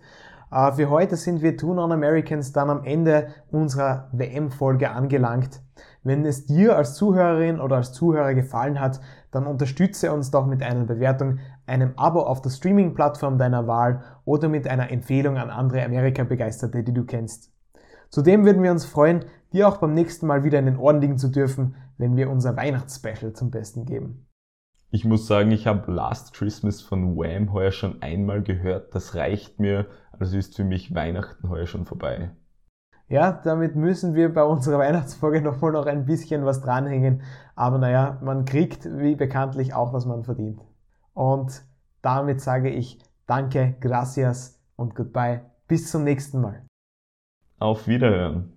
Äh, 0.51 0.71
für 0.73 0.89
heute 0.89 1.15
sind 1.15 1.41
wir 1.41 1.57
Two 1.57 1.73
Non-Americans 1.73 2.51
dann 2.51 2.69
am 2.69 2.83
Ende 2.83 3.29
unserer 3.51 4.09
WM-Folge 4.11 4.91
angelangt. 4.91 5.61
Wenn 6.03 6.25
es 6.25 6.45
dir 6.45 6.75
als 6.75 6.95
Zuhörerin 6.95 7.59
oder 7.59 7.77
als 7.77 7.93
Zuhörer 7.93 8.33
gefallen 8.33 8.79
hat, 8.79 8.99
dann 9.31 9.45
unterstütze 9.45 10.11
uns 10.11 10.31
doch 10.31 10.45
mit 10.45 10.63
einer 10.63 10.85
Bewertung, 10.85 11.39
einem 11.65 11.93
Abo 11.97 12.21
auf 12.21 12.41
der 12.41 12.49
Streaming-Plattform 12.49 13.37
deiner 13.37 13.67
Wahl 13.67 14.03
oder 14.25 14.47
mit 14.47 14.67
einer 14.67 14.89
Empfehlung 14.91 15.37
an 15.37 15.49
andere 15.49 15.83
Amerika-Begeisterte, 15.83 16.83
die 16.83 16.93
du 16.93 17.05
kennst. 17.05 17.51
Zudem 18.09 18.45
würden 18.45 18.63
wir 18.63 18.71
uns 18.71 18.85
freuen, 18.85 19.25
dir 19.53 19.67
auch 19.67 19.77
beim 19.77 19.93
nächsten 19.93 20.27
Mal 20.27 20.43
wieder 20.43 20.59
in 20.59 20.65
den 20.65 20.77
Ohren 20.77 21.01
liegen 21.01 21.17
zu 21.17 21.29
dürfen, 21.29 21.75
wenn 21.97 22.15
wir 22.15 22.29
unser 22.29 22.55
Weihnachtsspecial 22.55 23.33
zum 23.33 23.51
Besten 23.51 23.85
geben. 23.85 24.27
Ich 24.89 25.03
muss 25.03 25.27
sagen, 25.27 25.51
ich 25.51 25.67
habe 25.67 25.91
Last 25.91 26.33
Christmas 26.33 26.81
von 26.81 27.17
Wham 27.17 27.51
heuer 27.51 27.71
schon 27.71 28.01
einmal 28.01 28.41
gehört. 28.41 28.95
Das 28.95 29.15
reicht 29.15 29.59
mir. 29.59 29.87
Also 30.17 30.37
ist 30.37 30.55
für 30.55 30.63
mich 30.63 30.95
Weihnachten 30.95 31.49
heuer 31.49 31.67
schon 31.67 31.85
vorbei. 31.85 32.31
Ja, 33.09 33.31
damit 33.31 33.75
müssen 33.75 34.15
wir 34.15 34.33
bei 34.33 34.43
unserer 34.43 34.79
Weihnachtsfolge 34.79 35.41
nochmal 35.41 35.71
noch 35.71 35.85
ein 35.85 36.05
bisschen 36.05 36.45
was 36.45 36.61
dranhängen. 36.61 37.21
Aber 37.55 37.77
naja, 37.77 38.19
man 38.21 38.45
kriegt 38.45 38.85
wie 38.85 39.15
bekanntlich 39.15 39.73
auch, 39.73 39.93
was 39.93 40.05
man 40.05 40.23
verdient. 40.23 40.61
Und 41.13 41.63
damit 42.01 42.41
sage 42.41 42.69
ich 42.69 42.99
Danke, 43.27 43.75
gracias 43.81 44.57
und 44.77 44.95
goodbye. 44.95 45.41
Bis 45.67 45.91
zum 45.91 46.05
nächsten 46.05 46.39
Mal. 46.39 46.65
Auf 47.59 47.87
Wiederhören. 47.87 48.56